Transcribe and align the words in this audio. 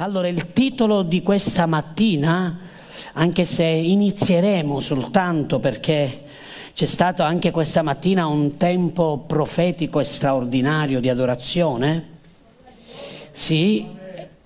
Allora, 0.00 0.28
il 0.28 0.54
titolo 0.54 1.02
di 1.02 1.22
questa 1.22 1.66
mattina, 1.66 2.58
anche 3.12 3.44
se 3.44 3.64
inizieremo 3.64 4.80
soltanto 4.80 5.58
perché 5.58 6.24
c'è 6.72 6.86
stato 6.86 7.22
anche 7.22 7.50
questa 7.50 7.82
mattina 7.82 8.26
un 8.26 8.56
tempo 8.56 9.22
profetico 9.26 10.00
e 10.00 10.04
straordinario 10.04 11.00
di 11.00 11.10
adorazione, 11.10 12.08
sì, 13.32 13.84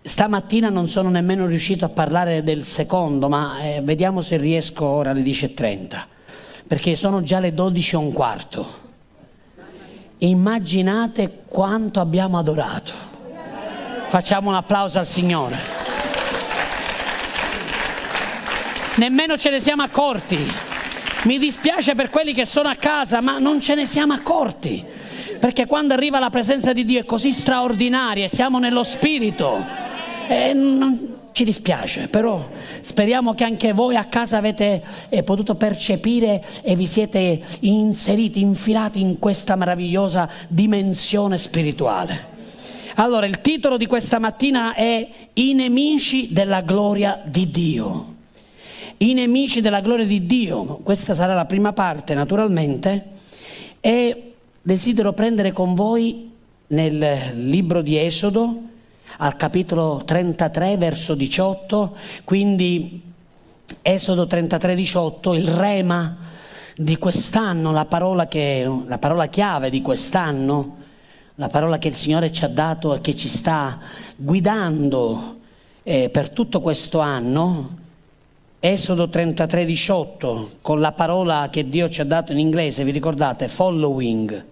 stamattina 0.03 0.71
non 0.71 0.89
sono 0.89 1.09
nemmeno 1.09 1.47
riuscito 1.47 1.85
a 1.85 1.89
parlare 1.89 2.43
del 2.43 2.65
secondo, 2.65 3.29
ma 3.29 3.61
eh, 3.61 3.81
vediamo 3.81 4.23
se 4.23 4.37
riesco 4.37 4.85
ora 4.85 5.11
alle 5.11 5.23
10.30, 5.23 6.05
perché 6.67 6.97
sono 6.97 7.23
già 7.23 7.39
le 7.39 7.55
12 7.55 7.95
e 7.95 7.99
un 7.99 8.13
quarto. 8.13 8.67
Immaginate 10.19 11.43
quanto 11.47 12.01
abbiamo 12.01 12.39
adorato. 12.39 13.14
Facciamo 14.15 14.51
un 14.51 14.55
applauso 14.55 15.01
al 15.01 15.07
Signore. 15.07 15.59
Nemmeno 18.95 19.37
ce 19.37 19.51
ne 19.51 19.59
siamo 19.59 19.83
accorti. 19.83 20.39
Mi 21.25 21.37
dispiace 21.37 21.97
per 21.97 22.11
quelli 22.11 22.33
che 22.33 22.47
sono 22.47 22.69
a 22.69 22.77
casa, 22.77 23.21
ma 23.21 23.41
non 23.41 23.61
ce 23.61 23.75
ne 23.75 23.87
siamo 23.87 24.13
accorti. 24.13 24.85
Perché 25.41 25.67
quando 25.67 25.95
arriva 25.95 26.21
la 26.21 26.31
presenza 26.31 26.73
di 26.73 26.85
Dio 26.85 27.01
è 27.01 27.05
così 27.05 27.33
straordinaria, 27.33 28.29
siamo 28.29 28.61
nello 28.61 28.85
Spirito. 28.85 29.61
E 30.29 30.53
non, 30.53 31.17
ci 31.33 31.43
dispiace, 31.43 32.07
però 32.07 32.49
speriamo 32.83 33.35
che 33.35 33.43
anche 33.43 33.73
voi 33.73 33.97
a 33.97 34.05
casa 34.05 34.37
avete 34.37 34.81
eh, 35.09 35.25
potuto 35.25 35.57
percepire 35.57 36.41
e 36.63 36.77
vi 36.77 36.87
siete 36.87 37.43
inseriti, 37.59 38.41
infilati 38.41 39.01
in 39.01 39.19
questa 39.19 39.57
meravigliosa 39.57 40.31
dimensione 40.47 41.37
spirituale. 41.37 42.34
Allora, 42.97 43.27
il 43.27 43.41
titolo 43.41 43.77
di 43.77 43.87
questa 43.87 44.21
mattina 44.21 44.75
è 44.75 45.09
I 45.33 45.53
nemici 45.55 46.33
della 46.33 46.61
gloria 46.61 47.21
di 47.25 47.51
Dio. 47.51 48.15
I 48.99 49.15
nemici 49.15 49.61
della 49.61 49.81
gloria 49.81 50.07
di 50.07 50.27
Dio, 50.27 50.79
questa 50.85 51.17
sarà 51.17 51.35
la 51.35 51.45
prima 51.45 51.73
parte 51.73 52.15
naturalmente, 52.15 53.07
e 53.81 54.35
desidero 54.63 55.13
prendere 55.13 55.51
con 55.51 55.75
voi 55.75 56.31
nel 56.69 57.33
libro 57.35 57.83
di 57.83 57.99
Esodo, 57.99 58.63
al 59.17 59.35
capitolo 59.35 60.03
33, 60.05 60.77
verso 60.77 61.17
18, 61.17 61.97
quindi 62.23 63.03
Esodo 63.83 64.29
33, 64.29 64.77
18, 64.77 65.35
il 65.35 65.49
rema 65.49 66.17
di 66.77 66.97
quest'anno, 66.97 67.73
la 67.73 67.87
parola, 67.87 68.29
che, 68.29 68.71
la 68.87 68.99
parola 68.99 69.27
chiave 69.27 69.69
di 69.69 69.83
quest'anno, 69.83 70.83
la 71.37 71.49
parola 71.49 71.79
che 71.79 71.89
il 71.89 71.95
Signore 71.95 72.31
ci 72.31 72.45
ha 72.45 72.49
dato 72.49 72.95
e 72.95 73.01
che 73.01 73.17
ci 73.17 73.29
sta 73.29 73.79
guidando 74.15 75.39
eh, 75.83 76.09
per 76.09 76.31
tutto 76.31 76.61
questo 76.61 77.01
anno, 77.01 77.83
Esodo 78.61 79.09
33, 79.09 79.65
18, 79.67 80.51
con 80.63 80.81
la 80.81 80.93
parola 80.93 81.49
che 81.51 81.69
Dio 81.69 81.91
ci 81.91 82.01
ha 82.01 82.05
dato 82.05 82.33
in 82.33 82.39
inglese, 82.39 82.85
vi 82.85 82.93
ricordate? 82.93 83.49
Following. 83.49 84.45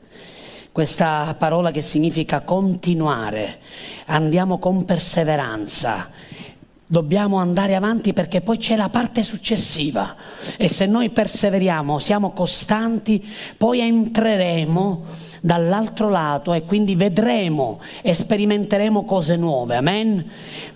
Questa 0.71 1.35
parola 1.39 1.71
che 1.71 1.83
significa 1.83 2.41
continuare, 2.41 3.61
andiamo 4.07 4.59
con 4.59 4.85
perseveranza, 4.85 6.11
dobbiamo 6.87 7.39
andare 7.39 7.75
avanti 7.75 8.13
perché 8.13 8.43
poi 8.43 8.59
c'è 8.59 8.77
la 8.77 8.91
parte 8.91 9.23
successiva 9.23 10.15
e 10.57 10.69
se 10.69 10.85
noi 10.85 11.09
perseveriamo, 11.09 11.99
siamo 11.99 12.33
costanti, 12.33 13.25
poi 13.57 13.81
entreremo 13.81 15.05
dall'altro 15.45 16.09
lato 16.09 16.53
e 16.53 16.65
quindi 16.65 16.95
vedremo 16.95 17.81
e 18.01 18.15
sperimenteremo 18.15 19.05
cose 19.05 19.37
nuove, 19.37 19.75
amen? 19.75 20.31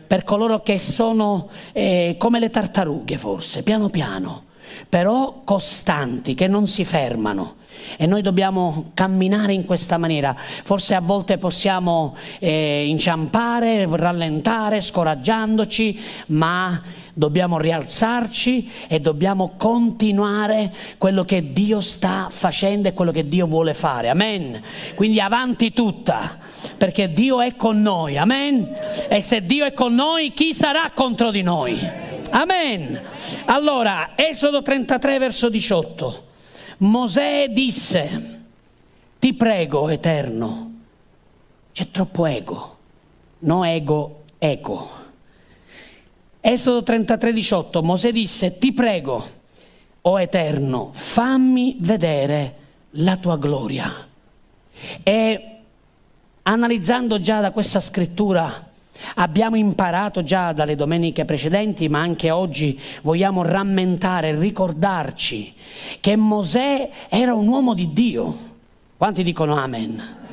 Per 0.07 0.25
coloro 0.25 0.61
che 0.63 0.81
sono 0.81 1.49
eh, 1.73 2.17
come 2.19 2.41
le 2.41 2.51
tartarughe 2.51 3.17
forse, 3.17 3.63
piano 3.63 3.89
piano, 3.89 4.43
però 4.89 5.43
costanti, 5.45 6.35
che 6.35 6.47
non 6.47 6.67
si 6.67 6.85
fermano. 6.85 7.57
E 7.97 8.07
noi 8.07 8.23
dobbiamo 8.23 8.91
camminare 8.95 9.53
in 9.53 9.65
questa 9.65 9.99
maniera. 9.99 10.35
Forse 10.37 10.95
a 10.95 11.01
volte 11.01 11.39
possiamo 11.39 12.17
eh, 12.39 12.87
inciampare, 12.87 13.87
rallentare, 13.89 14.81
scoraggiandoci, 14.81 16.01
ma 16.29 16.83
dobbiamo 17.13 17.59
rialzarci 17.59 18.71
e 18.89 19.01
dobbiamo 19.01 19.53
continuare 19.57 20.73
quello 20.99 21.25
che 21.25 21.53
Dio 21.53 21.81
sta 21.81 22.29
facendo 22.31 22.89
e 22.89 22.93
quello 22.93 23.13
che 23.13 23.29
Dio 23.29 23.47
vuole 23.47 23.73
fare. 23.73 24.09
Amen. 24.09 24.61
Quindi 24.95 25.21
avanti 25.21 25.73
tutta, 25.73 26.39
perché 26.77 27.13
Dio 27.13 27.41
è 27.41 27.57
con 27.57 27.81
noi. 27.81 28.19
Amen. 28.19 28.69
E 29.09 29.21
se 29.21 29.45
Dio 29.45 29.65
è 29.65 29.73
con 29.73 29.95
noi, 29.95 30.33
chi 30.33 30.53
sarà 30.53 30.91
contro 30.95 31.31
di 31.31 31.43
noi? 31.43 32.16
Amen. 32.31 33.01
Allora, 33.47 34.13
Esodo 34.15 34.63
33 34.63 35.19
verso 35.19 35.49
18. 35.49 36.25
Mosè 36.79 37.49
disse, 37.49 38.41
ti 39.19 39.35
prego, 39.35 39.89
Eterno, 39.89 40.73
c'è 41.73 41.91
troppo 41.91 42.27
ego, 42.27 42.77
no 43.41 43.65
ego, 43.65 44.25
ego. 44.39 45.05
Esodo 46.41 46.83
33, 46.83 47.33
18, 47.33 47.83
Mosè 47.83 48.13
disse, 48.13 48.59
ti 48.59 48.73
prego, 48.73 49.29
o 50.03 50.21
Eterno, 50.21 50.91
fammi 50.93 51.77
vedere 51.81 52.55
la 52.91 53.17
tua 53.17 53.37
gloria. 53.37 54.07
E 55.03 55.59
analizzando 56.43 57.21
già 57.21 57.41
da 57.41 57.51
questa 57.51 57.81
scrittura, 57.81 58.71
Abbiamo 59.17 59.57
imparato 59.57 60.23
già 60.23 60.53
dalle 60.53 60.77
domeniche 60.77 61.25
precedenti, 61.25 61.89
ma 61.89 62.01
anche 62.01 62.31
oggi 62.31 62.79
vogliamo 63.03 63.43
rammentare, 63.43 64.39
ricordarci 64.39 65.55
che 66.01 66.17
Mosè 66.17 66.91
era 67.09 67.35
un 67.35 67.47
uomo 67.49 67.75
di 67.75 67.93
Dio. 67.93 68.37
Quanti 68.97 69.23
dicono 69.23 69.57
amen? 69.57 70.25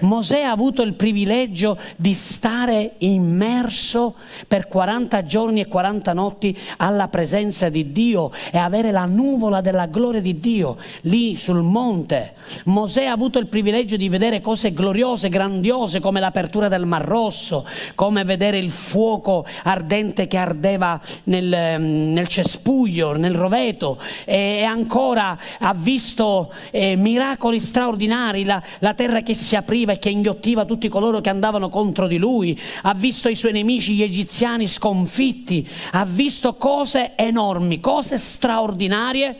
Mosè 0.00 0.42
ha 0.42 0.50
avuto 0.50 0.82
il 0.82 0.94
privilegio 0.94 1.78
di 1.96 2.14
stare 2.14 2.92
immerso 2.98 4.14
per 4.46 4.68
40 4.68 5.24
giorni 5.24 5.60
e 5.60 5.68
40 5.68 6.12
notti 6.12 6.56
alla 6.78 7.08
presenza 7.08 7.68
di 7.68 7.92
Dio 7.92 8.30
e 8.50 8.58
avere 8.58 8.90
la 8.90 9.04
nuvola 9.04 9.60
della 9.60 9.86
gloria 9.86 10.20
di 10.20 10.38
Dio 10.38 10.76
lì 11.02 11.36
sul 11.36 11.62
monte. 11.62 12.34
Mosè 12.64 13.04
ha 13.04 13.12
avuto 13.12 13.38
il 13.38 13.46
privilegio 13.46 13.96
di 13.96 14.08
vedere 14.08 14.40
cose 14.40 14.72
gloriose, 14.72 15.28
grandiose 15.28 16.00
come 16.00 16.20
l'apertura 16.20 16.68
del 16.68 16.86
Mar 16.86 17.04
Rosso, 17.04 17.66
come 17.94 18.24
vedere 18.24 18.58
il 18.58 18.70
fuoco 18.70 19.44
ardente 19.64 20.26
che 20.26 20.36
ardeva 20.36 21.00
nel, 21.24 21.80
nel 21.80 22.28
cespuglio, 22.28 23.16
nel 23.16 23.34
roveto 23.34 23.98
e 24.24 24.62
ancora 24.62 25.38
ha 25.58 25.74
visto 25.74 26.52
eh, 26.70 26.96
miracoli 26.96 27.60
straordinari, 27.60 28.44
la, 28.44 28.62
la 28.80 28.94
terra 28.94 29.22
che 29.22 29.34
si 29.34 29.56
apriva 29.82 29.92
e 29.92 29.98
che 29.98 30.10
inghiottiva 30.10 30.64
tutti 30.64 30.88
coloro 30.88 31.20
che 31.20 31.30
andavano 31.30 31.68
contro 31.68 32.06
di 32.06 32.16
lui, 32.16 32.58
ha 32.82 32.94
visto 32.94 33.28
i 33.28 33.34
suoi 33.34 33.52
nemici, 33.52 33.94
gli 33.94 34.02
egiziani, 34.02 34.66
sconfitti, 34.68 35.68
ha 35.92 36.04
visto 36.04 36.54
cose 36.54 37.12
enormi, 37.16 37.80
cose 37.80 38.18
straordinarie, 38.18 39.36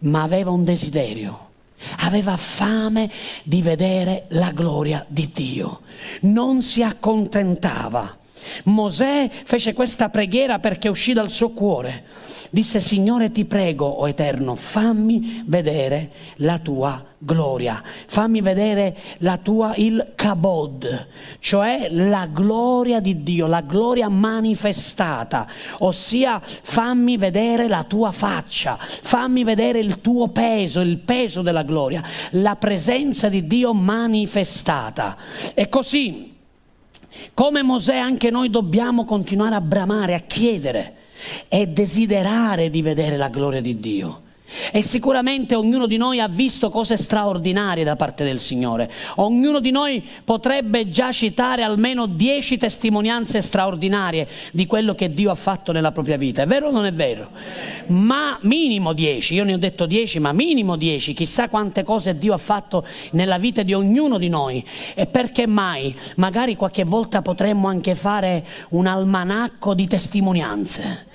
ma 0.00 0.22
aveva 0.22 0.50
un 0.50 0.64
desiderio. 0.64 1.46
Aveva 1.98 2.36
fame 2.36 3.08
di 3.44 3.62
vedere 3.62 4.24
la 4.30 4.50
gloria 4.50 5.04
di 5.08 5.30
Dio, 5.32 5.80
non 6.22 6.60
si 6.60 6.82
accontentava. 6.82 8.17
Mosè 8.64 9.30
fece 9.44 9.72
questa 9.72 10.08
preghiera 10.08 10.58
perché 10.58 10.88
uscì 10.88 11.12
dal 11.12 11.30
suo 11.30 11.50
cuore. 11.50 12.04
Disse, 12.50 12.80
Signore 12.80 13.30
ti 13.30 13.44
prego, 13.44 13.86
o 13.86 14.00
oh 14.00 14.08
Eterno, 14.08 14.54
fammi 14.54 15.42
vedere 15.46 16.10
la 16.36 16.58
tua 16.58 17.04
gloria, 17.18 17.82
fammi 18.06 18.40
vedere 18.40 18.96
la 19.18 19.36
tua, 19.38 19.74
il 19.76 20.12
kabod, 20.14 21.08
cioè 21.40 21.88
la 21.90 22.26
gloria 22.32 23.00
di 23.00 23.22
Dio, 23.22 23.46
la 23.46 23.60
gloria 23.60 24.08
manifestata, 24.08 25.46
ossia 25.78 26.40
fammi 26.40 27.16
vedere 27.16 27.68
la 27.68 27.84
tua 27.84 28.12
faccia, 28.12 28.78
fammi 28.78 29.44
vedere 29.44 29.80
il 29.80 30.00
tuo 30.00 30.28
peso, 30.28 30.80
il 30.80 30.98
peso 30.98 31.42
della 31.42 31.64
gloria, 31.64 32.02
la 32.30 32.56
presenza 32.56 33.28
di 33.28 33.46
Dio 33.46 33.74
manifestata. 33.74 35.16
E 35.54 35.68
così 35.68 36.36
come 37.34 37.62
Mosè 37.62 37.96
anche 37.96 38.30
noi 38.30 38.50
dobbiamo 38.50 39.04
continuare 39.04 39.54
a 39.54 39.60
bramare, 39.60 40.14
a 40.14 40.20
chiedere 40.20 40.94
e 41.48 41.66
desiderare 41.66 42.70
di 42.70 42.82
vedere 42.82 43.16
la 43.16 43.28
gloria 43.28 43.60
di 43.60 43.78
Dio. 43.78 44.22
E 44.72 44.82
sicuramente 44.82 45.54
ognuno 45.54 45.86
di 45.86 45.96
noi 45.96 46.20
ha 46.20 46.28
visto 46.28 46.70
cose 46.70 46.96
straordinarie 46.96 47.84
da 47.84 47.96
parte 47.96 48.24
del 48.24 48.38
Signore. 48.38 48.90
Ognuno 49.16 49.60
di 49.60 49.70
noi 49.70 50.06
potrebbe 50.24 50.88
già 50.88 51.12
citare 51.12 51.62
almeno 51.62 52.06
dieci 52.06 52.56
testimonianze 52.56 53.42
straordinarie 53.42 54.26
di 54.52 54.66
quello 54.66 54.94
che 54.94 55.12
Dio 55.12 55.30
ha 55.30 55.34
fatto 55.34 55.72
nella 55.72 55.92
propria 55.92 56.16
vita. 56.16 56.42
È 56.42 56.46
vero 56.46 56.68
o 56.68 56.70
non 56.70 56.86
è 56.86 56.92
vero? 56.92 57.30
Ma 57.88 58.38
minimo 58.42 58.92
dieci, 58.92 59.34
io 59.34 59.44
ne 59.44 59.54
ho 59.54 59.58
detto 59.58 59.86
dieci, 59.86 60.18
ma 60.18 60.32
minimo 60.32 60.76
dieci. 60.76 61.12
Chissà 61.12 61.48
quante 61.48 61.82
cose 61.82 62.16
Dio 62.16 62.32
ha 62.32 62.38
fatto 62.38 62.86
nella 63.12 63.38
vita 63.38 63.62
di 63.62 63.74
ognuno 63.74 64.18
di 64.18 64.28
noi. 64.28 64.64
E 64.94 65.06
perché 65.06 65.46
mai? 65.46 65.94
Magari 66.16 66.56
qualche 66.56 66.84
volta 66.84 67.22
potremmo 67.22 67.68
anche 67.68 67.94
fare 67.94 68.44
un 68.70 68.86
almanacco 68.86 69.74
di 69.74 69.86
testimonianze 69.86 71.06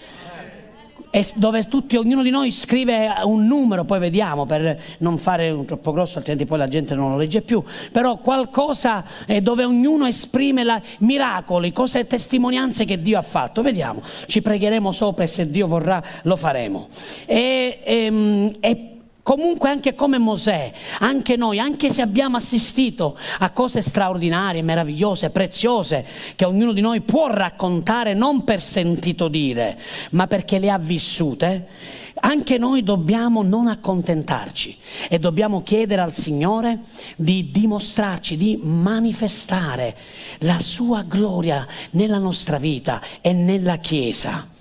dove 1.36 1.64
tutti, 1.68 1.96
ognuno 1.96 2.24
di 2.24 2.30
noi 2.30 2.50
scrive 2.50 3.14
un 3.24 3.46
numero, 3.46 3.84
poi 3.84 4.00
vediamo 4.00 4.46
per 4.46 4.80
non 5.00 5.18
fare 5.18 5.50
un 5.52 5.66
troppo 5.66 5.92
grosso, 5.92 6.18
altrimenti 6.18 6.48
poi 6.48 6.58
la 6.58 6.68
gente 6.68 6.96
non 6.96 7.12
lo 7.12 7.18
legge 7.18 7.42
più, 7.42 7.64
però 7.92 8.18
qualcosa 8.18 9.04
eh, 9.28 9.42
dove 9.42 9.64
ognuno 9.64 10.06
esprime 10.08 10.64
la, 10.64 10.82
miracoli, 11.00 11.72
cose, 11.72 12.08
testimonianze 12.08 12.86
che 12.86 13.02
Dio 13.02 13.18
ha 13.18 13.22
fatto. 13.22 13.62
Vediamo, 13.62 14.02
ci 14.28 14.42
pregheremo 14.42 14.92
sopra 14.92 15.24
e 15.24 15.28
se 15.28 15.50
Dio 15.50 15.68
vorrà 15.68 16.02
lo 16.24 16.36
faremo. 16.36 16.88
E, 17.26 17.80
e, 17.84 18.06
ehm, 18.06 18.52
e 18.60 18.93
Comunque 19.24 19.70
anche 19.70 19.96
come 19.96 20.18
Mosè, 20.18 20.74
anche 21.00 21.38
noi, 21.38 21.58
anche 21.58 21.90
se 21.90 22.02
abbiamo 22.02 22.36
assistito 22.36 23.18
a 23.40 23.52
cose 23.52 23.82
straordinarie, 23.82 24.62
meravigliose, 24.62 25.30
preziose, 25.30 26.06
che 26.36 26.44
ognuno 26.44 26.74
di 26.74 26.82
noi 26.82 27.00
può 27.00 27.28
raccontare 27.28 28.14
non 28.14 28.44
per 28.44 28.62
sentito 28.62 29.30
dire, 29.30 29.80
ma 30.12 30.28
perché 30.28 30.60
le 30.60 30.70
ha 30.70 30.78
vissute, 30.78 31.68
anche 32.16 32.58
noi 32.58 32.84
dobbiamo 32.84 33.44
non 33.44 33.68
accontentarci 33.68 34.78
e 35.08 35.20
dobbiamo 35.20 35.64
chiedere 35.64 36.02
al 36.02 36.14
Signore 36.14 36.80
di 37.16 37.50
dimostrarci, 37.50 38.36
di 38.36 38.60
manifestare 38.62 39.96
la 40.40 40.60
sua 40.60 41.04
gloria 41.04 41.66
nella 41.92 42.18
nostra 42.18 42.58
vita 42.58 43.02
e 43.22 43.32
nella 43.32 43.78
Chiesa. 43.78 44.53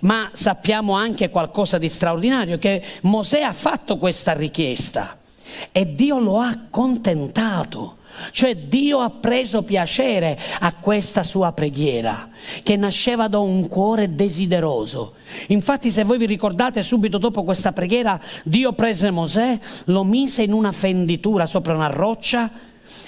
Ma 0.00 0.30
sappiamo 0.32 0.94
anche 0.94 1.30
qualcosa 1.30 1.78
di 1.78 1.88
straordinario, 1.88 2.58
che 2.58 2.82
Mosè 3.02 3.40
ha 3.40 3.52
fatto 3.52 3.98
questa 3.98 4.32
richiesta 4.32 5.18
e 5.72 5.94
Dio 5.94 6.18
lo 6.18 6.38
ha 6.38 6.48
accontentato. 6.48 7.96
Cioè 8.32 8.56
Dio 8.56 8.98
ha 8.98 9.08
preso 9.08 9.62
piacere 9.62 10.38
a 10.58 10.74
questa 10.74 11.22
sua 11.22 11.52
preghiera 11.52 12.28
che 12.62 12.76
nasceva 12.76 13.28
da 13.28 13.38
un 13.38 13.68
cuore 13.68 14.14
desideroso. 14.14 15.14
Infatti 15.48 15.90
se 15.90 16.04
voi 16.04 16.18
vi 16.18 16.26
ricordate 16.26 16.82
subito 16.82 17.18
dopo 17.18 17.44
questa 17.44 17.72
preghiera 17.72 18.20
Dio 18.42 18.72
prese 18.72 19.10
Mosè, 19.10 19.58
lo 19.84 20.04
mise 20.04 20.42
in 20.42 20.52
una 20.52 20.72
fenditura 20.72 21.46
sopra 21.46 21.72
una 21.72 21.86
roccia 21.86 22.50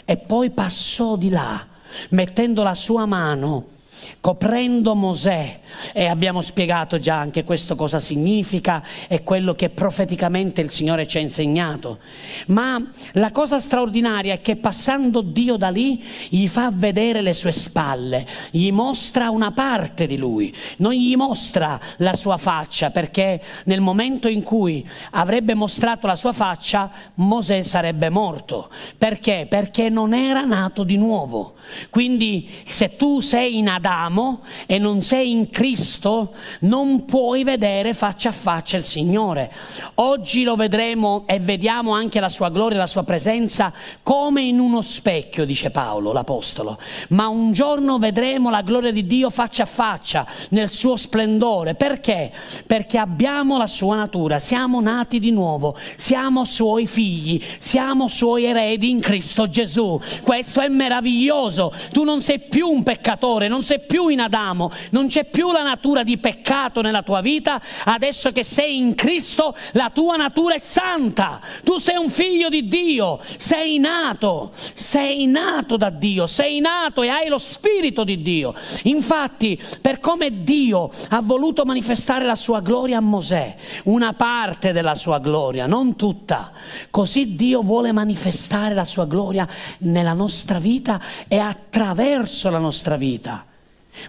e 0.05 0.17
poi 0.17 0.51
passò 0.51 1.17
di 1.17 1.29
là 1.29 1.67
mettendo 2.11 2.63
la 2.63 2.75
sua 2.75 3.05
mano 3.05 3.67
coprendo 4.21 4.95
Mosè 4.95 5.61
e 5.93 6.07
abbiamo 6.07 6.41
spiegato 6.41 6.99
già 6.99 7.17
anche 7.17 7.45
questo 7.45 7.75
cosa 7.75 8.01
significa 8.01 8.83
e 9.09 9.23
quello 9.23 9.55
che 9.55 9.69
profeticamente 9.69 10.61
il 10.61 10.71
Signore 10.71 11.07
ci 11.07 11.19
ha 11.19 11.21
insegnato. 11.21 11.99
Ma 12.47 12.83
la 13.13 13.31
cosa 13.31 13.61
straordinaria 13.61 14.35
è 14.35 14.41
che 14.41 14.57
passando 14.57 15.21
Dio 15.21 15.57
da 15.57 15.69
lì 15.69 16.03
gli 16.29 16.49
fa 16.49 16.71
vedere 16.73 17.23
le 17.23 17.35
sue 17.35 17.53
spalle, 17.53 18.27
gli 18.51 18.71
mostra 18.71 19.31
una 19.31 19.53
parte 19.53 20.07
di 20.07 20.17
lui, 20.17 20.55
non 20.79 20.93
gli 20.93 21.17
mostra 21.17 21.79
la 21.99 22.15
sua 22.15 22.37
faccia 22.37 22.91
perché 22.91 23.43
nel 23.65 23.81
momento 23.81 24.29
in 24.29 24.43
cui 24.43 24.87
avrebbe 25.11 25.55
mostrato 25.55 26.07
la 26.07 26.17
sua 26.17 26.33
faccia 26.33 26.91
Mosè 27.15 27.63
sarebbe 27.63 28.09
morto. 28.09 28.71
Perché? 28.97 29.47
Perché 29.49 29.89
non 29.89 30.15
era 30.15 30.45
nato 30.45 30.85
di 30.85 30.97
nuovo. 30.97 31.55
Quindi 31.91 32.49
se 32.67 32.97
tu 32.97 33.21
sei 33.21 33.59
in 33.59 33.69
Adamo 33.69 34.43
e 34.67 34.79
non 34.79 35.03
sei 35.03 35.31
in 35.31 35.51
Cristo, 35.51 36.35
non 36.61 37.05
puoi 37.05 37.45
vedere 37.45 37.95
faccia 37.95 38.31
a 38.31 38.33
faccia 38.33 38.77
il 38.77 38.85
Signore. 38.85 39.53
Oggi 39.97 40.43
lo 40.43 40.57
vedremo 40.57 41.25
e 41.27 41.39
vediamo 41.39 41.93
anche 41.93 42.21
la 42.21 42.29
sua 42.29 42.51
gloria 42.51 42.79
la 42.79 42.87
sua 42.87 43.03
presenza 43.05 43.73
come 44.03 44.43
in 44.43 44.59
uno 44.59 44.83
specchio, 44.83 45.45
dice 45.45 45.71
Paolo, 45.71 46.13
l'Apostolo. 46.13 46.79
Ma 47.09 47.29
un 47.29 47.53
giorno 47.53 47.99
vedremo 47.99 48.51
la 48.51 48.63
gloria 48.63 48.93
di 48.93 49.07
Dio 49.07 49.31
faccia 49.31 49.65
a 49.65 49.67
faccia, 49.67 50.27
nel 50.51 50.71
suo 50.71 50.97
splendore. 50.97 51.75
Perché? 51.75 52.33
Perché 52.67 52.99
abbiamo 52.99 53.59
la 53.59 53.67
sua 53.67 53.97
natura, 53.97 54.39
siamo 54.39 54.81
nati 54.81 55.19
di 55.19 55.31
nuovo, 55.31 55.77
siamo 55.97 56.45
suoi 56.45 56.87
figli, 56.87 57.43
siamo 57.59 58.09
suoi 58.09 58.45
eredi 58.45 58.91
in 58.91 59.01
Cristo 59.01 59.49
Gesù. 59.49 60.01
Questo 60.23 60.61
è 60.61 60.69
meraviglioso 60.69 61.52
meraviglioso. 61.53 61.73
Tu 61.93 62.05
non 62.05 62.21
sei 62.23 62.41
più 62.41 62.69
un 62.69 62.83
peccatore, 62.83 63.49
non 63.49 63.63
sei 63.63 63.81
più 63.81 64.09
in 64.09 64.21
Adamo, 64.21 64.71
non 64.91 65.09
c'è 65.09 65.25
più 65.25 65.53
la 65.53 65.63
natura 65.63 66.03
di 66.03 66.19
peccato 66.19 66.81
nella 66.81 67.03
tua 67.03 67.21
vita. 67.21 67.61
Adesso 67.85 68.33
che 68.33 68.43
sei 68.43 68.77
in 68.77 68.95
Cristo, 68.95 69.55
la 69.73 69.91
tua 69.93 70.17
natura 70.17 70.55
è 70.55 70.59
santa. 70.59 71.41
Tu 71.63 71.79
sei 71.79 71.97
un 71.97 72.09
figlio 72.09 72.49
di 72.49 72.67
Dio, 72.67 73.21
sei 73.37 73.79
nato, 73.79 74.53
sei 74.55 75.27
nato 75.27 75.77
da 75.77 75.91
Dio, 75.91 76.27
sei 76.27 76.61
nato 76.61 77.03
e 77.03 77.09
hai 77.09 77.29
lo 77.29 77.39
spirito 77.39 78.05
di 78.05 78.23
Dio. 78.23 78.55
Infatti, 78.85 79.61
per 79.81 80.01
come 80.01 80.43
Dio 80.43 80.91
ha 81.11 81.21
voluto 81.21 81.65
manifestare 81.65 82.25
la 82.25 82.37
sua 82.37 82.61
gloria 82.61 82.99
a 82.99 83.01
Mosè, 83.01 83.55
una 83.85 84.13
parte 84.15 84.73
della 84.73 84.95
sua 84.95 85.19
gloria, 85.19 85.67
non 85.67 85.97
tutta, 85.97 86.53
così 86.91 87.35
Dio 87.35 87.63
vuole 87.63 87.93
manifestare 87.93 88.75
la 88.75 88.85
sua 88.85 89.07
gloria 89.07 89.47
nella 89.79 90.13
nostra 90.13 90.59
vita 90.59 91.01
e 91.29 91.39
attraverso 91.49 92.51
la 92.51 92.59
nostra 92.59 92.97
vita. 92.97 93.47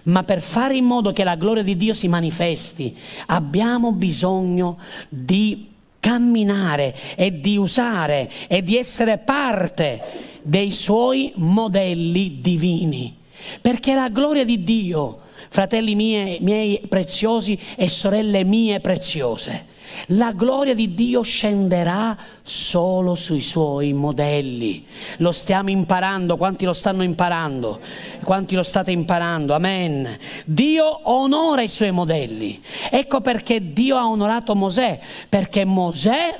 Ma 0.04 0.22
per 0.22 0.40
fare 0.40 0.76
in 0.76 0.84
modo 0.84 1.12
che 1.12 1.24
la 1.24 1.36
gloria 1.36 1.62
di 1.62 1.76
Dio 1.76 1.92
si 1.92 2.08
manifesti, 2.08 2.96
abbiamo 3.26 3.92
bisogno 3.92 4.78
di 5.08 5.72
camminare 6.00 6.94
e 7.16 7.40
di 7.40 7.56
usare 7.56 8.30
e 8.46 8.62
di 8.62 8.76
essere 8.76 9.18
parte 9.18 10.40
dei 10.42 10.72
suoi 10.72 11.32
modelli 11.36 12.40
divini. 12.40 13.16
Perché 13.60 13.94
la 13.94 14.08
gloria 14.08 14.44
di 14.44 14.64
Dio, 14.64 15.20
fratelli 15.48 15.94
miei, 15.94 16.38
miei 16.40 16.80
preziosi 16.88 17.58
e 17.76 17.88
sorelle 17.88 18.44
mie 18.44 18.80
preziose, 18.80 19.72
la 20.08 20.32
gloria 20.32 20.74
di 20.74 20.94
Dio 20.94 21.22
scenderà 21.22 22.16
solo 22.42 23.14
sui 23.14 23.40
suoi 23.40 23.92
modelli. 23.92 24.84
Lo 25.18 25.32
stiamo 25.32 25.70
imparando, 25.70 26.36
quanti 26.36 26.64
lo 26.64 26.72
stanno 26.72 27.02
imparando? 27.02 27.80
Quanti 28.22 28.54
lo 28.54 28.62
state 28.62 28.90
imparando? 28.90 29.54
Amen. 29.54 30.18
Dio 30.44 31.00
onora 31.10 31.62
i 31.62 31.68
suoi 31.68 31.90
modelli. 31.90 32.62
Ecco 32.90 33.20
perché 33.20 33.72
Dio 33.72 33.96
ha 33.96 34.06
onorato 34.06 34.54
Mosè, 34.54 35.00
perché 35.28 35.64
Mosè 35.64 36.38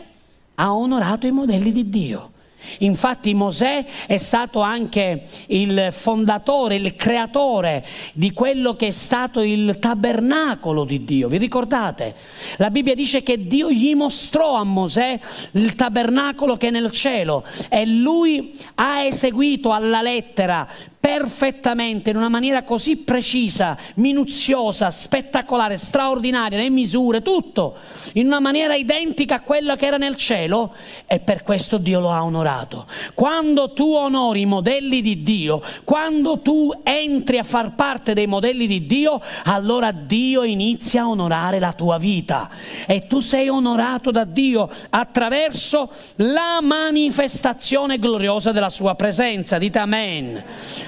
ha 0.56 0.74
onorato 0.74 1.26
i 1.26 1.30
modelli 1.30 1.72
di 1.72 1.88
Dio. 1.88 2.32
Infatti 2.78 3.34
Mosè 3.34 3.84
è 4.06 4.16
stato 4.16 4.60
anche 4.60 5.22
il 5.46 5.88
fondatore, 5.90 6.76
il 6.76 6.94
creatore 6.96 7.84
di 8.12 8.32
quello 8.32 8.74
che 8.74 8.88
è 8.88 8.90
stato 8.90 9.40
il 9.40 9.78
tabernacolo 9.80 10.84
di 10.84 11.04
Dio. 11.04 11.28
Vi 11.28 11.38
ricordate? 11.38 12.14
La 12.56 12.70
Bibbia 12.70 12.94
dice 12.94 13.22
che 13.22 13.46
Dio 13.46 13.70
gli 13.70 13.94
mostrò 13.94 14.54
a 14.54 14.64
Mosè 14.64 15.18
il 15.52 15.74
tabernacolo 15.74 16.56
che 16.56 16.68
è 16.68 16.70
nel 16.70 16.90
cielo 16.90 17.44
e 17.68 17.86
lui 17.86 18.58
ha 18.76 19.02
eseguito 19.02 19.72
alla 19.72 20.02
lettera 20.02 20.66
perfettamente, 21.04 22.08
in 22.08 22.16
una 22.16 22.30
maniera 22.30 22.62
così 22.62 22.96
precisa, 22.96 23.76
minuziosa, 23.96 24.90
spettacolare, 24.90 25.76
straordinaria, 25.76 26.56
le 26.56 26.70
misure, 26.70 27.20
tutto, 27.20 27.76
in 28.14 28.24
una 28.24 28.40
maniera 28.40 28.74
identica 28.74 29.34
a 29.34 29.40
quella 29.42 29.76
che 29.76 29.84
era 29.84 29.98
nel 29.98 30.16
cielo 30.16 30.74
e 31.06 31.20
per 31.20 31.42
questo 31.42 31.76
Dio 31.76 32.00
lo 32.00 32.10
ha 32.10 32.24
onorato. 32.24 32.86
Quando 33.12 33.74
tu 33.74 33.92
onori 33.92 34.40
i 34.40 34.46
modelli 34.46 35.02
di 35.02 35.22
Dio, 35.22 35.60
quando 35.84 36.38
tu 36.38 36.72
entri 36.82 37.36
a 37.36 37.42
far 37.42 37.74
parte 37.74 38.14
dei 38.14 38.26
modelli 38.26 38.66
di 38.66 38.86
Dio, 38.86 39.20
allora 39.44 39.92
Dio 39.92 40.42
inizia 40.42 41.02
a 41.02 41.08
onorare 41.08 41.58
la 41.58 41.74
tua 41.74 41.98
vita 41.98 42.48
e 42.86 43.06
tu 43.06 43.20
sei 43.20 43.50
onorato 43.50 44.10
da 44.10 44.24
Dio 44.24 44.70
attraverso 44.88 45.90
la 46.16 46.60
manifestazione 46.62 47.98
gloriosa 47.98 48.52
della 48.52 48.70
sua 48.70 48.94
presenza. 48.94 49.58
Dite 49.58 49.78
amen. 49.78 50.42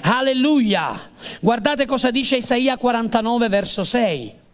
Alleluia! 0.09 1.11
Guardate 1.41 1.85
cosa 1.85 2.13
dice 2.13 2.37
Isaia 2.37 2.77
49 2.77 3.49
verso 3.49 3.83
6. 3.83 4.45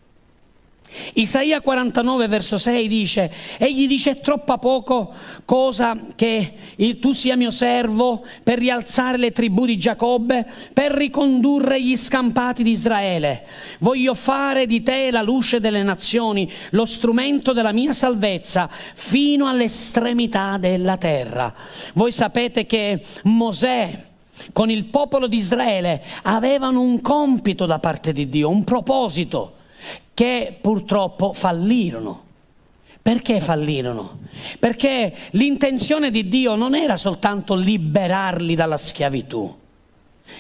Isaia 1.15 1.61
49 1.61 2.27
verso 2.27 2.57
6 2.57 2.89
dice, 2.89 3.33
egli 3.59 3.87
dice 3.87 4.13
è 4.13 4.21
troppa 4.21 4.57
poco 4.57 5.13
cosa 5.45 5.99
che 6.15 6.55
tu 7.01 7.13
sia 7.13 7.37
mio 7.37 7.51
servo 7.51 8.25
per 8.43 8.59
rialzare 8.59 9.19
le 9.19 9.33
tribù 9.33 9.67
di 9.67 9.77
Giacobbe, 9.77 10.47
per 10.73 10.93
ricondurre 10.93 11.83
gli 11.83 11.97
scampati 11.97 12.63
di 12.63 12.71
Israele. 12.71 13.47
Voglio 13.81 14.15
fare 14.15 14.65
di 14.65 14.83
te 14.83 15.11
la 15.11 15.23
luce 15.23 15.61
delle 15.61 15.83
nazioni, 15.83 16.51
lo 16.71 16.87
strumento 16.87 17.53
della 17.53 17.73
mia 17.73 17.93
salvezza, 17.93 18.71
fino 18.95 19.49
all'estremità 19.49 20.57
della 20.57 20.97
terra. 20.97 21.53
Voi 21.93 22.11
sapete 22.11 22.65
che 22.65 23.03
Mosè 23.25 24.11
con 24.53 24.71
il 24.71 24.87
popolo 24.87 25.27
di 25.27 25.37
Israele 25.37 26.03
avevano 26.23 26.81
un 26.81 27.01
compito 27.01 27.67
da 27.67 27.79
parte 27.79 28.13
di 28.13 28.29
Dio, 28.29 28.49
un 28.49 28.65
proposito 28.65 29.55
che 30.15 30.57
purtroppo 30.61 31.33
fallirono. 31.33 32.31
Perché 33.03 33.41
fallirono? 33.41 34.21
Perché 34.59 35.13
l'intenzione 35.31 36.11
di 36.11 36.29
Dio 36.29 36.55
non 36.55 36.75
era 36.77 36.97
soltanto 36.97 37.55
liberarli 37.55 38.55
dalla 38.55 38.77
schiavitù. 38.77 39.59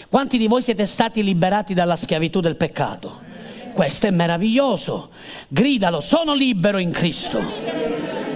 Quanti 0.08 0.38
di 0.38 0.46
voi 0.46 0.62
siete 0.62 0.86
stati 0.86 1.24
liberati 1.24 1.74
dalla 1.74 1.96
schiavitù 1.96 2.40
del 2.40 2.56
peccato? 2.56 3.20
Questo 3.72 4.06
è 4.06 4.10
meraviglioso. 4.10 5.10
Gridalo, 5.48 6.00
sono 6.00 6.34
libero 6.34 6.78
in 6.78 6.92
Cristo. 6.92 7.40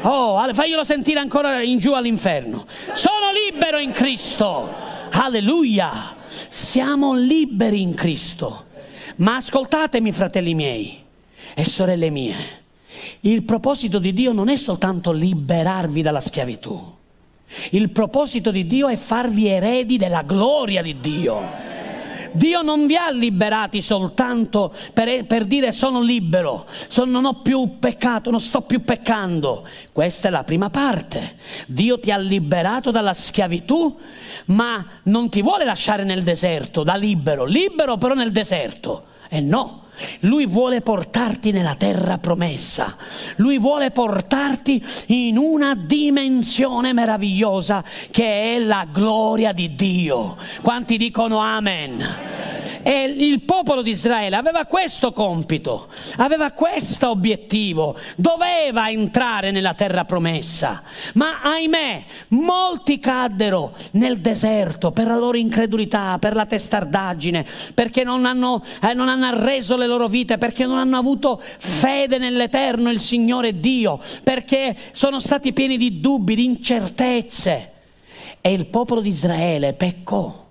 Oh, 0.03 0.53
faglielo 0.53 0.85
sentire 0.85 1.21
ancora 1.21 1.61
in 1.61 1.79
giù 1.79 1.93
all'inferno. 1.93 2.67
Sono 2.95 3.31
libero 3.33 3.79
in 3.79 3.93
Cristo. 3.93 4.95
Alleluia. 5.19 6.15
Siamo 6.49 7.15
liberi 7.15 7.81
in 7.81 7.95
Cristo. 7.95 8.67
Ma 9.17 9.37
ascoltatemi, 9.37 10.13
fratelli 10.13 10.55
miei 10.55 11.03
e 11.55 11.65
sorelle 11.65 12.11
mie, 12.11 12.37
il 13.21 13.43
proposito 13.45 13.99
di 13.99 14.13
Dio 14.13 14.33
non 14.33 14.51
è 14.51 14.57
soltanto 14.57 15.13
liberarvi 15.13 16.03
dalla 16.03 16.21
schiavitù. 16.21 16.95
Il 17.71 17.89
proposito 17.91 18.51
di 18.51 18.67
Dio 18.67 18.89
è 18.89 18.97
farvi 18.97 19.47
eredi 19.47 19.97
della 19.97 20.23
gloria 20.23 20.83
di 20.83 21.01
Dio. 21.01 21.41
Dio 22.33 22.63
non 22.63 22.87
vi 22.87 22.97
ha 22.97 23.11
liberati 23.11 23.81
soltanto 23.81 24.75
per, 24.93 25.25
per 25.27 25.45
dire 25.45 25.73
sono 25.73 26.01
libero, 26.01 26.67
sono, 26.89 27.11
non 27.11 27.25
ho 27.25 27.43
più 27.43 27.79
peccato, 27.79 28.31
non 28.31 28.41
sto 28.41 28.63
più 28.63 28.85
peccando. 28.85 29.67
Questa 29.93 30.29
è 30.29 30.31
la 30.31 30.45
prima 30.45 30.71
parte. 30.71 31.37
Dio 31.67 31.99
ti 31.99 32.11
ha 32.11 32.19
liberato 32.19 32.91
dalla 32.91 33.15
schiavitù, 33.15 33.97
ma 34.47 34.85
non 35.05 35.29
ti 35.29 35.43
vuole 35.43 35.65
lasciare 35.65 36.05
nel 36.05 36.23
deserto 36.23 36.83
da 36.83 36.95
libero, 36.97 37.45
libero 37.45 37.97
però 37.97 38.15
nel 38.15 38.33
deserto. 38.33 39.05
E 39.29 39.41
no, 39.41 39.86
lui 40.21 40.47
vuole 40.47 40.81
portarti 40.81 41.51
nella 41.51 41.75
terra 41.75 42.19
promessa, 42.19 42.97
lui 43.37 43.59
vuole 43.59 43.91
portarti 43.91 44.85
in 45.07 45.39
una 45.39 45.75
dimensione 45.75 46.93
meravigliosa 46.93 47.85
che 48.11 48.57
è 48.57 48.59
la 48.59 48.87
gloria 48.91 49.53
di 49.53 49.75
Dio. 49.75 50.37
Quanti 50.61 50.97
dicono 50.97 51.39
amen? 51.39 52.05
E 52.89 53.03
il 53.03 53.41
popolo 53.41 53.83
di 53.83 53.91
Israele 53.91 54.37
aveva 54.37 54.65
questo 54.65 55.13
compito, 55.13 55.89
aveva 56.19 56.53
questo 56.53 57.11
obiettivo, 57.11 57.97
doveva 58.15 58.89
entrare 58.89 59.51
nella 59.51 59.75
terra 59.75 60.05
promessa. 60.05 60.85
Ma 61.15 61.41
ahimè, 61.43 62.05
molti 62.29 63.01
caddero 63.01 63.73
nel 63.95 64.21
deserto 64.21 64.93
per 64.93 65.09
la 65.09 65.17
loro 65.17 65.37
incredulità, 65.37 66.19
per 66.21 66.37
la 66.37 66.47
testardaggine, 66.47 67.45
perché 67.75 68.05
non 68.05 68.25
hanno, 68.25 68.63
eh, 68.81 68.95
non 68.95 69.09
hanno 69.09 69.27
arreso 69.27 69.77
le 69.77 69.89
loro 69.89 70.07
vite, 70.07 70.39
perché 70.39 70.65
non 70.65 70.79
hanno 70.79 70.97
avuto 70.97 71.43
fede 71.59 72.19
nell'Eterno, 72.19 72.91
il 72.91 73.01
Signore 73.01 73.59
Dio, 73.59 73.99
perché 74.23 74.77
sono 74.93 75.19
stati 75.19 75.53
pieni 75.53 75.77
di 75.77 75.99
dubbi, 75.99 76.37
di 76.37 76.45
incertezze. 76.45 77.73
E 78.41 78.53
il 78.53 78.67
popolo 78.67 79.01
di 79.01 79.09
Israele 79.09 79.73
peccò 79.73 80.45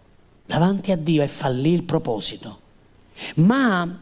davanti 0.46 0.92
a 0.92 0.98
Dio 0.98 1.24
e 1.24 1.28
fallì 1.28 1.74
il 1.74 1.84
proposito. 1.84 2.60
Ma 3.36 4.00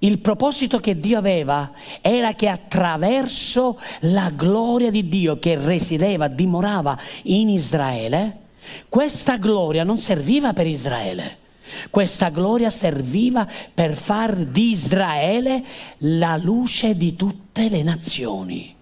il 0.00 0.18
proposito 0.20 0.78
che 0.78 1.00
Dio 1.00 1.18
aveva 1.18 1.72
era 2.00 2.34
che 2.34 2.48
attraverso 2.48 3.80
la 4.00 4.30
gloria 4.30 4.90
di 4.90 5.08
Dio 5.08 5.38
che 5.38 5.58
risiedeva, 5.58 6.28
dimorava 6.28 6.96
in 7.24 7.48
Israele, 7.48 8.46
questa 8.88 9.36
gloria 9.36 9.82
non 9.82 9.98
serviva 9.98 10.52
per 10.52 10.66
Israele. 10.66 11.46
Questa 11.90 12.30
gloria 12.30 12.70
serviva 12.70 13.46
per 13.74 13.94
far 13.94 14.36
di 14.36 14.70
Israele 14.70 15.64
la 15.98 16.36
luce 16.36 16.96
di 16.96 17.14
tutte 17.14 17.68
le 17.68 17.82
nazioni. 17.82 18.74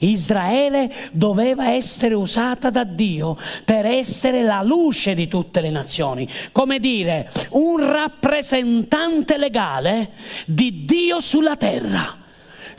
Israele 0.00 0.92
doveva 1.12 1.70
essere 1.70 2.14
usata 2.14 2.70
da 2.70 2.84
Dio 2.84 3.36
per 3.64 3.86
essere 3.86 4.42
la 4.42 4.62
luce 4.62 5.14
di 5.14 5.28
tutte 5.28 5.60
le 5.60 5.70
nazioni, 5.70 6.28
come 6.52 6.78
dire 6.78 7.30
un 7.50 7.90
rappresentante 7.90 9.36
legale 9.36 10.10
di 10.46 10.84
Dio 10.84 11.20
sulla 11.20 11.56
terra 11.56 12.19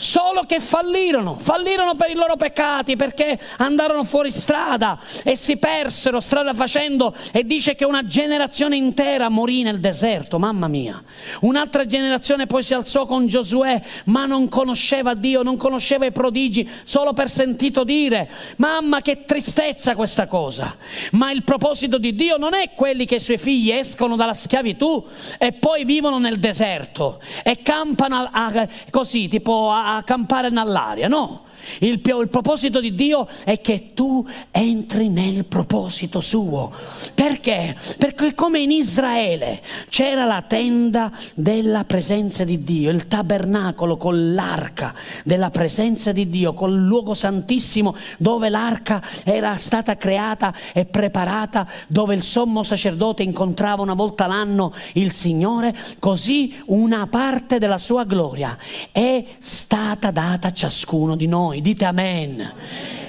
solo 0.01 0.45
che 0.47 0.59
fallirono, 0.59 1.37
fallirono 1.39 1.93
per 1.93 2.09
i 2.09 2.15
loro 2.15 2.35
peccati 2.35 2.95
perché 2.95 3.39
andarono 3.57 4.03
fuori 4.03 4.31
strada 4.31 4.99
e 5.23 5.35
si 5.35 5.57
persero 5.57 6.19
strada 6.19 6.55
facendo 6.55 7.13
e 7.31 7.45
dice 7.45 7.75
che 7.75 7.85
una 7.85 8.03
generazione 8.07 8.75
intera 8.75 9.29
morì 9.29 9.61
nel 9.61 9.79
deserto, 9.79 10.39
mamma 10.39 10.67
mia. 10.67 11.01
Un'altra 11.41 11.85
generazione 11.85 12.47
poi 12.47 12.63
si 12.63 12.73
alzò 12.73 13.05
con 13.05 13.27
Giosuè, 13.27 13.79
ma 14.05 14.25
non 14.25 14.49
conosceva 14.49 15.13
Dio, 15.13 15.43
non 15.43 15.55
conosceva 15.55 16.07
i 16.07 16.11
prodigi, 16.11 16.67
solo 16.83 17.13
per 17.13 17.29
sentito 17.29 17.83
dire. 17.83 18.27
Mamma 18.55 19.01
che 19.01 19.25
tristezza 19.25 19.93
questa 19.93 20.25
cosa. 20.25 20.77
Ma 21.11 21.31
il 21.31 21.43
proposito 21.43 21.99
di 21.99 22.15
Dio 22.15 22.37
non 22.37 22.55
è 22.55 22.71
quelli 22.73 23.05
che 23.05 23.15
i 23.15 23.19
suoi 23.19 23.37
figli 23.37 23.69
escono 23.69 24.15
dalla 24.15 24.33
schiavitù 24.33 25.05
e 25.37 25.51
poi 25.51 25.85
vivono 25.85 26.17
nel 26.17 26.39
deserto 26.39 27.21
e 27.43 27.61
campano 27.61 28.29
a, 28.31 28.45
a, 28.47 28.67
così, 28.89 29.27
tipo 29.27 29.69
a 29.69 29.90
campare 30.05 30.49
nell'aria, 30.49 31.07
no. 31.07 31.49
Il, 31.79 32.01
il, 32.03 32.29
proposito 32.29 32.79
di 32.79 32.93
Dio 32.93 33.27
è 33.43 33.61
che 33.61 33.91
tu 33.93 34.25
entri 34.51 35.09
nel 35.09 35.45
proposito 35.45 36.21
suo. 36.21 36.71
Perché? 37.13 37.75
Perché 37.97 38.33
come 38.33 38.59
in 38.59 38.71
Israele 38.71 39.61
c'era 39.89 40.25
la 40.25 40.41
tenda 40.41 41.11
della 41.33 41.83
presenza 41.83 42.43
di 42.43 42.63
Dio, 42.63 42.89
il 42.89 43.07
tabernacolo 43.07 43.97
con 43.97 44.33
l'arca 44.33 44.93
della 45.23 45.49
presenza 45.49 46.11
di 46.11 46.29
Dio, 46.29 46.53
col 46.53 46.75
luogo 46.75 47.13
santissimo 47.13 47.95
dove 48.17 48.49
l'arca 48.49 49.01
era 49.23 49.55
stata 49.55 49.97
creata 49.97 50.53
e 50.73 50.85
preparata, 50.85 51.67
dove 51.87 52.15
il 52.15 52.23
sommo 52.23 52.63
sacerdote 52.63 53.23
incontrava 53.23 53.81
una 53.81 53.93
volta 53.93 54.27
l'anno 54.27 54.73
il 54.93 55.11
Signore, 55.11 55.75
così 55.99 56.61
una 56.67 57.07
parte 57.07 57.57
della 57.57 57.77
sua 57.77 58.03
gloria 58.03 58.57
è 58.91 59.23
stata 59.39 60.11
data 60.11 60.47
a 60.49 60.53
ciascuno 60.53 61.15
di 61.15 61.27
noi 61.27 61.50
noi, 61.51 61.61
dite 61.61 61.85
amen. 61.85 62.53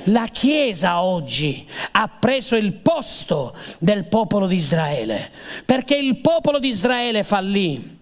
La 0.06 0.26
Chiesa 0.26 1.00
oggi 1.00 1.64
ha 1.92 2.08
preso 2.08 2.56
il 2.56 2.72
posto 2.72 3.54
del 3.78 4.04
popolo 4.06 4.48
di 4.48 4.56
Israele, 4.56 5.30
perché 5.64 5.94
il 5.94 6.18
popolo 6.18 6.58
di 6.58 6.68
Israele 6.68 7.22
fallì 7.22 8.00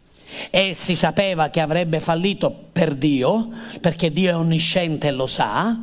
e 0.49 0.73
si 0.75 0.95
sapeva 0.95 1.51
che 1.51 1.61
avrebbe 1.61 2.01
fallito 2.01 2.69
per 2.73 2.95
Dio, 2.95 3.51
perché 3.83 4.11
Dio 4.11 4.31
è 4.31 4.35
onnisciente 4.35 5.09
e 5.09 5.13
lo 5.13 5.27
sa, 5.27 5.79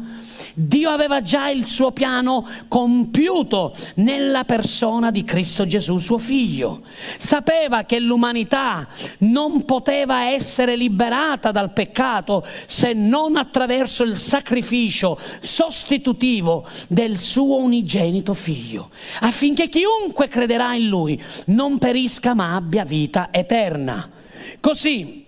Dio 0.59 0.89
aveva 0.89 1.21
già 1.21 1.49
il 1.49 1.67
suo 1.67 1.91
piano 1.91 2.47
compiuto 2.67 3.75
nella 3.97 4.43
persona 4.43 5.11
di 5.11 5.23
Cristo 5.23 5.67
Gesù, 5.67 5.99
suo 5.99 6.17
figlio. 6.17 6.81
Sapeva 7.19 7.83
che 7.83 7.99
l'umanità 7.99 8.87
non 9.19 9.65
poteva 9.65 10.31
essere 10.31 10.75
liberata 10.75 11.51
dal 11.51 11.73
peccato 11.73 12.43
se 12.65 12.93
non 12.93 13.35
attraverso 13.35 14.01
il 14.01 14.15
sacrificio 14.15 15.19
sostitutivo 15.41 16.67
del 16.87 17.19
suo 17.19 17.57
unigenito 17.57 18.33
figlio, 18.33 18.89
affinché 19.19 19.69
chiunque 19.69 20.27
crederà 20.27 20.73
in 20.73 20.87
lui 20.87 21.21
non 21.47 21.77
perisca 21.77 22.33
ma 22.33 22.55
abbia 22.55 22.83
vita 22.83 23.27
eterna. 23.29 24.09
Così, 24.59 25.23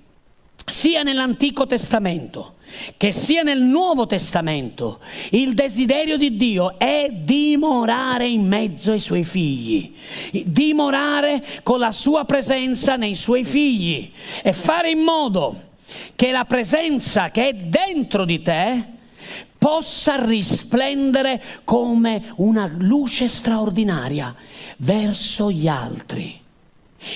sia 0.66 1.04
nell'Antico 1.04 1.68
Testamento, 1.68 2.56
che 2.98 3.12
sia 3.12 3.44
nel 3.44 3.62
Nuovo 3.62 4.06
Testamento 4.06 5.00
il 5.32 5.54
desiderio 5.54 6.18
di 6.18 6.36
Dio 6.36 6.78
è 6.78 7.10
dimorare 7.12 8.28
in 8.28 8.48
mezzo 8.48 8.92
ai 8.92 9.00
suoi 9.00 9.24
figli, 9.24 9.94
dimorare 10.44 11.44
con 11.64 11.80
la 11.80 11.92
sua 11.92 12.26
presenza 12.26 12.96
nei 12.96 13.16
suoi 13.16 13.44
figli 13.44 14.12
e 14.42 14.54
fare 14.54 14.90
in 14.90 15.00
modo 15.00 15.68
che 16.16 16.32
la 16.32 16.46
presenza 16.46 17.32
che 17.32 17.50
è 17.50 17.54
dentro 17.54 18.26
di 18.26 18.42
te 18.42 18.84
possa 19.58 20.24
risplendere 20.24 21.42
come 21.66 22.34
una 22.38 22.72
luce 22.78 23.28
straordinaria 23.28 24.34
verso 24.78 25.52
gli 25.52 25.68
altri. 25.68 26.48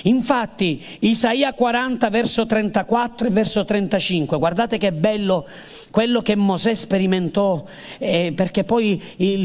Infatti, 0.04 0.84
Isaia 1.00 1.54
40, 1.54 2.10
verso 2.10 2.46
34 2.46 3.28
e 3.28 3.30
verso 3.30 3.66
35, 3.66 4.38
guardate 4.38 4.78
che 4.78 4.92
bello 4.92 5.46
quello 5.94 6.24
che 6.24 6.36
Mosè 6.36 6.74
sperimentò, 6.74 7.63
eh, 8.00 8.34
perché 8.36 8.63
poi 8.63 9.00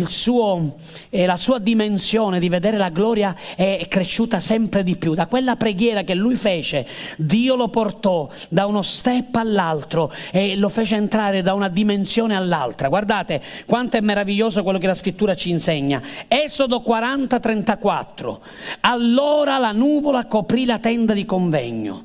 suo, 0.07 0.76
eh, 1.11 1.26
la 1.26 1.37
sua 1.37 1.59
dimensione 1.59 2.38
di 2.38 2.49
vedere 2.49 2.78
la 2.78 2.88
gloria 2.88 3.37
è 3.54 3.85
cresciuta 3.87 4.40
sempre 4.40 4.83
di 4.83 4.97
più. 4.97 5.12
Da 5.12 5.26
quella 5.26 5.57
preghiera 5.57 6.04
che 6.04 6.14
lui 6.14 6.37
fece, 6.37 6.87
Dio 7.18 7.54
lo 7.54 7.68
portò 7.68 8.30
da 8.49 8.64
uno 8.64 8.80
step 8.80 9.35
all'altro 9.35 10.11
e 10.30 10.57
lo 10.57 10.71
fece 10.71 10.97
entrare 10.97 11.42
da 11.42 11.52
una 11.52 11.68
dimensione 11.68 12.35
all'altra. 12.35 12.88
Guardate 12.88 13.42
quanto 13.66 13.99
è 13.99 14.00
meraviglioso 14.00 14.62
quello 14.62 14.78
che 14.78 14.87
la 14.87 14.95
scrittura 14.95 15.35
ci 15.35 15.50
insegna. 15.50 16.00
Esodo 16.28 16.80
40, 16.80 17.40
34. 17.40 18.40
Allora 18.80 19.59
la 19.59 19.73
nuvola 19.73 20.25
coprì 20.28 20.64
la 20.64 20.78
tenda 20.78 21.14
di 21.14 21.25
convegno 21.25 22.04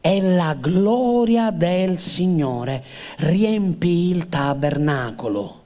e 0.00 0.20
la 0.20 0.56
gloria 0.58 1.50
del 1.50 1.98
Signore 1.98 2.82
riempì 3.18 4.10
il 4.10 4.28
tabernacolo. 4.28 5.62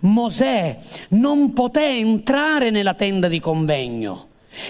Mosè 0.00 0.76
non 1.10 1.52
poté 1.52 1.86
entrare 1.86 2.70
nella 2.70 2.94
tenda 2.94 3.28
di 3.28 3.40
convegno 3.40 4.28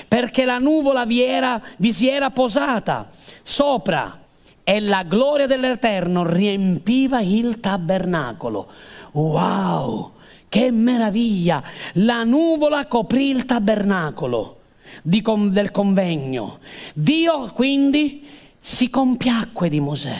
perché 0.08 0.44
la 0.44 0.58
nuvola 0.58 1.04
vi, 1.04 1.23
era, 1.23 1.61
vi 1.76 1.92
si 1.92 2.08
era 2.08 2.30
posata 2.30 3.11
sopra 3.42 4.20
e 4.62 4.80
la 4.80 5.02
gloria 5.02 5.46
dell'Eterno 5.46 6.25
riempiva 6.25 7.20
il 7.20 7.61
tabernacolo. 7.61 8.66
Wow, 9.12 10.12
che 10.49 10.70
meraviglia! 10.70 11.62
La 11.94 12.25
nuvola 12.25 12.87
coprì 12.87 13.28
il 13.28 13.44
tabernacolo 13.44 14.61
di, 15.06 15.23
del 15.50 15.70
convegno. 15.70 16.61
Dio 16.94 17.52
quindi 17.52 18.26
si 18.58 18.88
compiacque 18.88 19.68
di 19.68 19.78
Mosè. 19.78 20.16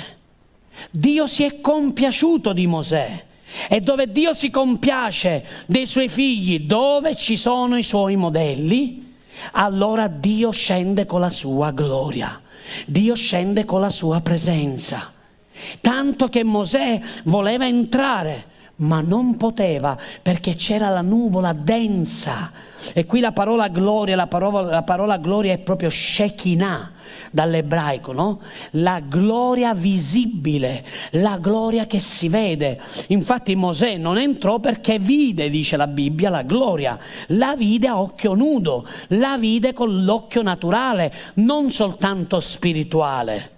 Dio 0.90 1.26
si 1.26 1.42
è 1.44 1.60
compiaciuto 1.62 2.52
di 2.52 2.66
Mosè. 2.66 3.24
E 3.68 3.80
dove 3.80 4.10
Dio 4.10 4.34
si 4.34 4.50
compiace 4.50 5.44
dei 5.66 5.86
suoi 5.86 6.08
figli, 6.08 6.60
dove 6.60 7.16
ci 7.16 7.36
sono 7.36 7.78
i 7.78 7.82
suoi 7.82 8.16
modelli, 8.16 9.14
allora 9.52 10.08
Dio 10.08 10.50
scende 10.50 11.06
con 11.06 11.20
la 11.20 11.30
sua 11.30 11.70
gloria. 11.70 12.42
Dio 12.86 13.14
scende 13.14 13.64
con 13.64 13.80
la 13.80 13.90
sua 13.90 14.20
presenza. 14.20 15.12
Tanto 15.80 16.28
che 16.28 16.44
Mosè 16.44 17.00
voleva 17.24 17.66
entrare, 17.66 18.52
ma 18.76 19.00
non 19.00 19.36
poteva 19.36 19.96
perché 20.20 20.54
c'era 20.54 20.88
la 20.88 21.02
nuvola 21.02 21.52
densa. 21.52 22.50
E 22.92 23.06
qui 23.06 23.20
la 23.20 23.32
parola 23.32 23.68
gloria, 23.68 24.14
la 24.16 24.26
parola, 24.26 24.62
la 24.62 24.82
parola 24.82 25.16
gloria 25.16 25.54
è 25.54 25.58
proprio 25.58 25.88
Shekinah 25.88 26.92
dall'ebraico, 27.30 28.12
no? 28.12 28.40
La 28.72 29.00
gloria 29.00 29.74
visibile, 29.74 30.84
la 31.12 31.38
gloria 31.38 31.86
che 31.86 31.98
si 31.98 32.28
vede. 32.28 32.80
Infatti 33.08 33.54
Mosè 33.54 33.96
non 33.96 34.18
entrò 34.18 34.58
perché 34.58 34.98
vide, 34.98 35.48
dice 35.48 35.76
la 35.76 35.86
Bibbia, 35.86 36.28
la 36.28 36.42
gloria. 36.42 36.98
La 37.28 37.56
vide 37.56 37.88
a 37.88 38.00
occhio 38.00 38.34
nudo, 38.34 38.86
la 39.08 39.38
vide 39.38 39.72
con 39.72 40.04
l'occhio 40.04 40.42
naturale, 40.42 41.12
non 41.34 41.70
soltanto 41.70 42.38
spirituale. 42.40 43.53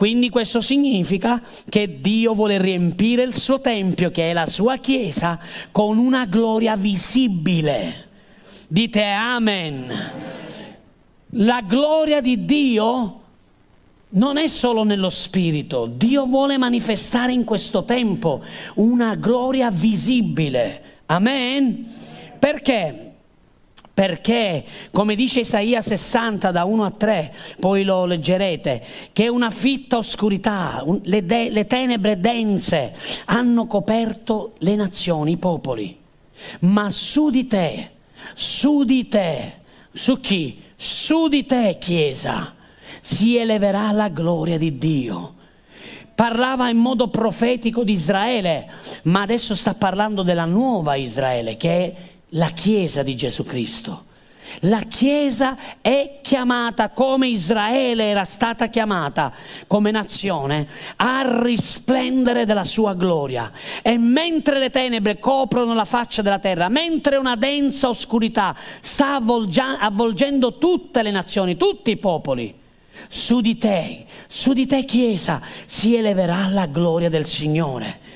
Quindi 0.00 0.30
questo 0.30 0.62
significa 0.62 1.42
che 1.68 2.00
Dio 2.00 2.32
vuole 2.32 2.56
riempire 2.56 3.22
il 3.22 3.36
suo 3.36 3.60
tempio, 3.60 4.10
che 4.10 4.30
è 4.30 4.32
la 4.32 4.46
sua 4.46 4.78
chiesa, 4.78 5.38
con 5.70 5.98
una 5.98 6.24
gloria 6.24 6.74
visibile. 6.74 8.08
Dite 8.66 9.04
amen. 9.04 9.92
La 11.32 11.60
gloria 11.60 12.22
di 12.22 12.46
Dio 12.46 13.20
non 14.08 14.38
è 14.38 14.48
solo 14.48 14.84
nello 14.84 15.10
spirito, 15.10 15.84
Dio 15.84 16.24
vuole 16.24 16.56
manifestare 16.56 17.32
in 17.32 17.44
questo 17.44 17.84
tempo 17.84 18.42
una 18.76 19.16
gloria 19.16 19.70
visibile. 19.70 20.82
Amen. 21.04 21.92
Perché? 22.38 23.09
Perché, 24.00 24.64
come 24.92 25.14
dice 25.14 25.40
Isaia 25.40 25.82
60 25.82 26.50
da 26.50 26.64
1 26.64 26.84
a 26.84 26.90
3, 26.90 27.34
poi 27.60 27.84
lo 27.84 28.06
leggerete, 28.06 28.82
che 29.12 29.28
una 29.28 29.50
fitta 29.50 29.98
oscurità, 29.98 30.82
le, 31.02 31.26
de, 31.26 31.50
le 31.50 31.66
tenebre 31.66 32.18
dense 32.18 32.94
hanno 33.26 33.66
coperto 33.66 34.54
le 34.60 34.74
nazioni, 34.74 35.32
i 35.32 35.36
popoli. 35.36 35.98
Ma 36.60 36.88
su 36.88 37.28
di 37.28 37.46
te, 37.46 37.90
su 38.32 38.84
di 38.84 39.06
te, 39.06 39.56
su 39.92 40.18
chi? 40.18 40.62
Su 40.76 41.28
di 41.28 41.44
te, 41.44 41.76
Chiesa, 41.78 42.54
si 43.02 43.36
eleverà 43.36 43.92
la 43.92 44.08
gloria 44.08 44.56
di 44.56 44.78
Dio 44.78 45.34
parlava 46.20 46.68
in 46.68 46.76
modo 46.76 47.08
profetico 47.08 47.82
di 47.82 47.92
Israele, 47.92 48.68
ma 49.04 49.22
adesso 49.22 49.54
sta 49.54 49.72
parlando 49.72 50.22
della 50.22 50.44
nuova 50.44 50.94
Israele, 50.94 51.56
che 51.56 51.70
è 51.70 51.94
la 52.30 52.50
Chiesa 52.50 53.02
di 53.02 53.16
Gesù 53.16 53.44
Cristo. 53.44 54.08
La 54.64 54.80
Chiesa 54.80 55.56
è 55.80 56.18
chiamata 56.22 56.90
come 56.90 57.28
Israele 57.28 58.08
era 58.08 58.24
stata 58.24 58.66
chiamata 58.66 59.32
come 59.68 59.92
nazione 59.92 60.66
a 60.96 61.40
risplendere 61.42 62.44
della 62.44 62.64
sua 62.64 62.94
gloria. 62.94 63.52
E 63.80 63.96
mentre 63.96 64.58
le 64.58 64.70
tenebre 64.70 65.18
coprono 65.20 65.72
la 65.72 65.84
faccia 65.84 66.20
della 66.20 66.40
terra, 66.40 66.68
mentre 66.68 67.16
una 67.16 67.36
densa 67.36 67.88
oscurità 67.88 68.56
sta 68.80 69.14
avvolgendo 69.78 70.58
tutte 70.58 71.02
le 71.02 71.12
nazioni, 71.12 71.56
tutti 71.56 71.92
i 71.92 71.96
popoli, 71.96 72.52
su 73.08 73.40
di 73.40 73.56
te, 73.56 74.04
su 74.26 74.52
di 74.52 74.66
te 74.66 74.84
Chiesa, 74.84 75.40
si 75.66 75.94
eleverà 75.94 76.48
la 76.48 76.66
gloria 76.66 77.08
del 77.08 77.26
Signore. 77.26 78.08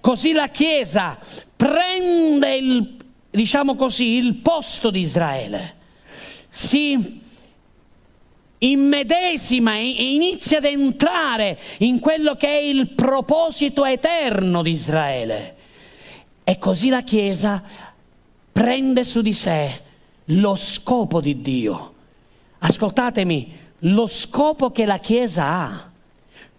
Così 0.00 0.32
la 0.32 0.48
Chiesa 0.48 1.18
prende 1.56 2.54
il 2.56 2.97
diciamo 3.38 3.76
così, 3.76 4.16
il 4.16 4.34
posto 4.34 4.90
di 4.90 4.98
Israele, 4.98 5.76
si 6.50 7.20
immedesima 8.58 9.76
e 9.76 10.12
inizia 10.12 10.58
ad 10.58 10.64
entrare 10.64 11.56
in 11.78 12.00
quello 12.00 12.34
che 12.34 12.48
è 12.48 12.60
il 12.60 12.88
proposito 12.88 13.84
eterno 13.84 14.60
di 14.62 14.72
Israele. 14.72 15.56
E 16.42 16.58
così 16.58 16.88
la 16.88 17.02
Chiesa 17.02 17.62
prende 18.50 19.04
su 19.04 19.20
di 19.20 19.32
sé 19.32 19.82
lo 20.24 20.56
scopo 20.56 21.20
di 21.20 21.40
Dio. 21.40 21.94
Ascoltatemi, 22.58 23.56
lo 23.82 24.08
scopo 24.08 24.72
che 24.72 24.84
la 24.84 24.98
Chiesa 24.98 25.44
ha 25.44 25.90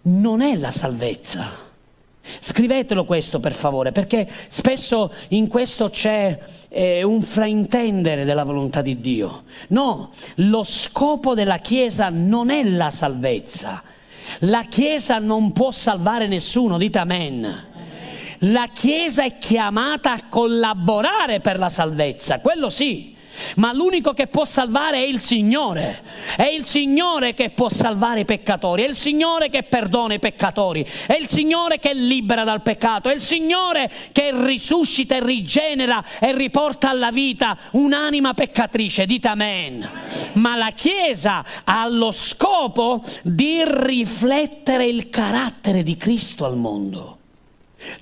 non 0.02 0.40
è 0.40 0.56
la 0.56 0.70
salvezza 0.70 1.69
Scrivetelo 2.38 3.04
questo 3.04 3.40
per 3.40 3.52
favore, 3.52 3.92
perché 3.92 4.28
spesso 4.48 5.12
in 5.28 5.48
questo 5.48 5.90
c'è 5.90 6.38
eh, 6.68 7.02
un 7.02 7.22
fraintendere 7.22 8.24
della 8.24 8.44
volontà 8.44 8.82
di 8.82 9.00
Dio. 9.00 9.44
No, 9.68 10.10
lo 10.36 10.62
scopo 10.62 11.34
della 11.34 11.58
Chiesa 11.58 12.08
non 12.08 12.50
è 12.50 12.62
la 12.62 12.90
salvezza. 12.90 13.82
La 14.40 14.64
Chiesa 14.68 15.18
non 15.18 15.52
può 15.52 15.70
salvare 15.70 16.26
nessuno, 16.26 16.78
dite 16.78 16.98
amen. 16.98 17.62
La 18.44 18.68
Chiesa 18.72 19.24
è 19.24 19.38
chiamata 19.38 20.12
a 20.12 20.22
collaborare 20.28 21.40
per 21.40 21.58
la 21.58 21.68
salvezza, 21.68 22.40
quello 22.40 22.70
sì 22.70 23.18
ma 23.56 23.72
l'unico 23.72 24.12
che 24.12 24.26
può 24.26 24.44
salvare 24.44 24.98
è 24.98 25.06
il 25.06 25.20
Signore. 25.20 26.02
È 26.36 26.44
il 26.44 26.64
Signore 26.64 27.34
che 27.34 27.50
può 27.50 27.68
salvare 27.68 28.20
i 28.20 28.24
peccatori, 28.24 28.82
è 28.82 28.88
il 28.88 28.96
Signore 28.96 29.48
che 29.48 29.62
perdona 29.62 30.14
i 30.14 30.18
peccatori, 30.18 30.86
è 31.06 31.14
il 31.14 31.28
Signore 31.28 31.78
che 31.78 31.94
libera 31.94 32.44
dal 32.44 32.62
peccato, 32.62 33.08
è 33.08 33.14
il 33.14 33.20
Signore 33.20 33.90
che 34.12 34.30
risuscita 34.32 35.16
e 35.16 35.24
rigenera 35.24 36.04
e 36.18 36.34
riporta 36.34 36.90
alla 36.90 37.10
vita 37.10 37.56
un'anima 37.72 38.34
peccatrice. 38.34 39.06
Dite 39.06 39.28
amen. 39.28 39.88
Ma 40.32 40.56
la 40.56 40.70
Chiesa 40.70 41.44
ha 41.64 41.86
lo 41.88 42.10
scopo 42.10 43.02
di 43.22 43.62
riflettere 43.64 44.86
il 44.86 45.10
carattere 45.10 45.82
di 45.82 45.96
Cristo 45.96 46.44
al 46.44 46.56
mondo. 46.56 47.18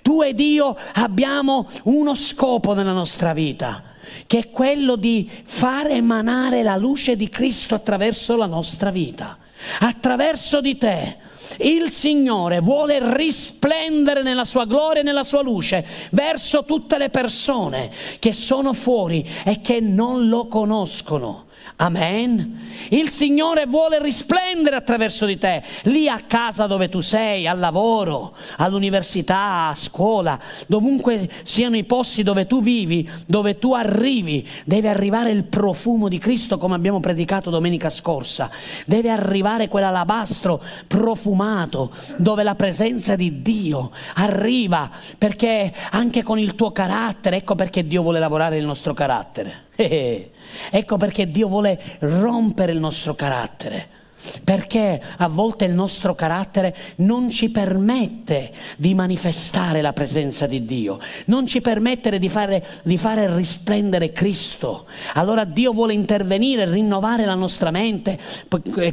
Tu 0.02 0.22
ed 0.22 0.40
io 0.40 0.76
abbiamo 0.94 1.68
uno 1.84 2.14
scopo 2.14 2.74
nella 2.74 2.92
nostra 2.92 3.32
vita 3.32 3.96
che 4.26 4.38
è 4.38 4.50
quello 4.50 4.96
di 4.96 5.28
fare 5.44 5.90
emanare 5.90 6.62
la 6.62 6.76
luce 6.76 7.16
di 7.16 7.28
Cristo 7.28 7.74
attraverso 7.74 8.36
la 8.36 8.46
nostra 8.46 8.90
vita, 8.90 9.38
attraverso 9.80 10.60
di 10.60 10.76
te. 10.76 11.16
Il 11.58 11.90
Signore 11.90 12.60
vuole 12.60 12.98
risplendere 13.16 14.22
nella 14.22 14.44
sua 14.44 14.66
gloria 14.66 15.00
e 15.00 15.04
nella 15.04 15.24
sua 15.24 15.42
luce 15.42 15.84
verso 16.10 16.64
tutte 16.64 16.98
le 16.98 17.08
persone 17.08 17.90
che 18.18 18.32
sono 18.32 18.74
fuori 18.74 19.26
e 19.44 19.60
che 19.60 19.80
non 19.80 20.28
lo 20.28 20.46
conoscono. 20.46 21.47
Amen. 21.76 22.66
Il 22.90 23.10
Signore 23.10 23.66
vuole 23.66 24.00
risplendere 24.00 24.76
attraverso 24.76 25.26
di 25.26 25.38
te, 25.38 25.62
lì 25.84 26.08
a 26.08 26.20
casa 26.26 26.66
dove 26.66 26.88
tu 26.88 27.00
sei, 27.00 27.46
al 27.46 27.58
lavoro, 27.58 28.34
all'università, 28.56 29.68
a 29.68 29.74
scuola, 29.74 30.38
dovunque 30.66 31.28
siano 31.42 31.76
i 31.76 31.84
posti 31.84 32.22
dove 32.22 32.46
tu 32.46 32.62
vivi, 32.62 33.08
dove 33.26 33.58
tu 33.58 33.74
arrivi, 33.74 34.46
deve 34.64 34.88
arrivare 34.88 35.30
il 35.30 35.44
profumo 35.44 36.08
di 36.08 36.18
Cristo 36.18 36.58
come 36.58 36.74
abbiamo 36.74 37.00
predicato 37.00 37.50
domenica 37.50 37.90
scorsa, 37.90 38.50
deve 38.86 39.10
arrivare 39.10 39.68
quell'alabastro 39.68 40.62
profumato 40.86 41.90
dove 42.16 42.42
la 42.42 42.54
presenza 42.54 43.16
di 43.16 43.42
Dio 43.42 43.90
arriva, 44.14 44.90
perché 45.16 45.72
anche 45.90 46.22
con 46.22 46.38
il 46.38 46.54
tuo 46.54 46.72
carattere, 46.72 47.36
ecco 47.36 47.54
perché 47.54 47.86
Dio 47.86 48.02
vuole 48.02 48.18
lavorare 48.18 48.58
il 48.58 48.64
nostro 48.64 48.94
carattere. 48.94 49.66
Ecco 50.70 50.96
perché 50.96 51.30
Dio 51.30 51.48
vuole 51.48 51.80
rompere 52.00 52.72
il 52.72 52.80
nostro 52.80 53.14
carattere 53.14 53.97
perché 54.44 55.00
a 55.16 55.28
volte 55.28 55.64
il 55.64 55.72
nostro 55.72 56.14
carattere 56.14 56.74
non 56.96 57.30
ci 57.30 57.50
permette 57.50 58.52
di 58.76 58.94
manifestare 58.94 59.80
la 59.80 59.92
presenza 59.92 60.46
di 60.46 60.64
Dio, 60.64 60.98
non 61.26 61.46
ci 61.46 61.60
permette 61.60 62.18
di 62.18 62.28
fare, 62.28 62.64
di 62.82 62.98
fare 62.98 63.34
risplendere 63.34 64.12
Cristo. 64.12 64.86
Allora 65.14 65.44
Dio 65.44 65.72
vuole 65.72 65.94
intervenire, 65.94 66.68
rinnovare 66.68 67.24
la 67.24 67.34
nostra 67.34 67.70
mente, 67.70 68.18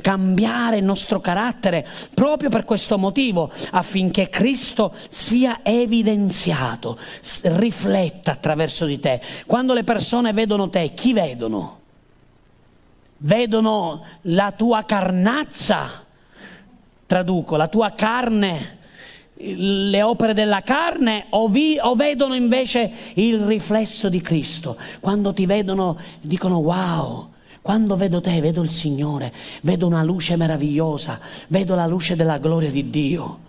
cambiare 0.01 0.77
il 0.77 0.83
nostro 0.83 1.19
carattere 1.19 1.85
proprio 2.13 2.49
per 2.49 2.65
questo 2.65 2.97
motivo, 2.97 3.51
affinché 3.71 4.29
Cristo 4.29 4.93
sia 5.09 5.59
evidenziato, 5.63 6.97
rifletta 7.43 8.31
attraverso 8.31 8.85
di 8.85 8.99
te. 8.99 9.21
Quando 9.45 9.73
le 9.73 9.83
persone 9.83 10.33
vedono 10.33 10.69
te, 10.69 10.93
chi 10.93 11.13
vedono? 11.13 11.83
Vedono 13.17 14.03
la 14.23 14.51
tua 14.51 14.83
carnazza, 14.83 16.03
traduco, 17.05 17.55
la 17.55 17.67
tua 17.67 17.91
carne, 17.91 18.77
le 19.37 20.01
opere 20.01 20.33
della 20.33 20.61
carne 20.61 21.25
o, 21.29 21.47
vi, 21.47 21.77
o, 21.81 21.95
vedono 21.95 22.35
invece 22.35 22.91
il 23.15 23.39
riflesso 23.39 24.09
di 24.09 24.21
Cristo. 24.21 24.77
Quando 24.99 25.33
ti 25.33 25.45
vedono 25.45 25.97
dicono 26.21 26.59
wow. 26.59 27.33
Quando 27.61 27.95
vedo 27.95 28.21
te, 28.21 28.39
vedo 28.41 28.61
il 28.61 28.69
Signore, 28.69 29.33
vedo 29.61 29.87
una 29.87 30.03
luce 30.03 30.35
meravigliosa, 30.35 31.19
vedo 31.47 31.73
la 31.73 31.87
luce 31.87 32.15
della 32.15 32.37
gloria 32.37 32.69
di 32.69 32.91
Dio. 32.91 33.39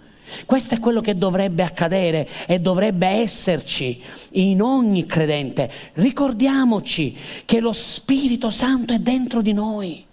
Questo 0.45 0.75
è 0.75 0.79
quello 0.79 1.01
che 1.01 1.17
dovrebbe 1.17 1.63
accadere 1.63 2.29
e 2.47 2.59
dovrebbe 2.59 3.07
esserci 3.07 4.01
in 4.33 4.61
ogni 4.61 5.07
credente. 5.07 5.71
Ricordiamoci 5.95 7.17
che 7.45 7.61
lo 7.61 7.73
Spirito 7.73 8.51
Santo 8.51 8.93
è 8.93 8.99
dentro 8.99 9.41
di 9.41 9.53
noi, 9.53 10.05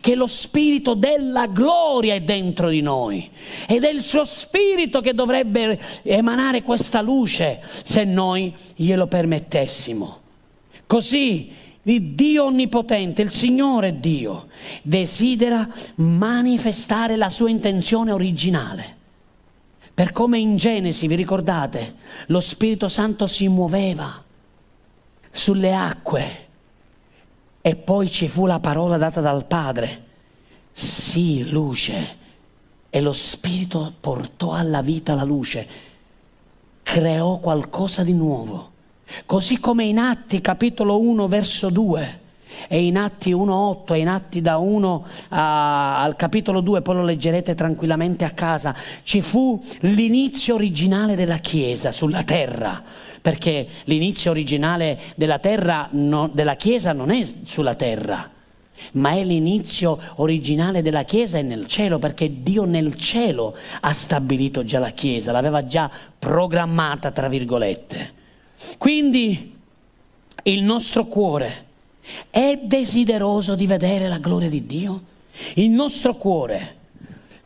che 0.00 0.14
lo 0.14 0.26
Spirito 0.26 0.94
della 0.94 1.46
gloria 1.46 2.14
è 2.14 2.20
dentro 2.20 2.68
di 2.68 2.80
noi 2.80 3.28
ed 3.66 3.84
è 3.84 3.90
il 3.90 4.02
suo 4.02 4.24
Spirito 4.24 5.00
che 5.00 5.14
dovrebbe 5.14 5.78
emanare 6.02 6.62
questa 6.62 7.00
luce 7.00 7.60
se 7.84 8.04
noi 8.04 8.54
glielo 8.74 9.06
permettessimo. 9.06 10.20
Così 10.86 11.50
il 11.82 12.02
Dio 12.14 12.46
Onnipotente, 12.46 13.22
il 13.22 13.30
Signore 13.30 14.00
Dio, 14.00 14.48
desidera 14.82 15.68
manifestare 15.96 17.16
la 17.16 17.30
sua 17.30 17.48
intenzione 17.48 18.10
originale 18.10 18.95
per 19.96 20.12
come 20.12 20.38
in 20.38 20.58
Genesi, 20.58 21.06
vi 21.06 21.14
ricordate, 21.14 21.94
lo 22.26 22.40
Spirito 22.40 22.86
Santo 22.86 23.26
si 23.26 23.48
muoveva 23.48 24.22
sulle 25.30 25.74
acque 25.74 26.46
e 27.62 27.76
poi 27.76 28.10
ci 28.10 28.28
fu 28.28 28.44
la 28.44 28.60
parola 28.60 28.98
data 28.98 29.22
dal 29.22 29.46
Padre, 29.46 30.04
sì, 30.70 31.48
luce, 31.48 32.16
e 32.90 33.00
lo 33.00 33.14
Spirito 33.14 33.90
portò 33.98 34.52
alla 34.52 34.82
vita 34.82 35.14
la 35.14 35.24
luce, 35.24 35.66
creò 36.82 37.38
qualcosa 37.38 38.02
di 38.02 38.12
nuovo, 38.12 38.72
così 39.24 39.58
come 39.58 39.84
in 39.84 39.96
Atti 39.96 40.42
capitolo 40.42 41.00
1 41.00 41.26
verso 41.26 41.70
2 41.70 42.20
e 42.68 42.84
in 42.84 42.96
Atti 42.96 43.32
1.8 43.32 43.94
e 43.94 43.98
in 43.98 44.08
Atti 44.08 44.40
da 44.40 44.56
1 44.58 45.06
a, 45.28 46.02
al 46.02 46.16
capitolo 46.16 46.60
2, 46.60 46.82
poi 46.82 46.94
lo 46.96 47.04
leggerete 47.04 47.54
tranquillamente 47.54 48.24
a 48.24 48.30
casa, 48.30 48.74
ci 49.02 49.22
fu 49.22 49.62
l'inizio 49.80 50.54
originale 50.54 51.14
della 51.16 51.38
Chiesa 51.38 51.92
sulla 51.92 52.22
terra, 52.22 52.82
perché 53.20 53.66
l'inizio 53.84 54.30
originale 54.30 54.98
della, 55.16 55.38
terra, 55.38 55.88
no, 55.92 56.28
della 56.32 56.54
Chiesa 56.54 56.92
non 56.92 57.10
è 57.10 57.26
sulla 57.44 57.74
terra, 57.74 58.30
ma 58.92 59.12
è 59.12 59.24
l'inizio 59.24 59.98
originale 60.16 60.82
della 60.82 61.04
Chiesa 61.04 61.38
è 61.38 61.42
nel 61.42 61.66
cielo, 61.66 61.98
perché 61.98 62.42
Dio 62.42 62.64
nel 62.64 62.94
cielo 62.94 63.56
ha 63.80 63.92
stabilito 63.92 64.64
già 64.64 64.78
la 64.78 64.90
Chiesa, 64.90 65.32
l'aveva 65.32 65.66
già 65.66 65.90
programmata, 66.18 67.10
tra 67.10 67.28
virgolette. 67.28 68.12
Quindi 68.78 69.54
il 70.44 70.62
nostro 70.62 71.06
cuore 71.06 71.65
è 72.30 72.60
desideroso 72.62 73.54
di 73.54 73.66
vedere 73.66 74.08
la 74.08 74.18
gloria 74.18 74.48
di 74.48 74.66
Dio? 74.66 75.02
Il 75.54 75.70
nostro 75.70 76.16
cuore 76.16 76.76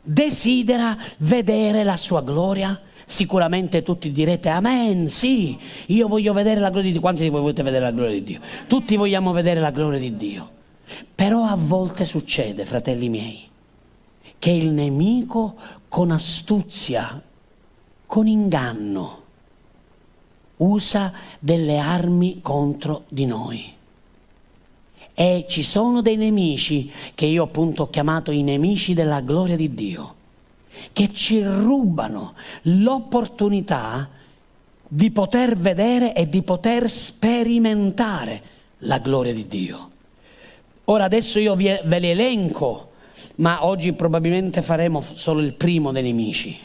desidera 0.02 0.96
vedere 1.18 1.84
la 1.84 1.96
sua 1.96 2.22
gloria? 2.22 2.80
Sicuramente 3.06 3.82
tutti 3.82 4.12
direte 4.12 4.48
Amen, 4.48 5.10
sì, 5.10 5.58
io 5.86 6.06
voglio 6.06 6.32
vedere 6.32 6.60
la 6.60 6.68
gloria 6.68 6.86
di 6.86 6.92
Dio. 6.92 7.00
Quanti 7.00 7.22
di 7.22 7.28
voi 7.28 7.40
volete 7.40 7.62
vedere 7.62 7.84
la 7.84 7.90
gloria 7.90 8.14
di 8.14 8.22
Dio? 8.22 8.40
Tutti 8.66 8.96
vogliamo 8.96 9.32
vedere 9.32 9.60
la 9.60 9.70
gloria 9.70 9.98
di 9.98 10.16
Dio. 10.16 10.50
Però 11.14 11.42
a 11.44 11.56
volte 11.56 12.04
succede, 12.04 12.64
fratelli 12.64 13.08
miei, 13.08 13.48
che 14.38 14.50
il 14.50 14.70
nemico 14.70 15.56
con 15.88 16.10
astuzia, 16.10 17.20
con 18.06 18.26
inganno, 18.26 19.18
usa 20.58 21.12
delle 21.38 21.78
armi 21.78 22.40
contro 22.40 23.04
di 23.08 23.26
noi. 23.26 23.78
E 25.20 25.44
ci 25.46 25.62
sono 25.62 26.00
dei 26.00 26.16
nemici 26.16 26.90
che 27.14 27.26
io 27.26 27.42
appunto 27.42 27.82
ho 27.82 27.90
chiamato 27.90 28.30
i 28.30 28.42
nemici 28.42 28.94
della 28.94 29.20
gloria 29.20 29.54
di 29.54 29.74
Dio, 29.74 30.14
che 30.94 31.12
ci 31.12 31.42
rubano 31.42 32.32
l'opportunità 32.62 34.08
di 34.88 35.10
poter 35.10 35.58
vedere 35.58 36.14
e 36.14 36.26
di 36.26 36.40
poter 36.40 36.90
sperimentare 36.90 38.42
la 38.78 38.96
gloria 38.96 39.34
di 39.34 39.46
Dio. 39.46 39.90
Ora 40.84 41.04
adesso 41.04 41.38
io 41.38 41.54
ve 41.54 41.98
li 41.98 42.08
elenco, 42.08 42.92
ma 43.34 43.66
oggi 43.66 43.92
probabilmente 43.92 44.62
faremo 44.62 45.02
solo 45.02 45.42
il 45.42 45.52
primo 45.52 45.92
dei 45.92 46.02
nemici, 46.02 46.56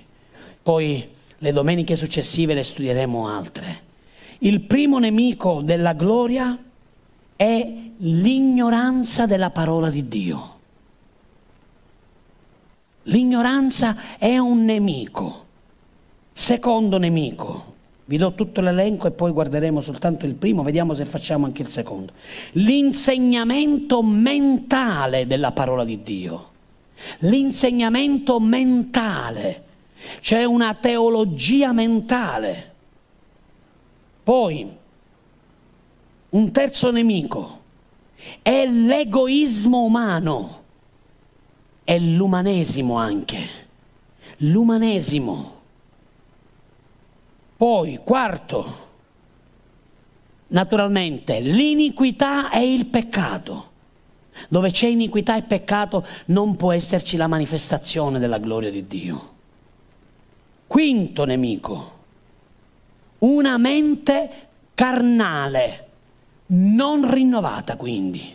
poi 0.63 1.06
le 1.39 1.52
domeniche 1.52 1.98
successive 1.98 2.54
ne 2.54 2.63
studieremo 2.63 3.28
altre. 3.28 3.82
Il 4.38 4.62
primo 4.62 4.98
nemico 4.98 5.60
della 5.62 5.91
gloria 5.91 6.58
è 7.36 7.84
l'ignoranza 7.98 9.26
della 9.26 9.52
parola 9.52 9.90
di 9.90 10.08
Dio. 10.08 10.54
L'ignoranza 13.04 14.18
è 14.18 14.38
un 14.38 14.66
nemico. 14.66 15.44
Secondo 16.34 16.98
nemico, 16.98 17.74
vi 18.06 18.18
do 18.18 18.34
tutto 18.34 18.62
l'elenco 18.62 19.08
e 19.08 19.12
poi 19.12 19.32
guarderemo 19.32 19.80
soltanto 19.80 20.26
il 20.26 20.34
primo, 20.34 20.64
vediamo 20.64 20.94
se 20.94 21.06
facciamo 21.06 21.46
anche 21.46 21.62
il 21.62 21.68
secondo. 21.68 22.14
L'insegnamento 22.54 24.04
mentale 24.04 25.28
della 25.28 25.52
parola 25.52 25.84
di 25.84 26.02
Dio. 26.04 26.50
L'insegnamento 27.20 28.40
mentale, 28.40 29.64
cioè 30.22 30.44
una 30.44 30.74
teologia 30.74 31.72
mentale. 31.74 32.74
Poi, 34.24 34.68
un 36.30 36.52
terzo 36.52 36.92
nemico, 36.92 37.60
è 38.42 38.66
l'egoismo 38.66 39.84
umano, 39.84 40.64
è 41.84 41.98
l'umanesimo 42.00 42.96
anche, 42.96 43.48
l'umanesimo. 44.38 45.54
Poi, 47.58 48.00
quarto, 48.04 48.88
naturalmente, 50.48 51.40
l'iniquità 51.40 52.52
e 52.52 52.74
il 52.74 52.88
peccato. 52.88 53.72
Dove 54.50 54.70
c'è 54.72 54.88
iniquità 54.88 55.38
e 55.38 55.44
peccato 55.44 56.06
non 56.26 56.58
può 56.58 56.74
esserci 56.74 57.16
la 57.16 57.28
manifestazione 57.28 58.20
della 58.20 58.38
gloria 58.38 58.70
di 58.70 58.86
Dio. 58.86 59.34
Quinto 60.68 61.24
nemico, 61.24 61.92
una 63.20 63.58
mente 63.58 64.48
carnale 64.76 65.85
non 66.48 67.12
rinnovata 67.12 67.76
quindi. 67.76 68.34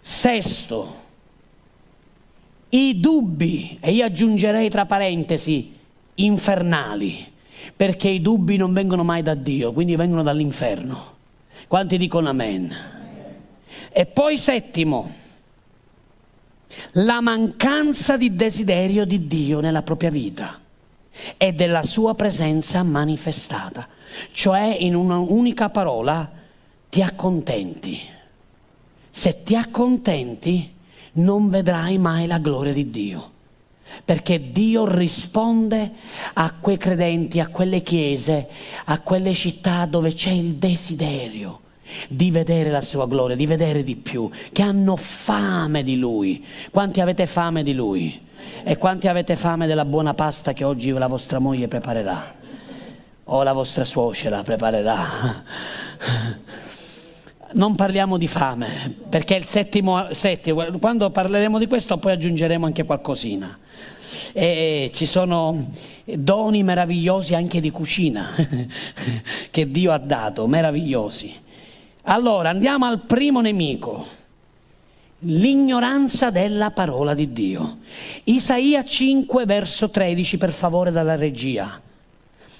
Sesto, 0.00 0.94
i 2.70 3.00
dubbi, 3.00 3.76
e 3.80 3.92
io 3.92 4.04
aggiungerei 4.04 4.70
tra 4.70 4.86
parentesi, 4.86 5.74
infernali, 6.14 7.32
perché 7.74 8.08
i 8.08 8.20
dubbi 8.20 8.56
non 8.56 8.72
vengono 8.72 9.02
mai 9.02 9.22
da 9.22 9.34
Dio, 9.34 9.72
quindi 9.72 9.96
vengono 9.96 10.22
dall'inferno. 10.22 11.14
Quanti 11.66 11.98
dicono 11.98 12.28
amen? 12.28 12.74
E 13.90 14.06
poi 14.06 14.38
settimo, 14.38 15.12
la 16.92 17.20
mancanza 17.20 18.16
di 18.16 18.34
desiderio 18.34 19.04
di 19.04 19.26
Dio 19.26 19.60
nella 19.60 19.82
propria 19.82 20.10
vita 20.10 20.60
e 21.36 21.52
della 21.52 21.82
sua 21.82 22.14
presenza 22.14 22.82
manifestata. 22.82 23.88
Cioè, 24.32 24.76
in 24.80 24.94
un'unica 24.94 25.70
parola, 25.70 26.30
ti 26.88 27.02
accontenti. 27.02 28.00
Se 29.10 29.42
ti 29.42 29.56
accontenti, 29.56 30.72
non 31.12 31.48
vedrai 31.48 31.98
mai 31.98 32.26
la 32.26 32.38
gloria 32.38 32.72
di 32.72 32.90
Dio. 32.90 33.30
Perché 34.04 34.50
Dio 34.50 34.86
risponde 34.86 35.92
a 36.34 36.52
quei 36.58 36.76
credenti, 36.76 37.40
a 37.40 37.48
quelle 37.48 37.82
chiese, 37.82 38.48
a 38.84 39.00
quelle 39.00 39.32
città 39.32 39.86
dove 39.86 40.12
c'è 40.12 40.30
il 40.30 40.54
desiderio 40.54 41.60
di 42.08 42.30
vedere 42.30 42.70
la 42.70 42.82
sua 42.82 43.06
gloria, 43.06 43.36
di 43.36 43.46
vedere 43.46 43.84
di 43.84 43.96
più, 43.96 44.28
che 44.52 44.62
hanno 44.62 44.96
fame 44.96 45.82
di 45.82 45.96
Lui. 45.96 46.44
Quanti 46.70 47.00
avete 47.00 47.26
fame 47.26 47.62
di 47.62 47.74
Lui? 47.74 48.25
E 48.62 48.76
quanti 48.76 49.08
avete 49.08 49.36
fame 49.36 49.66
della 49.66 49.84
buona 49.84 50.14
pasta 50.14 50.52
che 50.52 50.64
oggi 50.64 50.90
la 50.90 51.06
vostra 51.06 51.38
moglie 51.38 51.68
preparerà? 51.68 52.34
O 53.24 53.42
la 53.42 53.52
vostra 53.52 53.84
suocera 53.84 54.42
preparerà? 54.42 55.44
Non 57.52 57.74
parliamo 57.74 58.18
di 58.18 58.26
fame, 58.26 58.96
perché 59.08 59.36
il 59.36 59.44
settimo, 59.44 60.12
settimo, 60.12 60.64
quando 60.78 61.10
parleremo 61.10 61.58
di 61.58 61.66
questo 61.66 61.96
poi 61.96 62.12
aggiungeremo 62.12 62.66
anche 62.66 62.84
qualcosina. 62.84 63.58
E 64.32 64.90
ci 64.92 65.06
sono 65.06 65.70
doni 66.04 66.62
meravigliosi 66.62 67.34
anche 67.34 67.60
di 67.60 67.70
cucina 67.70 68.30
che 69.50 69.70
Dio 69.70 69.92
ha 69.92 69.98
dato, 69.98 70.46
meravigliosi. 70.46 71.34
Allora 72.08 72.50
andiamo 72.50 72.86
al 72.86 73.00
primo 73.00 73.40
nemico, 73.40 74.06
l'ignoranza 75.26 76.30
della 76.30 76.70
parola 76.70 77.14
di 77.14 77.32
Dio. 77.32 77.78
Isaia 78.24 78.84
5 78.84 79.44
verso 79.44 79.90
13 79.90 80.38
per 80.38 80.52
favore 80.52 80.90
dalla 80.90 81.16
regia. 81.16 81.80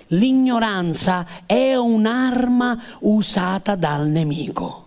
L'ignoranza 0.08 1.26
è 1.46 1.74
un'arma 1.74 2.80
usata 3.00 3.74
dal 3.74 4.08
nemico. 4.08 4.86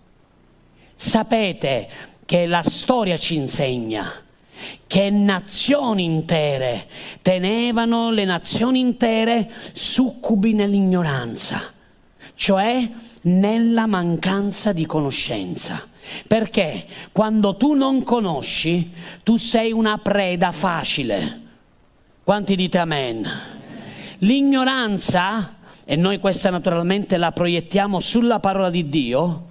Sapete 0.95 1.89
che 2.25 2.45
la 2.45 2.61
storia 2.61 3.17
ci 3.17 3.35
insegna 3.35 4.11
che 4.85 5.09
nazioni 5.09 6.03
intere 6.03 6.87
tenevano 7.21 8.11
le 8.11 8.25
nazioni 8.25 8.79
intere 8.79 9.49
succubi 9.71 10.53
nell'ignoranza, 10.53 11.71
cioè 12.35 12.89
nella 13.21 13.87
mancanza 13.87 14.73
di 14.73 14.85
conoscenza. 14.85 15.88
Perché 16.27 16.85
quando 17.11 17.55
tu 17.55 17.73
non 17.73 18.03
conosci, 18.03 18.91
tu 19.23 19.37
sei 19.37 19.71
una 19.71 19.97
preda 19.97 20.51
facile. 20.51 21.41
Quanti 22.23 22.55
dite 22.55 22.77
amen? 22.77 23.27
L'ignoranza, 24.19 25.55
e 25.85 25.95
noi 25.95 26.19
questa 26.19 26.49
naturalmente 26.49 27.17
la 27.17 27.31
proiettiamo 27.31 27.99
sulla 27.99 28.39
parola 28.39 28.69
di 28.69 28.89
Dio, 28.89 29.47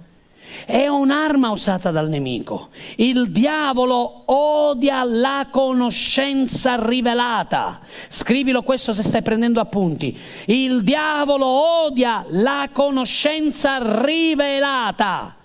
è 0.65 0.87
un'arma 0.87 1.49
usata 1.51 1.91
dal 1.91 2.09
nemico. 2.09 2.69
Il 2.95 3.31
diavolo 3.31 4.23
odia 4.25 5.03
la 5.03 5.47
conoscenza 5.49 6.75
rivelata. 6.75 7.79
Scrivilo 8.07 8.63
questo 8.63 8.93
se 8.93 9.03
stai 9.03 9.21
prendendo 9.21 9.59
appunti. 9.59 10.17
Il 10.45 10.83
diavolo 10.83 11.45
odia 11.45 12.25
la 12.29 12.69
conoscenza 12.71 13.77
rivelata. 14.03 15.35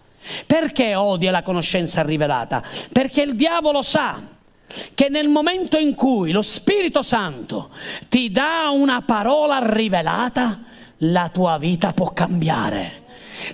Perché 0.47 0.95
odia 0.95 1.31
la 1.31 1.43
conoscenza 1.43 2.03
rivelata? 2.03 2.63
Perché 2.91 3.23
il 3.23 3.37
diavolo 3.37 3.83
sa 3.83 4.33
che 4.95 5.09
nel 5.09 5.29
momento 5.29 5.79
in 5.79 5.95
cui 5.95 6.33
lo 6.33 6.43
Spirito 6.43 7.03
Santo 7.03 7.71
ti 8.09 8.31
dà 8.31 8.71
una 8.73 9.03
parola 9.03 9.59
rivelata, 9.63 10.63
la 10.99 11.29
tua 11.33 11.59
vita 11.59 11.93
può 11.93 12.13
cambiare. 12.13 13.03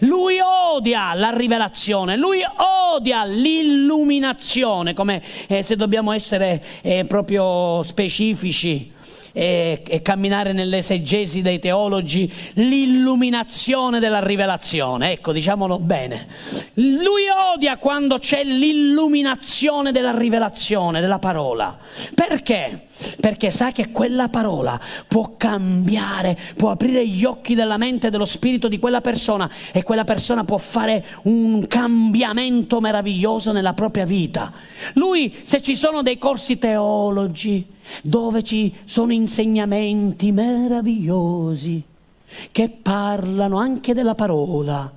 Lui 0.00 0.38
odia 0.40 1.12
la 1.14 1.30
rivelazione, 1.30 2.16
lui 2.16 2.42
odia 2.94 3.24
l'illuminazione, 3.24 4.94
come 4.94 5.22
eh, 5.48 5.62
se 5.64 5.74
dobbiamo 5.74 6.12
essere 6.12 6.62
eh, 6.82 7.04
proprio 7.06 7.82
specifici 7.82 8.92
e, 9.32 9.82
e 9.86 10.02
camminare 10.02 10.52
nell'esegesi 10.52 11.42
dei 11.42 11.58
teologi 11.58 12.32
l'illuminazione 12.54 13.98
della 14.00 14.24
rivelazione, 14.24 15.12
ecco 15.12 15.32
diciamolo 15.32 15.78
bene. 15.78 16.26
Lui 16.74 17.22
odia 17.54 17.76
quando 17.78 18.18
c'è 18.18 18.42
l'illuminazione 18.42 19.92
della 19.92 20.16
rivelazione, 20.16 21.00
della 21.00 21.18
parola. 21.18 21.78
Perché? 22.14 22.86
Perché 23.18 23.50
sa 23.50 23.72
che 23.72 23.90
quella 23.90 24.28
parola 24.28 24.78
può 25.08 25.34
cambiare, 25.36 26.38
può 26.56 26.70
aprire 26.70 27.06
gli 27.06 27.24
occhi 27.24 27.54
della 27.54 27.78
mente 27.78 28.08
e 28.08 28.10
dello 28.10 28.24
spirito 28.24 28.68
di 28.68 28.78
quella 28.78 29.00
persona 29.00 29.50
e 29.72 29.82
quella 29.82 30.04
persona 30.04 30.44
può 30.44 30.58
fare 30.58 31.04
un 31.22 31.66
cambiamento 31.66 32.80
meraviglioso 32.80 33.52
nella 33.52 33.72
propria 33.72 34.04
vita. 34.04 34.52
Lui, 34.94 35.34
se 35.42 35.62
ci 35.62 35.74
sono 35.74 36.02
dei 36.02 36.18
corsi 36.18 36.58
teologi, 36.58 37.78
dove 38.02 38.42
ci 38.42 38.74
sono 38.84 39.12
insegnamenti 39.12 40.32
meravigliosi 40.32 41.82
che 42.52 42.68
parlano 42.68 43.56
anche 43.56 43.94
della 43.94 44.14
parola, 44.14 44.90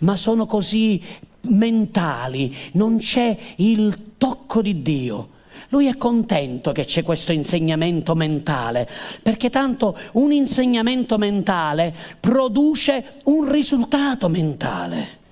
ma 0.00 0.16
sono 0.16 0.46
così 0.46 1.02
mentali, 1.42 2.54
non 2.72 2.98
c'è 2.98 3.36
il 3.56 4.14
tocco 4.18 4.62
di 4.62 4.82
Dio. 4.82 5.30
Lui 5.70 5.86
è 5.86 5.96
contento 5.96 6.72
che 6.72 6.84
c'è 6.84 7.02
questo 7.02 7.32
insegnamento 7.32 8.14
mentale, 8.14 8.88
perché 9.20 9.50
tanto 9.50 9.96
un 10.12 10.32
insegnamento 10.32 11.18
mentale 11.18 11.94
produce 12.20 13.20
un 13.24 13.50
risultato 13.50 14.28
mentale 14.28 15.24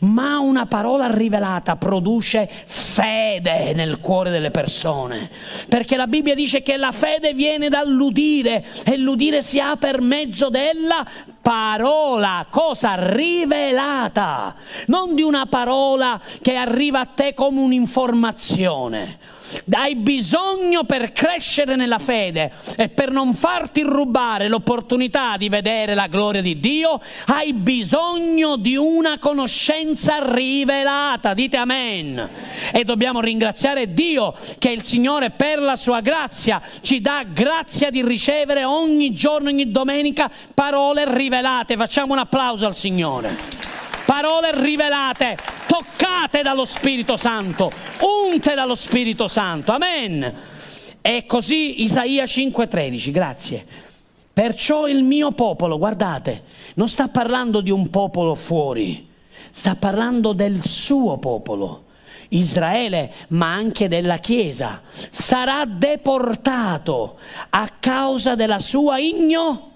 ma 0.00 0.38
una 0.38 0.66
parola 0.66 1.06
rivelata 1.06 1.76
produce 1.76 2.48
fede 2.66 3.72
nel 3.74 4.00
cuore 4.00 4.30
delle 4.30 4.50
persone, 4.50 5.30
perché 5.68 5.96
la 5.96 6.06
Bibbia 6.06 6.34
dice 6.34 6.62
che 6.62 6.76
la 6.76 6.92
fede 6.92 7.32
viene 7.34 7.68
dall'udire 7.68 8.64
e 8.84 8.96
l'udire 8.96 9.42
si 9.42 9.58
ha 9.60 9.76
per 9.76 10.00
mezzo 10.00 10.48
della 10.50 11.06
parola, 11.40 12.46
cosa 12.50 12.94
rivelata, 12.96 14.54
non 14.86 15.14
di 15.14 15.22
una 15.22 15.46
parola 15.46 16.20
che 16.42 16.54
arriva 16.54 17.00
a 17.00 17.06
te 17.06 17.34
come 17.34 17.60
un'informazione 17.60 19.18
hai 19.70 19.96
bisogno 19.96 20.84
per 20.84 21.12
crescere 21.12 21.76
nella 21.76 21.98
fede 21.98 22.52
e 22.76 22.88
per 22.88 23.10
non 23.10 23.34
farti 23.34 23.82
rubare 23.82 24.48
l'opportunità 24.48 25.36
di 25.36 25.48
vedere 25.48 25.94
la 25.94 26.06
gloria 26.06 26.42
di 26.42 26.58
Dio, 26.60 27.00
hai 27.26 27.52
bisogno 27.52 28.56
di 28.56 28.76
una 28.76 29.18
conoscenza 29.18 30.18
rivelata. 30.34 31.34
Dite 31.34 31.56
amen. 31.56 32.28
E 32.72 32.84
dobbiamo 32.84 33.20
ringraziare 33.20 33.92
Dio 33.92 34.34
che 34.58 34.70
il 34.70 34.82
Signore 34.82 35.30
per 35.30 35.60
la 35.60 35.76
sua 35.76 36.00
grazia 36.00 36.60
ci 36.80 37.00
dà 37.00 37.24
grazia 37.26 37.90
di 37.90 38.02
ricevere 38.02 38.64
ogni 38.64 39.12
giorno, 39.12 39.48
ogni 39.48 39.70
domenica 39.70 40.30
parole 40.54 41.04
rivelate. 41.14 41.76
Facciamo 41.76 42.12
un 42.12 42.18
applauso 42.18 42.66
al 42.66 42.74
Signore 42.74 43.79
parole 44.10 44.50
rivelate, 44.60 45.36
toccate 45.68 46.42
dallo 46.42 46.64
Spirito 46.64 47.16
Santo, 47.16 47.70
unte 48.00 48.54
dallo 48.54 48.74
Spirito 48.74 49.28
Santo. 49.28 49.70
Amen. 49.70 50.34
E 51.00 51.26
così 51.26 51.84
Isaia 51.84 52.24
5:13, 52.24 53.12
grazie. 53.12 53.64
Perciò 54.32 54.88
il 54.88 55.04
mio 55.04 55.30
popolo, 55.30 55.78
guardate, 55.78 56.42
non 56.74 56.88
sta 56.88 57.06
parlando 57.06 57.60
di 57.60 57.70
un 57.70 57.88
popolo 57.88 58.34
fuori, 58.34 59.08
sta 59.52 59.76
parlando 59.76 60.32
del 60.32 60.60
suo 60.60 61.18
popolo. 61.18 61.84
Israele, 62.30 63.12
ma 63.28 63.52
anche 63.52 63.86
della 63.86 64.16
Chiesa, 64.16 64.82
sarà 65.10 65.64
deportato 65.66 67.18
a 67.50 67.70
causa 67.78 68.34
della 68.34 68.58
sua 68.58 68.98
ignoranza 68.98 69.69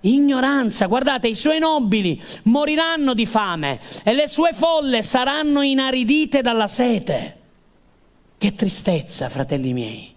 Ignoranza, 0.00 0.86
guardate, 0.86 1.26
i 1.28 1.34
suoi 1.34 1.58
nobili 1.58 2.22
moriranno 2.44 3.14
di 3.14 3.26
fame 3.26 3.80
e 4.04 4.14
le 4.14 4.28
sue 4.28 4.52
folle 4.52 5.02
saranno 5.02 5.62
inaridite 5.62 6.40
dalla 6.40 6.68
sete. 6.68 7.36
Che 8.38 8.54
tristezza, 8.54 9.28
fratelli 9.28 9.72
miei. 9.72 10.14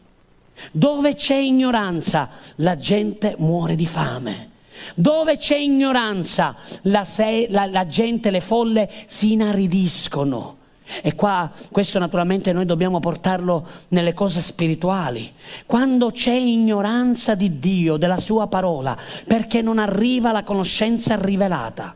Dove 0.72 1.16
c'è 1.16 1.38
ignoranza, 1.38 2.30
la 2.58 2.78
gente 2.78 3.36
muore 3.40 3.76
di 3.76 3.88
fame. 3.88 4.50
Dove 4.94 5.38
c'è 5.38 5.58
ignoranza, 5.58 6.56
la, 6.84 7.04
se- 7.04 7.48
la, 7.50 7.66
la 7.66 7.88
gente, 7.88 8.30
le 8.30 8.42
folle 8.42 8.90
si 9.08 9.32
inaridiscono. 9.32 10.58
E 11.02 11.16
qua 11.16 11.50
questo 11.72 12.00
naturalmente 12.00 12.52
noi 12.52 12.66
dobbiamo 12.66 13.00
portarlo 13.00 13.68
nelle 13.90 14.14
cose 14.14 14.42
spirituali. 14.42 15.34
Quando 15.66 16.12
c'è 16.12 16.34
ignoranza 16.34 17.36
di 17.36 17.60
Dio, 17.60 17.98
della 17.98 18.20
sua 18.20 18.48
parola, 18.48 18.98
perché 19.26 19.62
non 19.62 19.80
arriva 19.80 20.32
la 20.32 20.44
conoscenza 20.44 21.16
rivelata. 21.16 21.96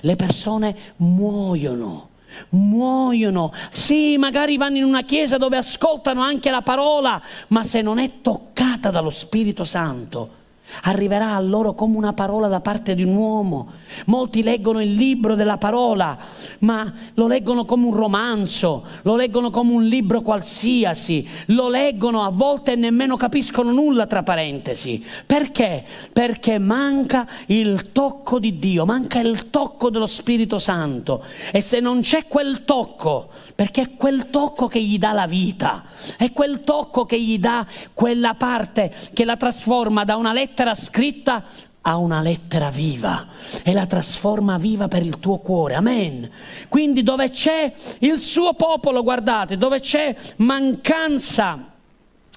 Le 0.00 0.16
persone 0.16 0.76
muoiono 0.96 2.08
muoiono. 2.50 3.52
Sì, 3.70 4.16
magari 4.18 4.56
vanno 4.56 4.78
in 4.78 4.84
una 4.84 5.04
chiesa 5.04 5.36
dove 5.36 5.56
ascoltano 5.56 6.20
anche 6.20 6.50
la 6.50 6.62
parola, 6.62 7.20
ma 7.48 7.62
se 7.62 7.80
non 7.80 7.98
è 7.98 8.20
toccata 8.22 8.90
dallo 8.90 9.10
Spirito 9.10 9.64
Santo, 9.64 10.42
arriverà 10.82 11.34
a 11.34 11.40
loro 11.40 11.74
come 11.74 11.96
una 11.96 12.12
parola 12.12 12.48
da 12.48 12.60
parte 12.60 12.94
di 12.94 13.02
un 13.02 13.14
uomo. 13.14 13.72
Molti 14.06 14.42
leggono 14.42 14.80
il 14.80 14.94
libro 14.94 15.34
della 15.34 15.58
parola, 15.58 16.16
ma 16.60 16.92
lo 17.14 17.26
leggono 17.26 17.64
come 17.64 17.86
un 17.86 17.94
romanzo, 17.94 18.84
lo 19.02 19.16
leggono 19.16 19.50
come 19.50 19.72
un 19.72 19.84
libro 19.84 20.20
qualsiasi, 20.22 21.26
lo 21.46 21.68
leggono 21.68 22.22
a 22.22 22.30
volte 22.30 22.72
e 22.72 22.76
nemmeno 22.76 23.16
capiscono 23.16 23.72
nulla 23.72 24.06
tra 24.06 24.22
parentesi. 24.22 25.04
Perché? 25.24 25.84
Perché 26.12 26.58
manca 26.58 27.26
il 27.46 27.92
tocco 27.92 28.38
di 28.38 28.58
Dio, 28.58 28.84
manca 28.84 29.20
il 29.20 29.50
tocco 29.50 29.90
dello 29.90 30.06
Spirito 30.06 30.58
Santo. 30.58 31.24
E 31.52 31.60
se 31.60 31.80
non 31.80 32.00
c'è 32.00 32.26
quel 32.26 32.64
tocco, 32.64 33.28
perché 33.54 33.82
è 33.82 33.90
quel 33.96 34.30
tocco 34.30 34.66
che 34.66 34.82
gli 34.82 34.98
dà 34.98 35.12
la 35.12 35.26
vita, 35.26 35.84
è 36.16 36.32
quel 36.32 36.62
tocco 36.64 37.04
che 37.04 37.20
gli 37.20 37.38
dà 37.38 37.66
quella 37.92 38.34
parte 38.34 38.92
che 39.12 39.24
la 39.24 39.36
trasforma 39.36 40.04
da 40.04 40.16
una 40.16 40.32
lettera 40.32 40.53
scritta 40.74 41.42
a 41.86 41.96
una 41.98 42.20
lettera 42.20 42.70
viva 42.70 43.26
e 43.62 43.72
la 43.72 43.86
trasforma 43.86 44.56
viva 44.56 44.88
per 44.88 45.04
il 45.04 45.18
tuo 45.18 45.38
cuore. 45.38 45.74
Amen. 45.74 46.30
Quindi 46.68 47.02
dove 47.02 47.30
c'è 47.30 47.72
il 47.98 48.18
suo 48.18 48.54
popolo, 48.54 49.02
guardate, 49.02 49.58
dove 49.58 49.80
c'è 49.80 50.14
mancanza 50.36 51.72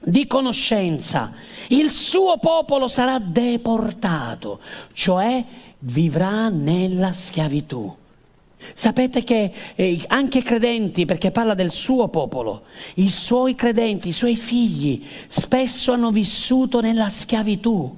di 0.04 0.28
conoscenza, 0.28 1.32
il 1.70 1.90
suo 1.90 2.38
popolo 2.38 2.88
sarà 2.88 3.20
deportato, 3.20 4.60
cioè 4.94 5.44
vivrà 5.80 6.50
nella 6.50 7.14
schiavitù. 7.14 7.96
Sapete 8.74 9.24
che 9.24 9.52
eh, 9.76 10.04
anche 10.08 10.42
credenti, 10.44 11.06
perché 11.06 11.32
parla 11.32 11.54
del 11.54 11.72
suo 11.72 12.10
popolo, 12.10 12.64
i 12.96 13.10
suoi 13.10 13.56
credenti, 13.56 14.10
i 14.10 14.14
suoi 14.14 14.36
figli, 14.36 15.06
spesso 15.28 15.94
hanno 15.94 16.12
vissuto 16.12 16.82
nella 16.82 17.10
schiavitù. 17.10 17.98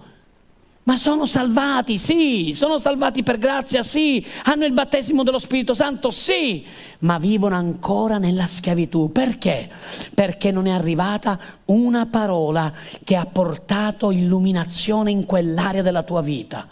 Ma 0.89 0.97
sono 0.97 1.27
salvati, 1.27 1.99
sì, 1.99 2.53
sono 2.55 2.79
salvati 2.79 3.21
per 3.21 3.37
grazia, 3.37 3.83
sì, 3.83 4.25
hanno 4.45 4.65
il 4.65 4.71
battesimo 4.71 5.21
dello 5.21 5.37
Spirito 5.37 5.75
Santo, 5.75 6.09
sì, 6.09 6.65
ma 7.01 7.19
vivono 7.19 7.53
ancora 7.53 8.17
nella 8.17 8.47
schiavitù. 8.47 9.11
Perché? 9.11 9.69
Perché 10.15 10.49
non 10.49 10.65
è 10.65 10.71
arrivata 10.71 11.37
una 11.65 12.07
parola 12.07 12.73
che 13.03 13.15
ha 13.15 13.27
portato 13.27 14.09
illuminazione 14.09 15.11
in 15.11 15.27
quell'area 15.27 15.83
della 15.83 16.01
tua 16.01 16.21
vita. 16.21 16.67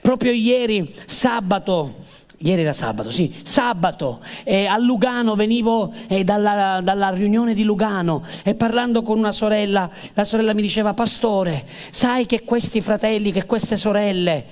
Proprio 0.00 0.30
ieri, 0.30 0.94
sabato, 1.06 1.96
Ieri 2.40 2.62
era 2.62 2.72
sabato, 2.72 3.10
sì, 3.10 3.34
sabato 3.42 4.20
eh, 4.44 4.66
a 4.66 4.78
Lugano 4.78 5.34
venivo 5.34 5.92
eh, 6.06 6.22
dalla, 6.22 6.80
dalla, 6.80 7.10
riunione 7.10 7.52
di 7.52 7.64
Lugano 7.64 8.24
e 8.44 8.54
parlando 8.54 9.02
con 9.02 9.18
una 9.18 9.32
sorella, 9.32 9.90
la 10.14 10.24
sorella 10.24 10.54
mi 10.54 10.62
diceva, 10.62 10.94
pastore, 10.94 11.66
sai 11.90 12.26
che 12.26 12.44
questi 12.44 12.80
fratelli, 12.80 13.32
che 13.32 13.44
queste 13.44 13.76
sorelle 13.76 14.44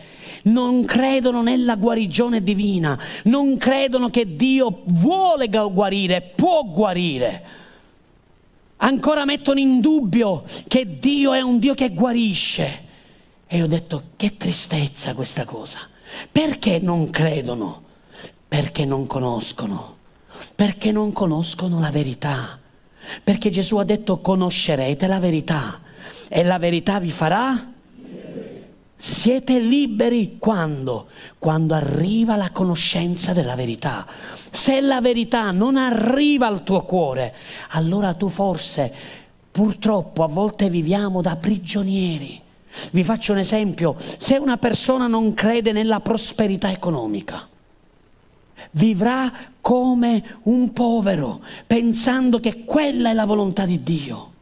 non 0.46 0.84
credono 0.84 1.42
nella 1.42 1.76
guarigione 1.76 2.42
divina, 2.42 2.98
non 3.24 3.56
credono 3.56 4.10
che 4.10 4.34
Dio 4.34 4.82
vuole 4.86 5.48
guarire, 5.48 6.32
può 6.34 6.64
guarire. 6.64 7.44
Ancora 8.78 9.24
mettono 9.24 9.60
in 9.60 9.80
dubbio 9.80 10.42
che 10.66 10.98
Dio 10.98 11.32
è 11.32 11.40
un 11.40 11.60
Dio 11.60 11.74
che 11.74 11.90
guarisce. 11.90 12.84
E 13.46 13.58
io 13.58 13.64
ho 13.64 13.68
detto, 13.68 14.02
che 14.16 14.36
tristezza 14.36 15.14
questa 15.14 15.44
cosa. 15.44 15.94
Perché 16.30 16.78
non 16.80 17.10
credono? 17.10 17.82
Perché 18.48 18.84
non 18.84 19.06
conoscono. 19.06 19.96
Perché 20.54 20.92
non 20.92 21.12
conoscono 21.12 21.80
la 21.80 21.90
verità. 21.90 22.58
Perché 23.22 23.50
Gesù 23.50 23.76
ha 23.76 23.84
detto 23.84 24.20
conoscerete 24.20 25.06
la 25.06 25.20
verità 25.20 25.80
e 26.28 26.42
la 26.42 26.58
verità 26.58 26.98
vi 26.98 27.10
farà 27.10 27.74
siete 28.98 29.60
liberi 29.60 30.36
quando? 30.38 31.08
Quando 31.38 31.74
arriva 31.74 32.36
la 32.36 32.50
conoscenza 32.50 33.32
della 33.32 33.54
verità. 33.54 34.06
Se 34.50 34.80
la 34.80 35.00
verità 35.00 35.50
non 35.50 35.76
arriva 35.76 36.46
al 36.46 36.64
tuo 36.64 36.82
cuore, 36.82 37.34
allora 37.70 38.14
tu 38.14 38.28
forse, 38.28 38.92
purtroppo, 39.52 40.24
a 40.24 40.28
volte 40.28 40.70
viviamo 40.70 41.20
da 41.20 41.36
prigionieri. 41.36 42.40
Vi 42.92 43.04
faccio 43.04 43.32
un 43.32 43.38
esempio, 43.38 43.96
se 44.18 44.36
una 44.36 44.56
persona 44.56 45.06
non 45.06 45.34
crede 45.34 45.72
nella 45.72 46.00
prosperità 46.00 46.70
economica, 46.70 47.46
vivrà 48.72 49.32
come 49.60 50.38
un 50.44 50.72
povero, 50.72 51.42
pensando 51.66 52.40
che 52.40 52.64
quella 52.64 53.10
è 53.10 53.12
la 53.12 53.24
volontà 53.24 53.66
di 53.66 53.82
Dio. 53.82 54.32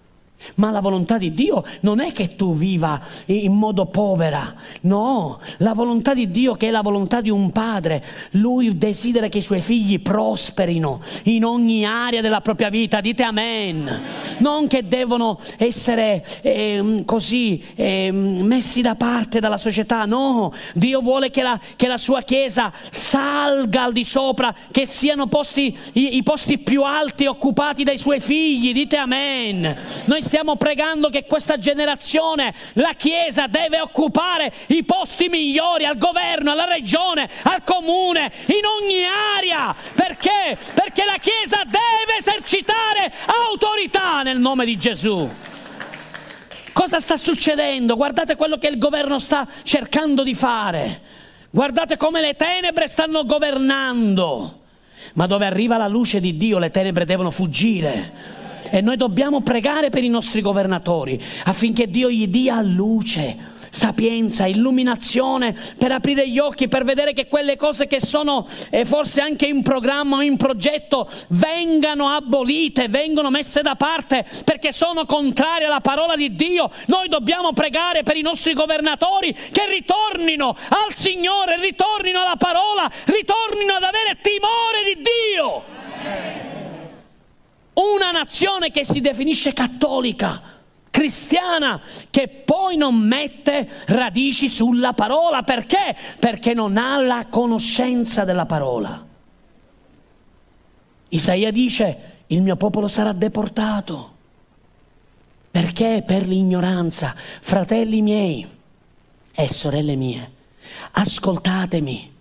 Ma 0.56 0.70
la 0.70 0.80
volontà 0.80 1.18
di 1.18 1.32
Dio 1.32 1.64
non 1.80 2.00
è 2.00 2.12
che 2.12 2.36
tu 2.36 2.54
viva 2.54 3.00
in 3.26 3.52
modo 3.52 3.86
povera, 3.86 4.54
no, 4.82 5.40
la 5.58 5.72
volontà 5.72 6.14
di 6.14 6.30
Dio 6.30 6.54
che 6.54 6.68
è 6.68 6.70
la 6.70 6.82
volontà 6.82 7.20
di 7.20 7.30
un 7.30 7.50
padre, 7.50 8.04
lui 8.32 8.76
desidera 8.76 9.28
che 9.28 9.38
i 9.38 9.42
suoi 9.42 9.60
figli 9.60 10.00
prosperino 10.00 11.00
in 11.24 11.44
ogni 11.44 11.84
area 11.84 12.20
della 12.20 12.40
propria 12.40 12.68
vita, 12.68 13.00
dite 13.00 13.22
amen, 13.22 14.00
non 14.38 14.66
che 14.66 14.86
devono 14.86 15.38
essere 15.56 16.24
eh, 16.42 17.02
così 17.04 17.62
eh, 17.74 18.10
messi 18.12 18.80
da 18.80 18.94
parte 18.94 19.40
dalla 19.40 19.58
società, 19.58 20.04
no, 20.04 20.52
Dio 20.74 21.00
vuole 21.00 21.30
che 21.30 21.42
la, 21.42 21.58
che 21.76 21.88
la, 21.88 21.98
sua 21.98 22.22
Chiesa 22.22 22.72
salga 22.90 23.84
al 23.84 23.92
di 23.92 24.04
sopra, 24.04 24.54
che 24.70 24.86
siano 24.86 25.26
posti, 25.26 25.76
i, 25.92 26.16
i 26.16 26.22
posti 26.22 26.58
più 26.58 26.82
alti 26.82 27.26
occupati 27.26 27.84
dai 27.84 27.98
suoi 27.98 28.20
figli, 28.20 28.72
dite 28.72 28.96
amen. 28.96 29.76
Noi 30.06 30.22
stiamo 30.34 30.56
pregando 30.56 31.10
che 31.10 31.26
questa 31.26 31.60
generazione, 31.60 32.52
la 32.72 32.94
Chiesa, 32.96 33.46
deve 33.46 33.78
occupare 33.78 34.52
i 34.66 34.82
posti 34.82 35.28
migliori 35.28 35.84
al 35.84 35.96
governo, 35.96 36.50
alla 36.50 36.64
regione, 36.64 37.30
al 37.44 37.62
comune, 37.62 38.32
in 38.46 38.64
ogni 38.64 39.04
area. 39.36 39.72
Perché? 39.94 40.58
Perché 40.74 41.04
la 41.04 41.18
Chiesa 41.20 41.62
deve 41.62 42.18
esercitare 42.18 43.12
autorità 43.48 44.22
nel 44.22 44.40
nome 44.40 44.64
di 44.64 44.76
Gesù. 44.76 45.30
Cosa 46.72 46.98
sta 46.98 47.16
succedendo? 47.16 47.94
Guardate 47.94 48.34
quello 48.34 48.58
che 48.58 48.66
il 48.66 48.78
governo 48.78 49.20
sta 49.20 49.46
cercando 49.62 50.24
di 50.24 50.34
fare. 50.34 51.00
Guardate 51.50 51.96
come 51.96 52.20
le 52.20 52.34
tenebre 52.34 52.88
stanno 52.88 53.24
governando. 53.24 54.62
Ma 55.12 55.28
dove 55.28 55.46
arriva 55.46 55.76
la 55.76 55.86
luce 55.86 56.18
di 56.18 56.36
Dio 56.36 56.58
le 56.58 56.72
tenebre 56.72 57.04
devono 57.04 57.30
fuggire 57.30 58.42
e 58.74 58.80
noi 58.80 58.96
dobbiamo 58.96 59.40
pregare 59.40 59.88
per 59.88 60.02
i 60.02 60.08
nostri 60.08 60.40
governatori 60.40 61.22
affinché 61.44 61.86
Dio 61.86 62.10
gli 62.10 62.26
dia 62.26 62.60
luce 62.60 63.52
sapienza, 63.70 64.46
illuminazione 64.46 65.56
per 65.76 65.92
aprire 65.92 66.28
gli 66.28 66.38
occhi, 66.38 66.68
per 66.68 66.84
vedere 66.84 67.12
che 67.12 67.26
quelle 67.26 67.56
cose 67.56 67.86
che 67.86 68.00
sono 68.00 68.48
eh, 68.70 68.84
forse 68.84 69.20
anche 69.20 69.46
in 69.46 69.62
programma 69.62 70.16
o 70.16 70.22
in 70.22 70.36
progetto 70.36 71.08
vengano 71.28 72.08
abolite, 72.08 72.88
vengono 72.88 73.30
messe 73.30 73.62
da 73.62 73.74
parte 73.74 74.24
perché 74.44 74.72
sono 74.72 75.06
contrarie 75.06 75.66
alla 75.66 75.80
parola 75.80 76.16
di 76.16 76.34
Dio. 76.34 76.70
Noi 76.86 77.08
dobbiamo 77.08 77.52
pregare 77.52 78.02
per 78.02 78.16
i 78.16 78.22
nostri 78.22 78.54
governatori 78.54 79.32
che 79.32 79.68
ritornino 79.68 80.56
al 80.68 80.94
Signore, 80.94 81.60
ritornino 81.60 82.20
alla 82.20 82.36
parola, 82.36 82.90
ritornino 83.04 83.74
ad 83.74 83.82
avere 83.82 84.18
timore 84.20 84.82
di 84.84 85.02
Dio. 85.02 86.53
Una 87.74 88.10
nazione 88.10 88.70
che 88.70 88.84
si 88.84 89.00
definisce 89.00 89.52
cattolica, 89.52 90.40
cristiana, 90.90 91.80
che 92.08 92.28
poi 92.28 92.76
non 92.76 92.94
mette 92.94 93.68
radici 93.86 94.48
sulla 94.48 94.92
parola. 94.92 95.42
Perché? 95.42 95.96
Perché 96.18 96.54
non 96.54 96.76
ha 96.76 97.00
la 97.00 97.26
conoscenza 97.28 98.24
della 98.24 98.46
parola. 98.46 99.04
Isaia 101.08 101.50
dice, 101.50 102.22
il 102.28 102.42
mio 102.42 102.56
popolo 102.56 102.88
sarà 102.88 103.12
deportato. 103.12 104.12
Perché? 105.50 106.02
Per 106.06 106.26
l'ignoranza. 106.26 107.14
Fratelli 107.16 108.02
miei 108.02 108.46
e 109.32 109.48
sorelle 109.48 109.96
mie, 109.96 110.32
ascoltatemi. 110.92 112.12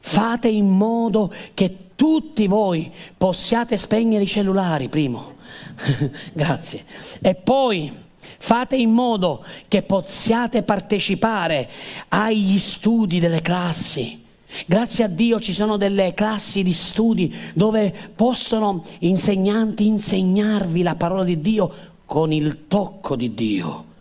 Fate 0.00 0.48
in 0.48 0.68
modo 0.68 1.32
che 1.54 1.83
tutti 1.96 2.46
voi 2.46 2.90
possiate 3.16 3.76
spegnere 3.76 4.24
i 4.24 4.28
cellulari, 4.28 4.88
primo. 4.88 5.34
Grazie. 6.32 6.84
E 7.20 7.34
poi 7.34 7.92
fate 8.38 8.76
in 8.76 8.90
modo 8.90 9.44
che 9.68 9.82
possiate 9.82 10.62
partecipare 10.62 11.68
agli 12.08 12.58
studi 12.58 13.18
delle 13.18 13.42
classi. 13.42 14.22
Grazie 14.66 15.04
a 15.04 15.08
Dio 15.08 15.40
ci 15.40 15.52
sono 15.52 15.76
delle 15.76 16.14
classi 16.14 16.62
di 16.62 16.72
studi 16.72 17.34
dove 17.54 17.92
possono 18.14 18.84
insegnanti 19.00 19.86
insegnarvi 19.86 20.82
la 20.82 20.94
parola 20.94 21.24
di 21.24 21.40
Dio 21.40 21.72
con 22.04 22.32
il 22.32 22.68
tocco 22.68 23.16
di 23.16 23.34
Dio 23.34 23.92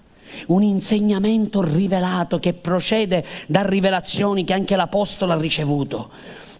un 0.47 0.63
insegnamento 0.63 1.61
rivelato 1.61 2.39
che 2.39 2.53
procede 2.53 3.23
da 3.47 3.67
rivelazioni 3.67 4.43
che 4.43 4.53
anche 4.53 4.75
l'Apostolo 4.75 5.31
ha 5.31 5.37
ricevuto 5.37 6.09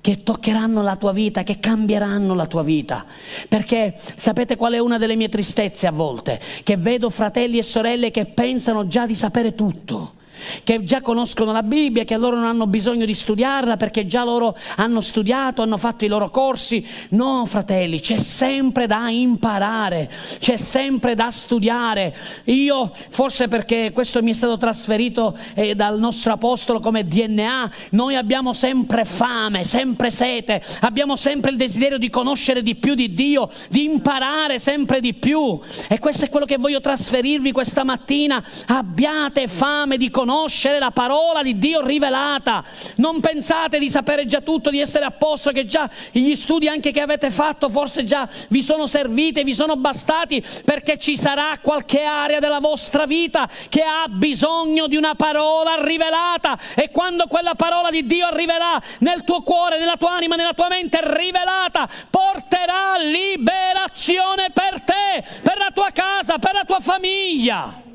che 0.04 0.22
toccheranno 0.22 0.82
la 0.82 0.98
tua 0.98 1.14
vita, 1.14 1.44
che 1.44 1.62
cambieranno 1.62 2.34
la 2.34 2.46
tua 2.46 2.62
vita. 2.62 3.06
Perché 3.48 3.98
sapete 4.18 4.58
qual 4.58 4.74
è 4.74 4.80
una 4.80 4.98
delle 4.98 5.16
mie 5.16 5.30
tristezze 5.30 5.88
a 5.88 5.92
volte? 5.92 6.42
Che 6.62 6.76
vedo 6.76 7.10
fratelli 7.10 7.58
e 7.58 7.64
sorelle 7.64 8.12
che 8.12 8.26
pensano 8.26 8.86
già 8.88 9.08
di 9.08 9.16
sapere 9.16 9.56
tutto 9.56 10.16
che 10.64 10.84
già 10.84 11.02
conoscono 11.02 11.52
la 11.52 11.64
Bibbia, 11.64 12.04
che 12.04 12.18
loro 12.18 12.36
non 12.36 12.46
hanno 12.46 12.68
bisogno 12.68 13.06
di 13.06 13.14
studiarla 13.14 13.78
perché 13.78 14.06
già 14.06 14.24
loro 14.24 14.58
hanno 14.76 15.02
studiato, 15.02 15.62
hanno 15.62 15.78
fatto 15.78 16.06
i 16.06 16.08
loro 16.08 16.30
corsi. 16.30 16.86
No, 17.10 17.46
fratelli, 17.46 18.00
c'è 18.00 18.18
sempre 18.18 18.88
da 18.88 19.10
imparare, 19.10 20.12
c'è 20.40 20.58
sempre 20.58 21.16
da 21.16 21.30
studiare. 21.30 22.16
Io, 22.46 22.92
forse 23.10 23.48
perché 23.48 23.92
questo 23.94 24.22
mi 24.22 24.32
è 24.32 24.34
stato 24.34 24.58
trasferito 24.58 25.38
eh, 25.54 25.76
dal 25.76 26.00
nostro 26.00 26.34
apostolo 26.34 26.80
come 26.80 27.06
DNA, 27.06 27.72
noi 27.92 28.16
abbiamo 28.16 28.54
sempre 28.54 29.06
fame, 29.06 29.64
sempre 29.64 30.10
sete, 30.10 30.64
abbiamo 30.82 31.16
sempre 31.16 31.52
il 31.52 31.58
desiderio 31.58 31.98
di 31.98 32.10
conoscere 32.10 32.62
di 32.62 32.76
più 32.76 32.96
di 32.96 33.14
Dio, 33.14 33.50
di 33.70 33.84
imparare 33.86 34.60
sempre 34.60 35.00
di 35.00 35.14
più. 35.14 35.60
E 35.88 36.00
questo 36.00 36.26
è 36.26 36.30
quello 36.30 36.46
che 36.46 36.58
voglio 36.58 36.82
trasferirvi 36.82 37.52
questa 37.52 37.84
mattina. 37.84 38.44
Abbiate 38.68 39.48
fame 39.48 39.98
di 39.98 40.10
conoscere 40.10 40.23
conoscere 40.24 40.80
la 40.80 40.92
parola 40.92 41.44
di 41.44 41.58
Dio 41.58 41.82
rivelata. 41.82 42.64
Non 42.96 43.20
pensate 43.20 43.78
di 43.78 43.90
sapere 43.90 44.26
già 44.26 44.40
tutto, 44.40 44.70
di 44.70 44.80
essere 44.80 45.04
a 45.04 45.12
posto, 45.12 45.52
che 45.52 45.66
già 45.66 45.90
gli 46.12 46.34
studi 46.36 46.70
anche 46.70 46.92
che 46.92 47.02
avete 47.02 47.30
fatto 47.30 47.70
forse 47.70 48.06
già 48.06 48.28
vi 48.48 48.62
sono 48.62 48.88
serviti, 48.88 49.44
vi 49.44 49.54
sono 49.54 49.76
bastati, 49.76 50.44
perché 50.64 50.98
ci 50.98 51.18
sarà 51.18 51.58
qualche 51.62 52.04
area 52.04 52.40
della 52.40 52.60
vostra 52.60 53.06
vita 53.06 53.50
che 53.68 53.82
ha 53.82 54.08
bisogno 54.08 54.88
di 54.88 54.96
una 54.96 55.16
parola 55.16 55.76
rivelata 55.84 56.58
e 56.74 56.90
quando 56.90 57.28
quella 57.28 57.56
parola 57.56 57.90
di 57.90 58.06
Dio 58.06 58.26
arriverà 58.26 58.82
nel 59.00 59.24
tuo 59.26 59.42
cuore, 59.42 59.78
nella 59.78 59.98
tua 59.98 60.14
anima, 60.14 60.36
nella 60.36 60.54
tua 60.54 60.70
mente 60.70 61.00
rivelata, 61.02 61.90
porterà 62.10 62.96
liberazione 62.98 64.52
per 64.54 64.82
te, 64.82 65.24
per 65.42 65.58
la 65.58 65.72
tua 65.74 65.90
casa, 65.92 66.38
per 66.38 66.54
la 66.54 66.64
tua 66.66 66.80
famiglia. 66.80 67.92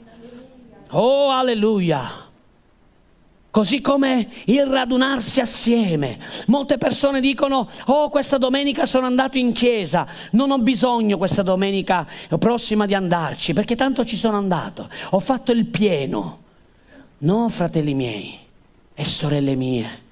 Oh, 0.90 1.30
alleluia! 1.30 2.26
Così 3.50 3.80
come 3.80 4.28
il 4.44 4.66
radunarsi 4.66 5.40
assieme. 5.40 6.18
Molte 6.46 6.76
persone 6.78 7.20
dicono, 7.20 7.68
oh 7.86 8.08
questa 8.10 8.38
domenica 8.38 8.86
sono 8.86 9.06
andato 9.06 9.38
in 9.38 9.52
chiesa, 9.52 10.06
non 10.32 10.50
ho 10.50 10.58
bisogno 10.58 11.16
questa 11.16 11.42
domenica 11.42 12.06
prossima 12.38 12.86
di 12.86 12.94
andarci, 12.94 13.54
perché 13.54 13.74
tanto 13.74 14.04
ci 14.04 14.16
sono 14.16 14.36
andato, 14.36 14.88
ho 15.10 15.18
fatto 15.18 15.50
il 15.50 15.64
pieno. 15.64 16.42
No, 17.18 17.48
fratelli 17.48 17.94
miei 17.94 18.38
e 18.94 19.04
sorelle 19.06 19.56
mie, 19.56 20.02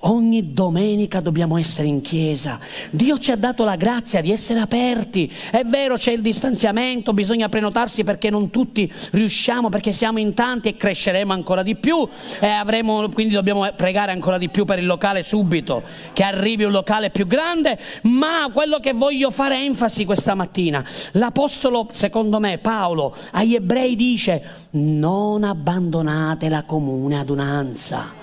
Ogni 0.00 0.52
domenica 0.52 1.20
dobbiamo 1.20 1.58
essere 1.58 1.86
in 1.86 2.00
chiesa. 2.00 2.58
Dio 2.90 3.18
ci 3.18 3.30
ha 3.30 3.36
dato 3.36 3.64
la 3.64 3.76
grazia 3.76 4.20
di 4.20 4.30
essere 4.30 4.60
aperti. 4.60 5.30
È 5.50 5.62
vero, 5.64 5.96
c'è 5.96 6.12
il 6.12 6.22
distanziamento, 6.22 7.12
bisogna 7.12 7.48
prenotarsi 7.48 8.04
perché 8.04 8.30
non 8.30 8.50
tutti 8.50 8.92
riusciamo, 9.12 9.68
perché 9.68 9.92
siamo 9.92 10.18
in 10.18 10.34
tanti 10.34 10.68
e 10.68 10.76
cresceremo 10.76 11.32
ancora 11.32 11.62
di 11.62 11.76
più. 11.76 12.06
E 12.40 12.46
avremo, 12.46 13.08
quindi 13.10 13.34
dobbiamo 13.34 13.70
pregare 13.76 14.12
ancora 14.12 14.38
di 14.38 14.48
più 14.48 14.64
per 14.64 14.78
il 14.78 14.86
locale 14.86 15.22
subito, 15.22 15.82
che 16.12 16.22
arrivi 16.22 16.64
un 16.64 16.72
locale 16.72 17.10
più 17.10 17.26
grande. 17.26 17.78
Ma 18.02 18.48
quello 18.52 18.78
che 18.80 18.92
voglio 18.92 19.30
fare 19.30 19.62
enfasi 19.62 20.04
questa 20.04 20.34
mattina, 20.34 20.84
l'Apostolo, 21.12 21.86
secondo 21.90 22.40
me, 22.40 22.58
Paolo, 22.58 23.14
agli 23.32 23.54
ebrei 23.54 23.94
dice, 23.94 24.42
non 24.70 25.44
abbandonate 25.44 26.48
la 26.48 26.64
comune 26.64 27.18
adunanza 27.18 28.21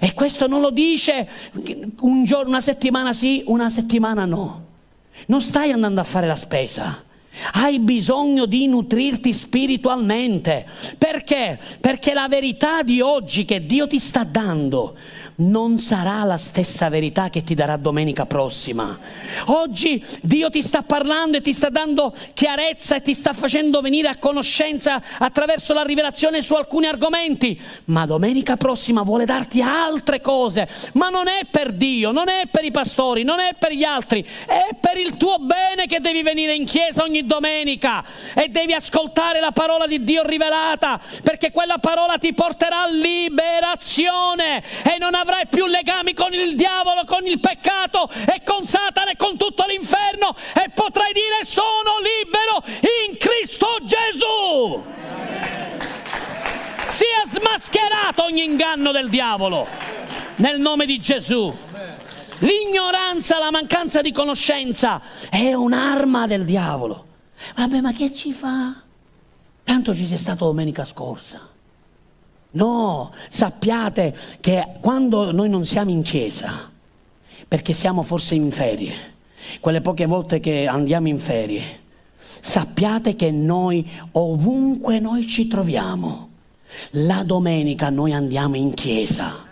e 0.00 0.14
questo 0.14 0.46
non 0.46 0.60
lo 0.60 0.70
dice 0.70 1.28
un 2.00 2.24
giorno, 2.24 2.50
una 2.50 2.60
settimana 2.60 3.12
sì, 3.12 3.42
una 3.46 3.70
settimana 3.70 4.24
no. 4.24 4.66
Non 5.26 5.40
stai 5.40 5.72
andando 5.72 6.00
a 6.00 6.04
fare 6.04 6.26
la 6.26 6.36
spesa. 6.36 7.02
Hai 7.52 7.78
bisogno 7.78 8.46
di 8.46 8.66
nutrirti 8.66 9.32
spiritualmente. 9.32 10.66
Perché? 10.96 11.58
Perché 11.80 12.12
la 12.12 12.28
verità 12.28 12.82
di 12.82 13.00
oggi 13.00 13.44
che 13.44 13.64
Dio 13.64 13.86
ti 13.86 13.98
sta 13.98 14.24
dando 14.24 14.96
non 15.38 15.78
sarà 15.78 16.24
la 16.24 16.36
stessa 16.36 16.88
verità 16.88 17.30
che 17.30 17.44
ti 17.44 17.54
darà 17.54 17.76
domenica 17.76 18.26
prossima. 18.26 18.98
Oggi 19.46 20.04
Dio 20.20 20.50
ti 20.50 20.62
sta 20.62 20.82
parlando 20.82 21.36
e 21.36 21.40
ti 21.40 21.52
sta 21.52 21.68
dando 21.68 22.12
chiarezza 22.34 22.96
e 22.96 23.02
ti 23.02 23.14
sta 23.14 23.32
facendo 23.32 23.80
venire 23.80 24.08
a 24.08 24.16
conoscenza 24.16 25.00
attraverso 25.18 25.74
la 25.74 25.82
rivelazione 25.82 26.42
su 26.42 26.54
alcuni 26.54 26.86
argomenti, 26.86 27.60
ma 27.86 28.04
domenica 28.04 28.56
prossima 28.56 29.02
vuole 29.02 29.24
darti 29.24 29.62
altre 29.62 30.20
cose, 30.20 30.68
ma 30.94 31.08
non 31.08 31.28
è 31.28 31.46
per 31.48 31.72
Dio, 31.72 32.10
non 32.10 32.28
è 32.28 32.48
per 32.50 32.64
i 32.64 32.72
pastori, 32.72 33.22
non 33.22 33.38
è 33.38 33.54
per 33.56 33.72
gli 33.72 33.84
altri, 33.84 34.26
è 34.46 34.74
per 34.80 34.96
il 34.96 35.16
tuo 35.16 35.38
bene 35.38 35.86
che 35.86 36.00
devi 36.00 36.22
venire 36.22 36.54
in 36.54 36.64
chiesa 36.64 37.04
ogni 37.04 37.24
domenica 37.24 38.04
e 38.34 38.48
devi 38.48 38.72
ascoltare 38.72 39.38
la 39.38 39.52
parola 39.52 39.86
di 39.86 40.02
Dio 40.02 40.26
rivelata, 40.26 41.00
perché 41.22 41.52
quella 41.52 41.78
parola 41.78 42.18
ti 42.18 42.34
porterà 42.34 42.86
liberazione 42.86 44.62
e 44.82 44.96
non 44.98 45.14
avrai 45.14 45.26
avrai 45.28 45.46
più 45.46 45.66
legami 45.66 46.14
con 46.14 46.32
il 46.32 46.56
diavolo, 46.56 47.04
con 47.04 47.26
il 47.26 47.38
peccato 47.38 48.08
e 48.08 48.40
con 48.44 48.66
Satana 48.66 49.10
e 49.10 49.16
con 49.16 49.36
tutto 49.36 49.66
l'inferno 49.66 50.34
e 50.54 50.70
potrai 50.72 51.12
dire 51.12 51.44
sono 51.44 51.98
libero 52.00 52.64
in 53.06 53.18
Cristo 53.18 53.78
Gesù. 53.82 54.82
Sia 56.88 57.22
smascherato 57.28 58.24
ogni 58.24 58.42
inganno 58.42 58.90
del 58.90 59.10
diavolo 59.10 59.66
nel 60.36 60.58
nome 60.58 60.86
di 60.86 60.98
Gesù. 60.98 61.54
L'ignoranza, 62.38 63.38
la 63.38 63.50
mancanza 63.50 64.00
di 64.00 64.12
conoscenza 64.12 65.00
è 65.28 65.52
un'arma 65.52 66.26
del 66.26 66.44
diavolo. 66.44 67.06
Vabbè, 67.54 67.80
ma 67.80 67.92
che 67.92 68.12
ci 68.14 68.32
fa? 68.32 68.74
Tanto 69.62 69.94
ci 69.94 70.06
sei 70.06 70.18
stato 70.18 70.46
domenica 70.46 70.84
scorsa. 70.84 71.47
No, 72.50 73.12
sappiate 73.28 74.16
che 74.40 74.66
quando 74.80 75.32
noi 75.32 75.50
non 75.50 75.66
siamo 75.66 75.90
in 75.90 76.02
chiesa, 76.02 76.70
perché 77.46 77.74
siamo 77.74 78.02
forse 78.02 78.34
in 78.34 78.50
ferie, 78.50 78.94
quelle 79.60 79.82
poche 79.82 80.06
volte 80.06 80.40
che 80.40 80.66
andiamo 80.66 81.08
in 81.08 81.18
ferie, 81.18 81.80
sappiate 82.40 83.16
che 83.16 83.30
noi 83.30 83.86
ovunque 84.12 84.98
noi 84.98 85.26
ci 85.26 85.46
troviamo, 85.46 86.28
la 86.92 87.22
domenica 87.22 87.90
noi 87.90 88.14
andiamo 88.14 88.56
in 88.56 88.72
chiesa, 88.72 89.44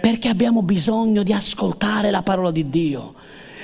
perché 0.00 0.28
abbiamo 0.28 0.62
bisogno 0.62 1.22
di 1.22 1.34
ascoltare 1.34 2.10
la 2.10 2.22
parola 2.22 2.50
di 2.50 2.70
Dio 2.70 3.14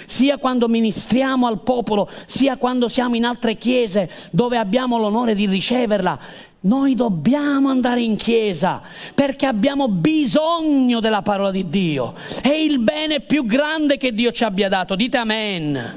sia 0.09 0.39
quando 0.39 0.69
ministriamo 0.69 1.47
al 1.47 1.61
popolo, 1.61 2.09
sia 2.27 2.57
quando 2.57 2.89
siamo 2.89 3.15
in 3.15 3.27
altre 3.27 3.57
chiese 3.57 4.11
dove 4.31 4.57
abbiamo 4.57 4.97
l'onore 4.97 5.35
di 5.35 5.47
riceverla. 5.47 6.19
Noi 6.61 6.97
dobbiamo 6.97 7.69
andare 7.69 8.01
in 8.01 8.17
chiesa 8.17 8.83
perché 9.15 9.47
abbiamo 9.47 9.87
bisogno 9.87 10.99
della 10.99 11.23
parola 11.23 11.53
di 11.53 11.69
Dio. 11.69 12.15
È 12.43 12.49
il 12.49 12.81
bene 12.81 13.21
più 13.21 13.47
grande 13.47 13.97
che 13.97 14.13
Dio 14.13 14.33
ci 14.33 14.43
abbia 14.43 14.69
dato. 14.69 14.97
Dite 14.97 15.19
amen. 15.19 15.95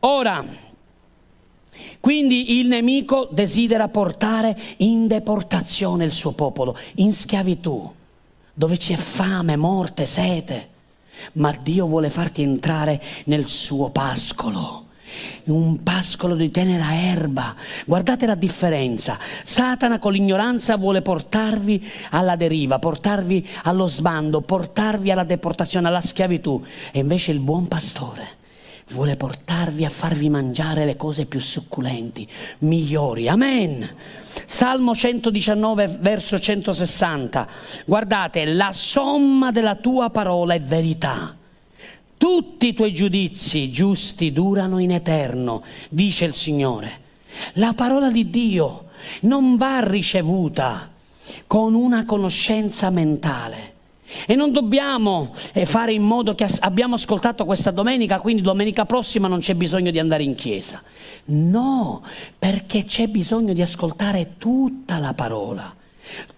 Ora, 0.00 0.44
quindi 2.00 2.58
il 2.58 2.66
nemico 2.66 3.28
desidera 3.30 3.86
portare 3.86 4.58
in 4.78 5.06
deportazione 5.06 6.04
il 6.04 6.12
suo 6.12 6.32
popolo, 6.32 6.76
in 6.96 7.12
schiavitù, 7.12 7.92
dove 8.52 8.76
c'è 8.76 8.96
fame, 8.96 9.54
morte, 9.54 10.06
sete. 10.06 10.68
Ma 11.34 11.56
Dio 11.62 11.86
vuole 11.86 12.10
farti 12.10 12.42
entrare 12.42 13.00
nel 13.26 13.46
suo 13.46 13.90
pascolo 13.90 14.85
un 15.44 15.82
pascolo 15.82 16.34
di 16.34 16.50
tenera 16.50 16.94
erba. 16.94 17.54
Guardate 17.84 18.26
la 18.26 18.34
differenza. 18.34 19.18
Satana 19.42 19.98
con 19.98 20.12
l'ignoranza 20.12 20.76
vuole 20.76 21.02
portarvi 21.02 21.86
alla 22.10 22.36
deriva, 22.36 22.78
portarvi 22.78 23.46
allo 23.64 23.86
sbando, 23.86 24.40
portarvi 24.40 25.10
alla 25.10 25.24
deportazione, 25.24 25.88
alla 25.88 26.00
schiavitù. 26.00 26.62
E 26.92 26.98
invece 27.00 27.32
il 27.32 27.40
buon 27.40 27.68
pastore 27.68 28.44
vuole 28.90 29.16
portarvi 29.16 29.84
a 29.84 29.90
farvi 29.90 30.28
mangiare 30.28 30.84
le 30.84 30.96
cose 30.96 31.26
più 31.26 31.40
succulenti, 31.40 32.28
migliori. 32.58 33.28
Amen. 33.28 33.88
Salmo 34.44 34.94
119, 34.94 35.98
verso 36.00 36.38
160. 36.38 37.48
Guardate, 37.84 38.44
la 38.44 38.70
somma 38.72 39.50
della 39.50 39.74
tua 39.74 40.10
parola 40.10 40.54
è 40.54 40.60
verità 40.60 41.36
tutti 42.16 42.68
i 42.68 42.74
tuoi 42.74 42.92
giudizi 42.92 43.70
giusti 43.70 44.32
durano 44.32 44.78
in 44.78 44.90
eterno, 44.92 45.62
dice 45.88 46.24
il 46.24 46.34
Signore. 46.34 47.04
La 47.54 47.74
parola 47.74 48.10
di 48.10 48.30
Dio 48.30 48.86
non 49.22 49.56
va 49.56 49.80
ricevuta 49.80 50.90
con 51.46 51.74
una 51.74 52.04
conoscenza 52.04 52.90
mentale, 52.90 53.74
E 54.26 54.36
non 54.36 54.52
dobbiamo 54.52 55.34
eh, 55.52 55.66
fare 55.66 55.92
in 55.92 56.02
modo 56.02 56.34
che 56.34 56.46
abbiamo 56.60 56.94
ascoltato 56.94 57.44
questa 57.44 57.72
domenica, 57.72 58.20
quindi 58.20 58.40
domenica 58.40 58.84
prossima 58.84 59.26
non 59.26 59.40
c'è 59.40 59.54
bisogno 59.54 59.90
di 59.90 59.98
andare 59.98 60.22
in 60.22 60.36
chiesa. 60.36 60.80
No, 61.26 62.02
perché 62.38 62.84
c'è 62.84 63.08
bisogno 63.08 63.52
di 63.52 63.62
ascoltare 63.62 64.34
tutta 64.38 64.98
la 64.98 65.12
parola. 65.12 65.74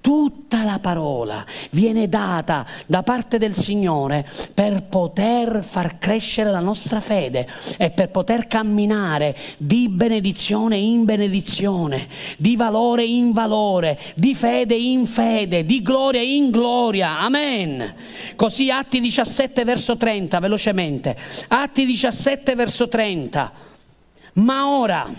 Tutta 0.01 0.65
la 0.65 0.79
parola 0.79 1.45
viene 1.71 2.09
data 2.09 2.65
da 2.87 3.03
parte 3.03 3.37
del 3.37 3.55
Signore 3.55 4.27
per 4.55 4.85
poter 4.85 5.63
far 5.63 5.99
crescere 5.99 6.51
la 6.51 6.61
nostra 6.61 7.01
fede 7.01 7.47
e 7.77 7.91
per 7.91 8.11
poter 8.11 8.47
camminare 8.47 9.37
di 9.59 9.89
benedizione 9.89 10.77
in 10.77 11.05
benedizione, 11.05 12.09
di 12.39 12.57
valore 12.57 13.05
in 13.05 13.33
valore, 13.33 13.99
di 14.15 14.35
fede 14.35 14.75
in 14.75 15.07
fede, 15.07 15.67
di 15.67 15.83
gloria 15.83 16.23
in 16.23 16.51
gloria. 16.51 17.19
Amen. 17.19 17.95
Così 18.35 18.71
Atti 18.71 19.01
17 19.01 19.65
verso 19.65 19.97
30, 19.97 20.41
velocemente. 20.41 21.17
Atti 21.49 21.85
17 21.85 22.55
verso 22.55 22.89
30. 22.89 23.53
Ma 24.35 24.69
ora, 24.69 25.13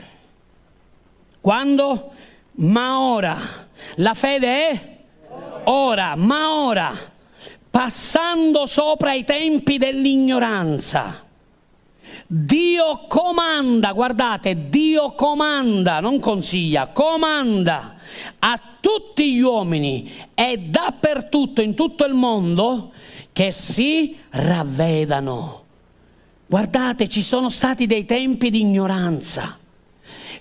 quando? 1.42 2.12
Ma 2.56 3.00
ora 3.00 3.68
la 3.96 4.14
fede 4.14 4.48
è 4.48 4.98
ora, 5.66 6.16
ma 6.16 6.54
ora, 6.54 6.98
passando 7.70 8.66
sopra 8.66 9.14
i 9.14 9.24
tempi 9.24 9.78
dell'ignoranza. 9.78 11.26
Dio 12.26 13.06
comanda, 13.08 13.92
guardate, 13.94 14.70
Dio 14.70 15.14
comanda, 15.14 16.00
non 16.00 16.20
consiglia, 16.20 16.88
comanda 16.88 17.96
a 18.40 18.60
tutti 18.80 19.34
gli 19.34 19.40
uomini 19.40 20.12
e 20.34 20.58
dappertutto 20.58 21.62
in 21.62 21.74
tutto 21.74 22.06
il 22.06 22.14
mondo 22.14 22.92
che 23.34 23.52
si 23.52 24.16
ravvedano. 24.30 25.64
Guardate, 26.46 27.08
ci 27.08 27.22
sono 27.22 27.50
stati 27.50 27.86
dei 27.86 28.06
tempi 28.06 28.50
di 28.50 28.62
ignoranza, 28.62 29.58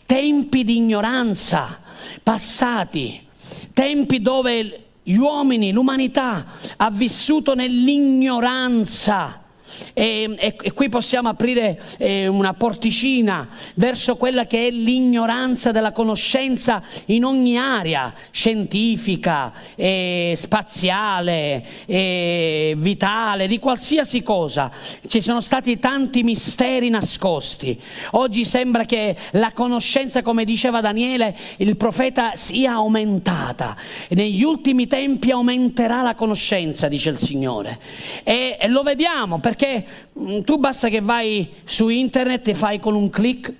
tempi 0.07 0.64
di 0.64 0.76
ignoranza 0.76 1.80
passati 2.22 3.28
tempi 3.79 4.20
dove 4.20 4.87
gli 5.05 5.14
uomini, 5.14 5.70
l'umanità 5.70 6.47
ha 6.76 6.91
vissuto 6.91 7.55
nell'ignoranza 7.55 9.45
e, 9.93 10.35
e, 10.39 10.57
e, 10.61 10.72
qui 10.72 10.89
possiamo 10.89 11.29
aprire 11.29 11.81
eh, 11.99 12.26
una 12.26 12.55
porticina 12.55 13.49
verso 13.74 14.16
quella 14.16 14.47
che 14.47 14.68
è 14.68 14.70
l'ignoranza 14.70 15.70
della 15.70 15.93
conoscenza 15.93 16.83
in 17.07 17.24
ogni 17.24 17.57
area 17.57 18.12
scientifica, 18.31 19.53
eh, 19.74 20.35
spaziale, 20.37 21.64
eh, 21.87 22.74
vitale, 22.76 23.47
di 23.47 23.59
qualsiasi 23.59 24.22
cosa. 24.22 24.70
Ci 25.07 25.20
sono 25.20 25.41
stati 25.41 25.79
tanti 25.79 26.22
misteri 26.22 26.89
nascosti. 26.89 27.81
Oggi 28.12 28.45
sembra 28.45 28.85
che 28.85 29.16
la 29.33 29.53
conoscenza, 29.53 30.22
come 30.22 30.45
diceva 30.45 30.81
Daniele, 30.81 31.37
il 31.59 31.76
profeta, 31.76 32.33
sia 32.35 32.72
aumentata. 32.72 33.76
Negli 34.11 34.43
ultimi 34.43 34.87
tempi 34.87 35.31
aumenterà 35.31 36.03
la 36.03 36.14
conoscenza, 36.14 36.89
dice 36.89 37.11
il 37.11 37.18
Signore. 37.18 37.79
E, 38.24 38.57
e 38.61 38.68
lo 38.68 38.83
vediamo 38.83 39.39
perché 39.39 39.68
perché 39.69 39.87
mm, 40.19 40.41
tu 40.41 40.59
basta 40.59 40.89
che 40.89 41.01
vai 41.01 41.49
su 41.64 41.89
internet 41.89 42.49
e 42.49 42.55
fai 42.55 42.79
con 42.81 42.95
un 42.95 43.11
clic 43.11 43.53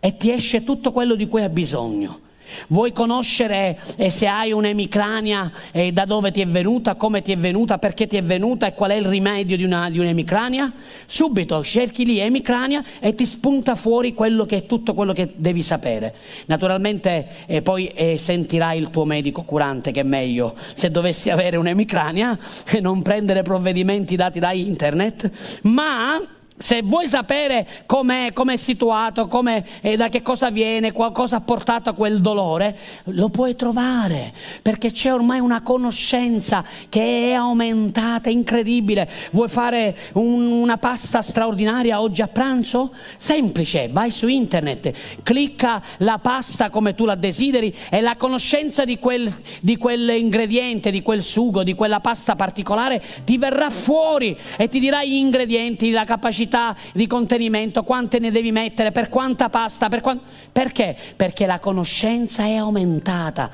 e 0.00 0.16
ti 0.16 0.30
esce 0.32 0.64
tutto 0.64 0.90
quello 0.90 1.14
di 1.14 1.28
cui 1.28 1.42
hai 1.42 1.48
bisogno. 1.48 2.20
Vuoi 2.68 2.92
conoscere 2.92 3.78
eh, 3.96 4.10
se 4.10 4.26
hai 4.26 4.52
un'emicrania 4.52 5.50
e 5.72 5.92
da 5.92 6.04
dove 6.04 6.30
ti 6.30 6.40
è 6.40 6.46
venuta, 6.46 6.94
come 6.94 7.22
ti 7.22 7.32
è 7.32 7.36
venuta, 7.36 7.78
perché 7.78 8.06
ti 8.06 8.16
è 8.16 8.22
venuta 8.22 8.66
e 8.66 8.74
qual 8.74 8.90
è 8.90 8.94
il 8.94 9.04
rimedio 9.04 9.56
di, 9.56 9.64
una, 9.64 9.90
di 9.90 9.98
un'emicrania? 9.98 10.72
Subito 11.06 11.62
cerchi 11.62 12.04
lì 12.04 12.18
emicrania 12.18 12.82
e 13.00 13.14
ti 13.14 13.26
spunta 13.26 13.74
fuori 13.74 14.14
quello 14.14 14.46
che 14.46 14.56
è 14.58 14.66
tutto 14.66 14.94
quello 14.94 15.12
che 15.12 15.32
devi 15.36 15.62
sapere. 15.62 16.14
Naturalmente 16.46 17.28
eh, 17.46 17.62
poi 17.62 17.88
eh, 17.88 18.18
sentirai 18.18 18.78
il 18.78 18.90
tuo 18.90 19.04
medico 19.04 19.42
curante 19.42 19.92
che 19.92 20.00
è 20.00 20.04
meglio 20.04 20.54
se 20.74 20.90
dovessi 20.90 21.30
avere 21.30 21.56
un'emicrania 21.56 22.38
e 22.66 22.80
non 22.80 23.02
prendere 23.02 23.42
provvedimenti 23.42 24.16
dati 24.16 24.38
da 24.38 24.52
internet, 24.52 25.60
ma 25.62 26.20
se 26.58 26.82
vuoi 26.82 27.06
sapere 27.06 27.66
com'è, 27.86 28.32
com'è 28.32 28.56
situato, 28.56 29.26
com'è, 29.28 29.62
eh, 29.80 29.96
da 29.96 30.08
che 30.08 30.22
cosa 30.22 30.50
viene, 30.50 30.92
cosa 30.92 31.36
ha 31.36 31.40
portato 31.40 31.90
a 31.90 31.94
quel 31.94 32.20
dolore, 32.20 32.76
lo 33.04 33.28
puoi 33.28 33.54
trovare, 33.54 34.32
perché 34.60 34.90
c'è 34.90 35.12
ormai 35.12 35.38
una 35.38 35.62
conoscenza 35.62 36.64
che 36.88 37.30
è 37.30 37.32
aumentata, 37.32 38.28
incredibile. 38.28 39.08
Vuoi 39.30 39.48
fare 39.48 39.96
un, 40.14 40.46
una 40.46 40.78
pasta 40.78 41.22
straordinaria 41.22 42.00
oggi 42.00 42.22
a 42.22 42.28
pranzo? 42.28 42.92
Semplice, 43.16 43.88
vai 43.90 44.10
su 44.10 44.26
internet, 44.26 45.22
clicca 45.22 45.80
la 45.98 46.18
pasta 46.18 46.70
come 46.70 46.94
tu 46.94 47.04
la 47.04 47.14
desideri 47.14 47.74
e 47.88 48.00
la 48.00 48.16
conoscenza 48.16 48.84
di, 48.84 48.98
quel, 48.98 49.32
di 49.60 49.76
quell'ingrediente, 49.76 50.90
di 50.90 51.02
quel 51.02 51.22
sugo, 51.22 51.62
di 51.62 51.74
quella 51.74 52.00
pasta 52.00 52.34
particolare 52.34 53.00
ti 53.24 53.38
verrà 53.38 53.70
fuori 53.70 54.36
e 54.56 54.68
ti 54.68 54.80
dirà 54.80 55.04
gli 55.04 55.14
ingredienti, 55.14 55.90
la 55.90 56.04
capacità 56.04 56.47
capacità 56.48 56.74
di 56.92 57.06
contenimento, 57.06 57.84
quante 57.84 58.18
ne 58.18 58.30
devi 58.30 58.50
mettere, 58.50 58.90
per 58.90 59.08
quanta 59.08 59.48
pasta, 59.50 59.88
per 59.88 60.00
quant... 60.00 60.20
perché? 60.50 60.96
Perché 61.14 61.46
la 61.46 61.60
conoscenza 61.60 62.44
è 62.44 62.54
aumentata. 62.54 63.50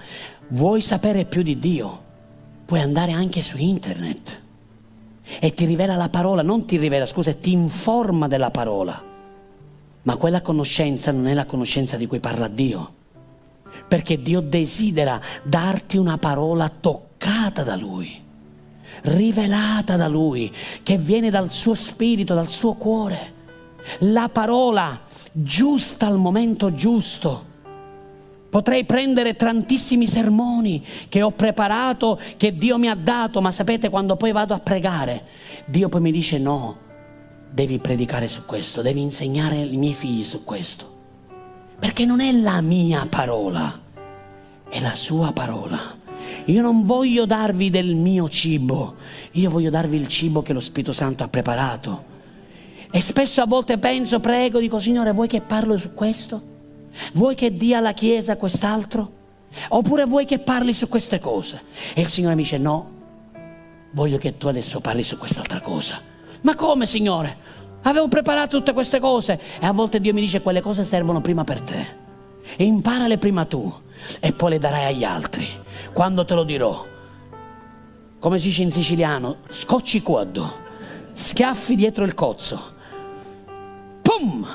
Vuoi 0.49 0.80
sapere 0.80 1.24
più 1.24 1.42
di 1.42 1.59
Dio? 1.59 2.03
Puoi 2.64 2.80
andare 2.80 3.12
anche 3.12 3.42
su 3.42 3.59
internet 3.59 4.42
e 5.38 5.53
ti 5.53 5.64
rivela 5.64 5.97
la 5.97 6.09
parola, 6.09 6.42
non 6.42 6.64
ti 6.64 6.76
rivela, 6.76 7.07
scusa, 7.07 7.34
ti 7.34 7.53
informa 7.53 8.28
della 8.28 8.51
parola. 8.51 9.03
Ma 10.03 10.16
quella 10.16 10.42
conoscenza 10.42 11.11
non 11.12 11.26
è 11.26 11.34
la 11.34 11.47
conoscenza 11.47 11.97
di 11.97 12.07
cui 12.07 12.20
parla 12.20 12.49
Dio, 12.49 12.92
perché 13.88 14.20
Dio 14.20 14.40
desidera 14.40 15.20
darti 15.42 15.97
una 15.97 16.18
parola 16.18 16.68
toccata 16.68 17.62
da 17.62 17.74
Lui 17.74 18.24
rivelata 19.05 19.96
da 19.96 20.09
Lui, 20.09 20.52
che 20.82 20.98
viene 20.98 21.30
dal 21.30 21.50
suo 21.50 21.74
spirito, 21.74 22.34
dal 22.34 22.48
suo 22.48 22.74
cuore. 22.74 23.32
La 24.00 24.28
parola 24.28 25.00
giusta 25.32 26.07
al 26.07 26.16
momento 26.16 26.74
giusto. 26.74 27.52
Potrei 28.48 28.84
prendere 28.84 29.34
tantissimi 29.34 30.07
sermoni 30.07 30.84
che 31.09 31.22
ho 31.22 31.32
preparato, 31.32 32.20
che 32.36 32.57
Dio 32.57 32.78
mi 32.78 32.88
ha 32.88 32.94
dato, 32.94 33.40
ma 33.40 33.50
sapete 33.50 33.88
quando 33.88 34.16
poi 34.16 34.30
vado 34.30 34.55
a 34.55 34.61
pregare, 34.61 35.24
Dio 35.66 35.88
poi 35.88 36.00
mi 36.00 36.12
dice 36.12 36.38
no, 36.38 36.78
devi 37.50 37.78
predicare 37.78 38.28
su 38.28 38.44
questo, 38.46 38.80
devi 38.80 39.00
insegnare 39.00 39.61
ai 39.61 39.76
miei 39.76 39.92
figli 39.92 40.22
su 40.22 40.44
questo. 40.44 40.92
Perché 41.80 42.05
non 42.05 42.20
è 42.20 42.30
la 42.30 42.61
mia 42.61 43.05
parola, 43.11 43.80
è 44.68 44.80
la 44.80 44.94
sua 44.94 45.32
parola. 45.32 46.02
Io 46.47 46.62
non 46.62 46.85
voglio 46.85 47.26
darvi 47.26 47.70
del 47.70 47.95
mio 47.95 48.28
cibo, 48.28 48.97
io 49.32 49.51
voglio 49.51 49.70
darvi 49.70 49.97
il 49.97 50.09
cibo 50.09 50.43
che 50.43 50.53
lo 50.53 50.61
Spirito 50.61 50.93
Santo 50.93 51.24
ha 51.24 51.28
preparato. 51.28 52.12
E 52.91 53.01
spesso 53.01 53.41
a 53.41 53.47
volte 53.47 53.78
penso, 53.78 54.20
prego, 54.20 54.61
dico 54.61 54.78
Signore, 54.78 55.12
vuoi 55.12 55.28
che 55.28 55.41
parlo 55.41 55.76
su 55.76 55.95
questo? 55.95 56.53
Vuoi 57.14 57.35
che 57.35 57.57
dia 57.57 57.78
alla 57.78 57.93
Chiesa 57.93 58.37
quest'altro? 58.37 59.22
Oppure 59.68 60.05
vuoi 60.05 60.24
che 60.24 60.39
parli 60.39 60.74
su 60.74 60.89
queste 60.89 61.18
cose? 61.18 61.62
E 61.95 62.01
il 62.03 62.09
Signore 62.09 62.35
mi 62.35 62.43
dice, 62.43 62.59
no, 62.59 62.91
voglio 63.93 64.18
che 64.18 64.37
tu 64.37 64.47
adesso 64.47 64.80
parli 64.80 65.03
su 65.03 65.18
quest'altra 65.18 65.61
cosa. 65.61 66.01
Ma 66.43 66.55
come, 66.55 66.87
Signore? 66.87 67.37
Avevo 67.82 68.09
preparato 68.09 68.57
tutte 68.57 68.72
queste 68.72 69.01
cose. 69.01 69.41
E 69.61 69.66
a 69.66 69.72
volte 69.72 70.01
Dio 70.01 70.12
mi 70.12 70.20
dice, 70.20 70.41
quelle 70.41 70.61
cose 70.61 70.85
servono 70.85 71.20
prima 71.20 71.45
per 71.45 71.61
te. 71.62 71.87
E 72.57 72.64
imparale 72.64 73.18
prima 73.18 73.45
tu 73.45 73.72
e 74.20 74.32
poi 74.32 74.50
le 74.50 74.59
darai 74.59 74.84
agli 74.84 75.05
altri. 75.05 75.46
Quando 75.92 76.24
te 76.24 76.34
lo 76.34 76.44
dirò, 76.44 76.86
come 78.18 78.38
si 78.38 78.48
dice 78.48 78.62
in 78.62 78.72
siciliano, 78.72 79.38
scocci 79.48 80.02
quaddo, 80.02 80.59
schiaffi 81.12 81.74
dietro 81.74 82.05
il 82.05 82.14
cozzo. 82.14 82.72
Pum! 84.02 84.46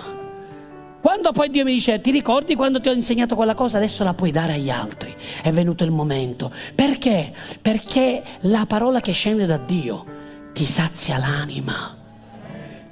Quando 1.02 1.32
poi 1.32 1.50
Dio 1.50 1.64
mi 1.64 1.74
dice, 1.74 2.02
ti 2.02 2.12
ricordi 2.12 2.56
quando 2.56 2.82
ti 2.82 2.90
ho 2.90 2.94
insegnato 2.94 3.36
quella 3.36 3.56
cosa, 3.56 3.78
adesso 3.78 4.04
la 4.04 4.14
puoi 4.14 4.32
dare 4.32 4.54
agli 4.54 4.70
altri. 4.70 5.16
È 5.42 5.52
venuto 5.52 5.84
il 5.84 5.92
momento. 5.92 6.52
Perché? 6.76 7.34
Perché 7.62 8.24
la 8.42 8.66
parola 8.66 9.00
che 9.00 9.14
scende 9.14 9.46
da 9.46 9.58
Dio 9.58 10.06
ti 10.52 10.66
sazia 10.66 11.18
l'anima 11.18 11.99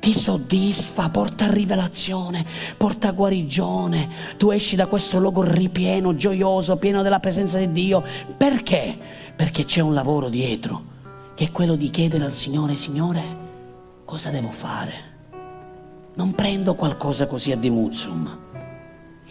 ti 0.07 0.13
soddisfa, 0.13 1.09
porta 1.09 1.51
rivelazione, 1.51 2.45
porta 2.77 3.11
guarigione. 3.11 4.07
Tu 4.37 4.51
esci 4.51 4.77
da 4.77 4.87
questo 4.87 5.19
luogo 5.19 5.43
ripieno, 5.43 6.15
gioioso, 6.15 6.77
pieno 6.77 7.01
della 7.01 7.19
presenza 7.19 7.57
di 7.57 7.73
Dio. 7.73 8.01
Perché? 8.37 8.97
Perché 9.35 9.65
c'è 9.65 9.81
un 9.81 9.93
lavoro 9.93 10.29
dietro, 10.29 10.81
che 11.35 11.47
è 11.47 11.51
quello 11.51 11.75
di 11.75 11.89
chiedere 11.89 12.23
al 12.23 12.31
Signore, 12.31 12.77
Signore, 12.77 13.21
cosa 14.05 14.29
devo 14.29 14.49
fare? 14.49 14.93
Non 16.13 16.31
prendo 16.31 16.75
qualcosa 16.75 17.27
così 17.27 17.51
a 17.51 17.57
dimuzum. 17.57 18.39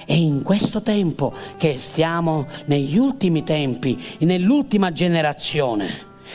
E 0.04 0.14
in 0.14 0.42
questo 0.42 0.82
tempo 0.82 1.32
che 1.56 1.78
stiamo 1.78 2.48
negli 2.66 2.98
ultimi 2.98 3.44
tempi, 3.44 3.98
nell'ultima 4.18 4.92
generazione, 4.92 5.88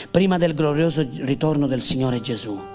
prima 0.09 0.39
del 0.39 0.55
glorioso 0.55 1.07
ritorno 1.17 1.67
del 1.67 1.83
Signore 1.83 2.21
Gesù. 2.21 2.70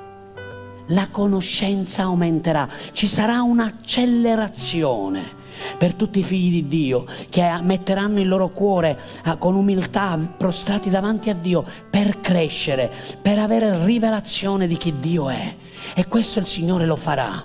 La 0.88 1.08
conoscenza 1.10 2.02
aumenterà, 2.02 2.68
ci 2.92 3.08
sarà 3.08 3.42
un'accelerazione 3.42 5.44
per 5.78 5.94
tutti 5.94 6.20
i 6.20 6.22
figli 6.22 6.62
di 6.62 6.68
Dio 6.68 7.04
che 7.28 7.58
metteranno 7.62 8.20
il 8.20 8.28
loro 8.28 8.50
cuore 8.50 8.98
ah, 9.24 9.36
con 9.36 9.54
umiltà 9.54 10.18
prostrati 10.36 10.90
davanti 10.90 11.30
a 11.30 11.34
Dio 11.34 11.64
per 11.90 12.20
crescere, 12.20 12.90
per 13.20 13.38
avere 13.38 13.84
rivelazione 13.84 14.66
di 14.66 14.76
chi 14.76 14.98
Dio 14.98 15.28
è. 15.28 15.54
E 15.94 16.06
questo 16.06 16.38
il 16.38 16.46
Signore 16.46 16.86
lo 16.86 16.96
farà. 16.96 17.44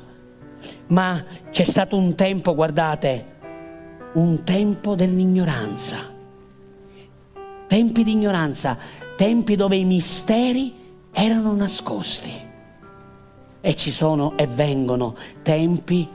Ma 0.87 1.23
c'è 1.49 1.63
stato 1.63 1.97
un 1.97 2.15
tempo, 2.15 2.53
guardate, 2.53 3.25
un 4.13 4.43
tempo 4.43 4.95
dell'ignoranza. 4.95 6.09
Tempi 7.67 8.03
di 8.03 8.11
ignoranza, 8.11 8.77
tempi 9.15 9.55
dove 9.55 9.77
i 9.77 9.85
misteri 9.85 10.73
erano 11.11 11.55
nascosti. 11.55 12.49
E 13.61 13.75
ci 13.75 13.91
sono 13.91 14.35
e 14.37 14.47
vengono 14.47 15.15
tempi 15.43 16.07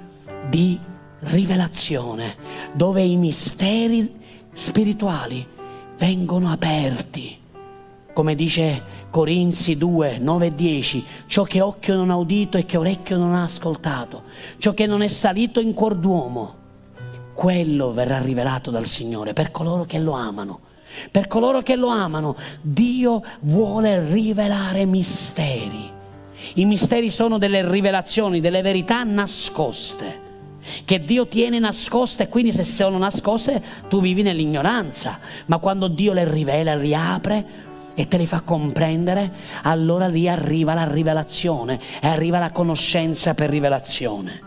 di 0.48 0.78
rivelazione, 1.20 2.36
dove 2.74 3.02
i 3.02 3.16
misteri 3.16 4.12
spirituali 4.52 5.46
vengono 5.96 6.50
aperti. 6.50 7.38
Come 8.12 8.34
dice 8.34 8.82
Corinzi 9.10 9.76
2, 9.76 10.18
9 10.18 10.46
e 10.46 10.54
10, 10.54 11.04
ciò 11.26 11.44
che 11.44 11.60
occhio 11.60 11.94
non 11.94 12.10
ha 12.10 12.16
udito 12.16 12.58
e 12.58 12.64
che 12.64 12.76
orecchio 12.76 13.16
non 13.16 13.34
ha 13.34 13.44
ascoltato, 13.44 14.22
ciò 14.58 14.72
che 14.72 14.86
non 14.86 15.02
è 15.02 15.08
salito 15.08 15.60
in 15.60 15.74
cuor 15.74 15.94
d'uomo, 15.94 16.54
quello 17.32 17.92
verrà 17.92 18.18
rivelato 18.18 18.70
dal 18.70 18.86
Signore 18.86 19.34
per 19.34 19.50
coloro 19.50 19.84
che 19.84 19.98
lo 19.98 20.12
amano. 20.12 20.60
Per 21.10 21.26
coloro 21.26 21.60
che 21.60 21.76
lo 21.76 21.88
amano, 21.88 22.36
Dio 22.62 23.22
vuole 23.40 24.02
rivelare 24.10 24.86
misteri. 24.86 25.95
I 26.54 26.64
misteri 26.64 27.10
sono 27.10 27.38
delle 27.38 27.68
rivelazioni, 27.68 28.40
delle 28.40 28.62
verità 28.62 29.02
nascoste 29.02 30.24
che 30.84 31.04
Dio 31.04 31.26
tiene 31.26 31.58
nascoste 31.58 32.24
e 32.24 32.28
quindi 32.28 32.52
se 32.52 32.64
sono 32.64 32.98
nascoste 32.98 33.62
tu 33.88 34.00
vivi 34.00 34.22
nell'ignoranza, 34.22 35.18
ma 35.46 35.58
quando 35.58 35.88
Dio 35.88 36.12
le 36.12 36.28
rivela, 36.28 36.76
riapre 36.76 37.64
e 37.94 38.08
te 38.08 38.18
le 38.18 38.26
fa 38.26 38.40
comprendere, 38.40 39.32
allora 39.62 40.06
lì 40.06 40.28
arriva 40.28 40.74
la 40.74 40.90
rivelazione 40.90 41.80
e 42.00 42.06
arriva 42.08 42.38
la 42.38 42.50
conoscenza 42.50 43.34
per 43.34 43.48
rivelazione. 43.48 44.42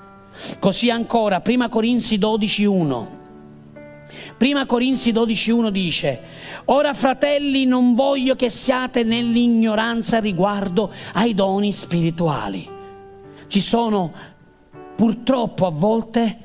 Così 0.59 0.89
ancora, 0.89 1.41
prima 1.41 1.67
Corinzi 1.67 2.17
12.1. 2.17 3.18
Prima 4.37 4.65
Corinzi 4.65 5.11
12.1 5.11 5.69
dice, 5.69 6.21
ora 6.65 6.93
fratelli 6.93 7.65
non 7.65 7.93
voglio 7.93 8.35
che 8.35 8.49
siate 8.49 9.03
nell'ignoranza 9.03 10.19
riguardo 10.19 10.91
ai 11.13 11.33
doni 11.33 11.71
spirituali. 11.71 12.67
Ci 13.47 13.61
sono 13.61 14.11
purtroppo 14.95 15.65
a 15.65 15.71
volte 15.71 16.37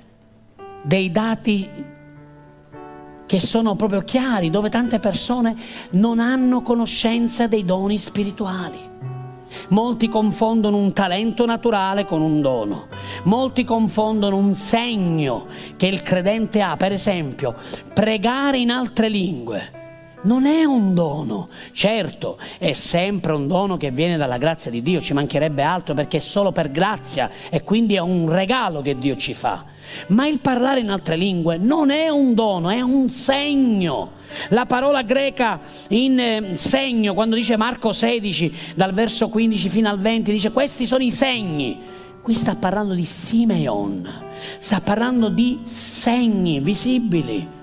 dei 0.83 1.11
dati 1.11 1.69
che 3.27 3.41
sono 3.41 3.75
proprio 3.75 4.03
chiari, 4.03 4.51
dove 4.51 4.69
tante 4.69 4.99
persone 4.99 5.57
non 5.91 6.19
hanno 6.21 6.63
conoscenza 6.63 7.47
dei 7.47 7.65
doni 7.65 7.99
spirituali. 7.99 8.93
Molti 9.69 10.09
confondono 10.09 10.77
un 10.77 10.93
talento 10.93 11.47
naturale 11.47 12.05
con 12.05 12.23
un 12.23 12.41
dono, 12.41 12.89
molti 13.25 13.65
confondono 13.65 14.37
un 14.37 14.55
segno 14.55 15.47
che 15.77 15.87
il 15.87 16.03
credente 16.03 16.61
ha, 16.61 16.77
per 16.77 16.93
esempio, 16.93 17.55
pregare 17.93 18.59
in 18.59 18.71
altre 18.71 19.09
lingue 19.09 19.83
non 20.25 20.47
è 20.47 20.65
un 20.65 20.95
dono, 20.95 21.49
certo 21.73 22.39
è 22.59 22.73
sempre 22.73 23.33
un 23.33 23.47
dono 23.47 23.77
che 23.77 23.91
viene 23.91 24.17
dalla 24.17 24.39
grazia 24.39 24.71
di 24.71 24.83
Dio, 24.83 25.01
ci 25.01 25.15
mancherebbe 25.15 25.63
altro 25.63 25.95
perché 25.95 26.19
è 26.19 26.21
solo 26.21 26.53
per 26.53 26.71
grazia 26.71 27.31
e 27.51 27.63
quindi 27.63 27.95
è 27.95 28.01
un 28.01 28.31
regalo 28.31 28.83
che 28.83 28.97
Dio 28.97 29.17
ci 29.17 29.35
fa. 29.35 29.65
Ma 30.09 30.27
il 30.27 30.39
parlare 30.41 30.81
in 30.81 30.91
altre 30.91 31.17
lingue 31.17 31.57
non 31.59 31.91
è 31.91 32.09
un 32.09 32.35
dono, 32.35 32.71
è 32.71 32.81
un 32.81 33.09
segno. 33.11 34.13
La 34.49 34.67
parola 34.67 35.03
greca 35.03 35.61
in 35.89 36.19
eh, 36.19 36.57
segno, 36.57 37.15
quando 37.15 37.37
dice 37.37 37.57
Marco 37.57 37.93
16, 37.93 38.55
dal 38.75 38.93
verso 38.93 39.29
15 39.29 39.69
fino 39.69 39.89
al 39.89 40.01
20, 40.01 40.33
dice 40.33 40.51
questi 40.51 40.87
sono 40.87 41.05
i 41.05 41.11
segni. 41.11 41.93
Qui 42.23 42.35
sta 42.35 42.55
parlando 42.55 42.95
di 42.95 43.05
Simeon, 43.05 44.11
sta 44.59 44.81
parlando 44.81 45.29
di 45.29 45.61
segni 45.65 46.61
visibili. 46.61 47.63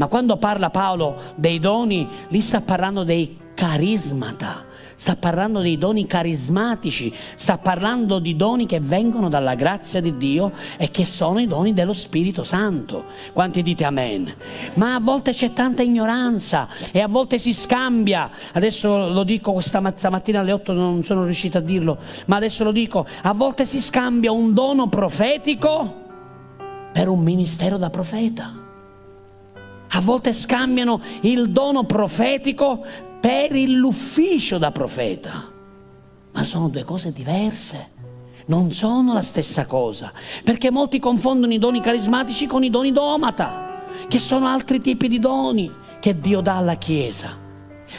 Ma 0.00 0.06
quando 0.06 0.38
parla 0.38 0.70
Paolo 0.70 1.16
dei 1.34 1.58
doni, 1.58 2.08
lì 2.28 2.40
sta 2.40 2.62
parlando 2.62 3.04
dei 3.04 3.36
carismata, 3.54 4.64
sta 4.94 5.14
parlando 5.14 5.60
dei 5.60 5.76
doni 5.76 6.06
carismatici, 6.06 7.12
sta 7.36 7.58
parlando 7.58 8.18
di 8.18 8.34
doni 8.34 8.64
che 8.64 8.80
vengono 8.80 9.28
dalla 9.28 9.54
grazia 9.54 10.00
di 10.00 10.16
Dio 10.16 10.52
e 10.78 10.90
che 10.90 11.04
sono 11.04 11.38
i 11.38 11.46
doni 11.46 11.74
dello 11.74 11.92
Spirito 11.92 12.44
Santo. 12.44 13.04
Quanti 13.34 13.60
dite 13.60 13.84
amen? 13.84 14.34
Ma 14.76 14.94
a 14.94 15.00
volte 15.00 15.34
c'è 15.34 15.52
tanta 15.52 15.82
ignoranza 15.82 16.66
e 16.92 17.00
a 17.02 17.06
volte 17.06 17.38
si 17.38 17.52
scambia. 17.52 18.30
Adesso 18.54 19.10
lo 19.10 19.22
dico 19.22 19.52
questa 19.52 19.80
mattina 19.80 20.40
alle 20.40 20.52
8 20.52 20.72
non 20.72 21.04
sono 21.04 21.24
riuscito 21.24 21.58
a 21.58 21.60
dirlo, 21.60 21.98
ma 22.24 22.36
adesso 22.36 22.64
lo 22.64 22.72
dico, 22.72 23.06
a 23.20 23.34
volte 23.34 23.66
si 23.66 23.82
scambia 23.82 24.32
un 24.32 24.54
dono 24.54 24.88
profetico 24.88 25.94
per 26.90 27.08
un 27.08 27.20
ministero 27.20 27.76
da 27.76 27.90
profeta 27.90 28.59
a 29.92 30.00
volte 30.00 30.32
scambiano 30.32 31.00
il 31.22 31.50
dono 31.50 31.84
profetico 31.84 32.84
per 33.20 33.52
l'ufficio 33.52 34.58
da 34.58 34.70
profeta, 34.70 35.50
ma 36.32 36.44
sono 36.44 36.68
due 36.68 36.84
cose 36.84 37.12
diverse. 37.12 37.98
Non 38.46 38.72
sono 38.72 39.12
la 39.12 39.22
stessa 39.22 39.66
cosa, 39.66 40.12
perché 40.42 40.70
molti 40.70 40.98
confondono 40.98 41.52
i 41.52 41.58
doni 41.58 41.80
carismatici 41.80 42.46
con 42.46 42.64
i 42.64 42.70
doni 42.70 42.90
domata, 42.90 43.84
che 44.08 44.18
sono 44.18 44.46
altri 44.46 44.80
tipi 44.80 45.06
di 45.06 45.20
doni 45.20 45.70
che 46.00 46.18
Dio 46.18 46.40
dà 46.40 46.56
alla 46.56 46.74
Chiesa. 46.74 47.38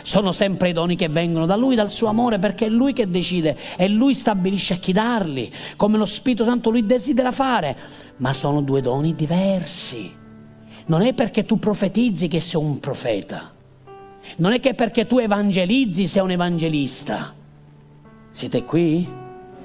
Sono 0.02 0.32
sempre 0.32 0.70
i 0.70 0.74
doni 0.74 0.96
che 0.96 1.08
vengono 1.10 1.46
da 1.46 1.56
Lui, 1.56 1.76
dal 1.76 1.92
suo 1.92 2.08
amore, 2.08 2.40
perché 2.40 2.66
è 2.66 2.70
Lui 2.70 2.92
che 2.92 3.10
decide 3.10 3.58
e 3.78 3.88
Lui 3.88 4.14
stabilisce 4.14 4.74
a 4.74 4.78
chi 4.78 4.92
darli, 4.92 5.54
come 5.78 5.98
lo 5.98 6.06
Spirito 6.06 6.44
Santo 6.44 6.70
Lui 6.70 6.86
desidera 6.86 7.32
fare, 7.32 7.78
ma 8.18 8.34
sono 8.34 8.62
due 8.62 8.82
doni 8.82 9.16
diversi. 9.16 10.20
Non 10.92 11.04
è 11.04 11.14
perché 11.14 11.46
tu 11.46 11.58
profetizzi 11.58 12.28
che 12.28 12.42
sei 12.42 12.62
un 12.62 12.82
profeta. 12.82 13.50
Non 14.36 14.52
è 14.52 14.60
che 14.60 14.74
perché 14.74 15.08
tu 15.08 15.20
evangelizzi 15.20 16.06
sei 16.06 16.22
un 16.22 16.32
evangelista. 16.32 17.34
Siete 18.30 18.66
qui? 18.66 19.08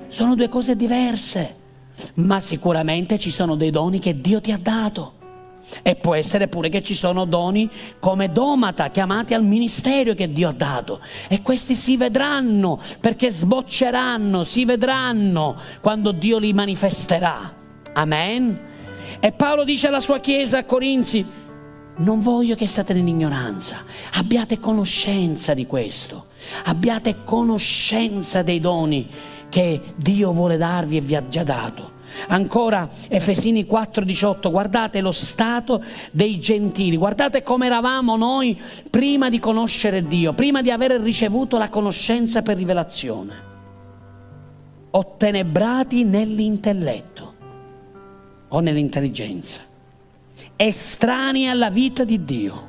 Sono 0.07 0.37
due 0.37 0.49
cose 0.49 0.77
diverse. 0.77 1.57
Ma 2.15 2.39
sicuramente 2.39 3.19
ci 3.19 3.33
sono 3.33 3.57
dei 3.57 3.71
doni 3.73 3.99
che 3.99 4.21
Dio 4.21 4.41
ti 4.41 4.53
ha 4.53 4.57
dato. 4.57 5.15
E 5.83 5.97
può 5.97 6.15
essere 6.15 6.47
pure 6.47 6.69
che 6.69 6.81
ci 6.81 6.95
sono 6.95 7.25
doni 7.25 7.69
come 7.99 8.31
domata 8.31 8.91
chiamati 8.91 9.35
al 9.35 9.43
ministero 9.43 10.15
che 10.15 10.31
Dio 10.31 10.51
ha 10.51 10.53
dato. 10.53 11.01
E 11.27 11.43
questi 11.43 11.75
si 11.75 11.97
vedranno 11.97 12.79
perché 13.01 13.33
sbocceranno, 13.33 14.45
si 14.45 14.65
vedranno 14.65 15.57
quando 15.81 16.13
Dio 16.13 16.39
li 16.39 16.53
manifesterà. 16.53 17.53
Amen. 17.95 18.75
E 19.27 19.33
Paolo 19.33 19.65
dice 19.65 19.89
alla 19.89 19.99
sua 19.99 20.21
chiesa 20.21 20.59
a 20.59 20.65
Corinzi, 20.65 21.27
non 21.97 22.23
voglio 22.23 22.55
che 22.55 22.69
state 22.69 22.95
nell'ignoranza, 22.95 23.79
abbiate 24.13 24.61
conoscenza 24.61 25.53
di 25.53 25.67
questo, 25.67 26.27
abbiate 26.67 27.25
conoscenza 27.25 28.43
dei 28.43 28.61
doni 28.61 29.11
che 29.49 29.81
Dio 29.97 30.31
vuole 30.31 30.57
darvi 30.57 30.99
e 30.99 31.01
vi 31.01 31.17
ha 31.17 31.27
già 31.27 31.43
dato. 31.43 31.95
Ancora 32.29 32.89
Efesini 33.09 33.67
4:18, 33.67 34.49
guardate 34.49 35.01
lo 35.01 35.11
stato 35.11 35.83
dei 36.13 36.39
gentili, 36.39 36.97
guardate 36.97 37.43
come 37.43 37.67
eravamo 37.67 38.17
noi 38.17 38.57
prima 38.89 39.29
di 39.29 39.41
conoscere 39.41 40.07
Dio, 40.07 40.35
prima 40.35 40.63
di 40.63 40.71
aver 40.71 41.01
ricevuto 41.01 41.59
la 41.59 41.69
conoscenza 41.69 42.43
per 42.43 42.57
rivelazione, 42.59 43.35
ottenebrati 44.91 46.05
nell'intelletto 46.05 47.35
o 48.49 48.61
nell'intelligenza, 48.61 49.61
estranei 50.57 51.47
alla 51.47 51.71
vita 51.71 52.05
di 52.05 52.25
Dio, 52.25 52.69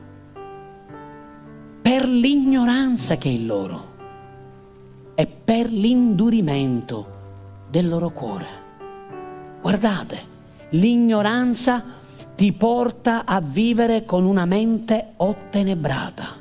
per 1.81 2.07
l'ignoranza 2.07 3.17
che 3.17 3.29
è 3.29 3.31
in 3.31 3.45
loro 3.45 3.95
e 5.15 5.25
per 5.25 5.71
l'indurimento 5.71 7.15
del 7.69 7.87
loro 7.87 8.09
cuore. 8.11 8.47
Guardate, 9.61 10.35
l'ignoranza 10.71 11.83
ti 12.35 12.51
porta 12.53 13.25
a 13.25 13.41
vivere 13.41 14.05
con 14.05 14.25
una 14.25 14.45
mente 14.45 15.13
ottenebrata. 15.17 16.35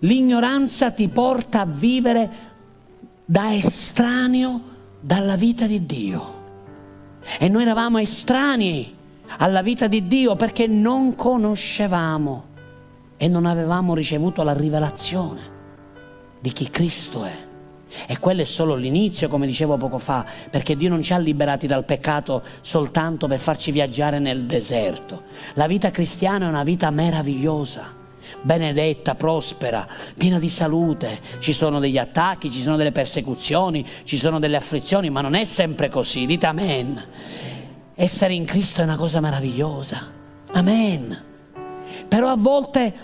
L'ignoranza 0.00 0.90
ti 0.90 1.08
porta 1.08 1.60
a 1.60 1.66
vivere 1.66 2.30
da 3.24 3.54
estraneo 3.54 4.60
dalla 5.00 5.36
vita 5.36 5.66
di 5.66 5.86
Dio. 5.86 6.39
E 7.38 7.48
noi 7.48 7.62
eravamo 7.62 7.98
estranei 7.98 8.96
alla 9.38 9.62
vita 9.62 9.86
di 9.86 10.06
Dio 10.06 10.36
perché 10.36 10.66
non 10.66 11.14
conoscevamo 11.14 12.44
e 13.16 13.28
non 13.28 13.46
avevamo 13.46 13.94
ricevuto 13.94 14.42
la 14.42 14.52
rivelazione. 14.52 15.58
di 16.40 16.52
chi 16.52 16.70
Cristo 16.70 17.24
è. 17.24 17.36
E 18.06 18.18
quello 18.18 18.40
è 18.42 18.44
solo 18.44 18.76
l'inizio, 18.76 19.28
come 19.28 19.46
dicevo 19.46 19.76
poco 19.76 19.98
fa, 19.98 20.24
perché 20.48 20.76
Dio 20.76 20.88
non 20.88 21.02
ci 21.02 21.12
ha 21.12 21.18
liberati 21.18 21.66
dal 21.66 21.84
peccato 21.84 22.42
soltanto 22.60 23.26
per 23.26 23.38
farci 23.38 23.72
viaggiare 23.72 24.18
nel 24.18 24.44
deserto. 24.44 25.24
La 25.54 25.66
vita 25.66 25.90
cristiana 25.90 26.46
è 26.46 26.48
una 26.48 26.62
vita 26.62 26.90
meravigliosa, 26.90 27.94
benedetta, 28.42 29.14
prospera, 29.14 29.86
piena 30.16 30.38
di 30.38 30.48
salute. 30.48 31.20
Ci 31.38 31.52
sono 31.52 31.78
degli 31.78 31.98
attacchi, 31.98 32.50
ci 32.50 32.60
sono 32.60 32.76
delle 32.76 32.92
persecuzioni, 32.92 33.86
ci 34.04 34.16
sono 34.16 34.38
delle 34.38 34.56
afflizioni, 34.56 35.10
ma 35.10 35.20
non 35.20 35.34
è 35.34 35.44
sempre 35.44 35.88
così. 35.88 36.26
Dite 36.26 36.46
amen. 36.46 37.04
Essere 37.94 38.34
in 38.34 38.44
Cristo 38.44 38.80
è 38.80 38.84
una 38.84 38.96
cosa 38.96 39.20
meravigliosa. 39.20 40.06
Amen. 40.52 41.22
Però 42.08 42.28
a 42.28 42.36
volte 42.36 42.94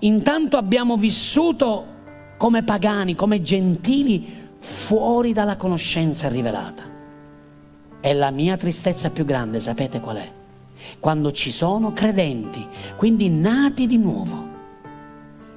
intanto 0.00 0.56
abbiamo 0.56 0.96
vissuto 0.96 1.94
come 2.36 2.62
pagani, 2.62 3.14
come 3.14 3.40
gentili, 3.40 4.44
fuori 4.58 5.32
dalla 5.32 5.56
conoscenza 5.56 6.28
rivelata. 6.28 6.82
E 8.00 8.14
la 8.14 8.30
mia 8.30 8.56
tristezza 8.56 9.10
più 9.10 9.24
grande, 9.24 9.60
sapete 9.60 10.00
qual 10.00 10.16
è? 10.16 10.30
Quando 11.00 11.32
ci 11.32 11.50
sono 11.50 11.92
credenti, 11.92 12.64
quindi 12.96 13.30
nati 13.30 13.86
di 13.86 13.96
nuovo, 13.96 14.48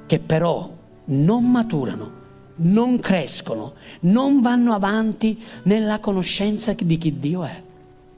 che 0.10 0.18
però 0.18 0.68
non 1.05 1.51
maturano, 1.51 2.12
non 2.55 2.99
crescono, 2.99 3.74
non 4.01 4.41
vanno 4.41 4.74
avanti 4.74 5.39
nella 5.66 5.99
conoscenza 5.99 6.74
di 6.74 6.97
chi 6.97 7.20
Dio 7.20 7.43
è 7.43 7.62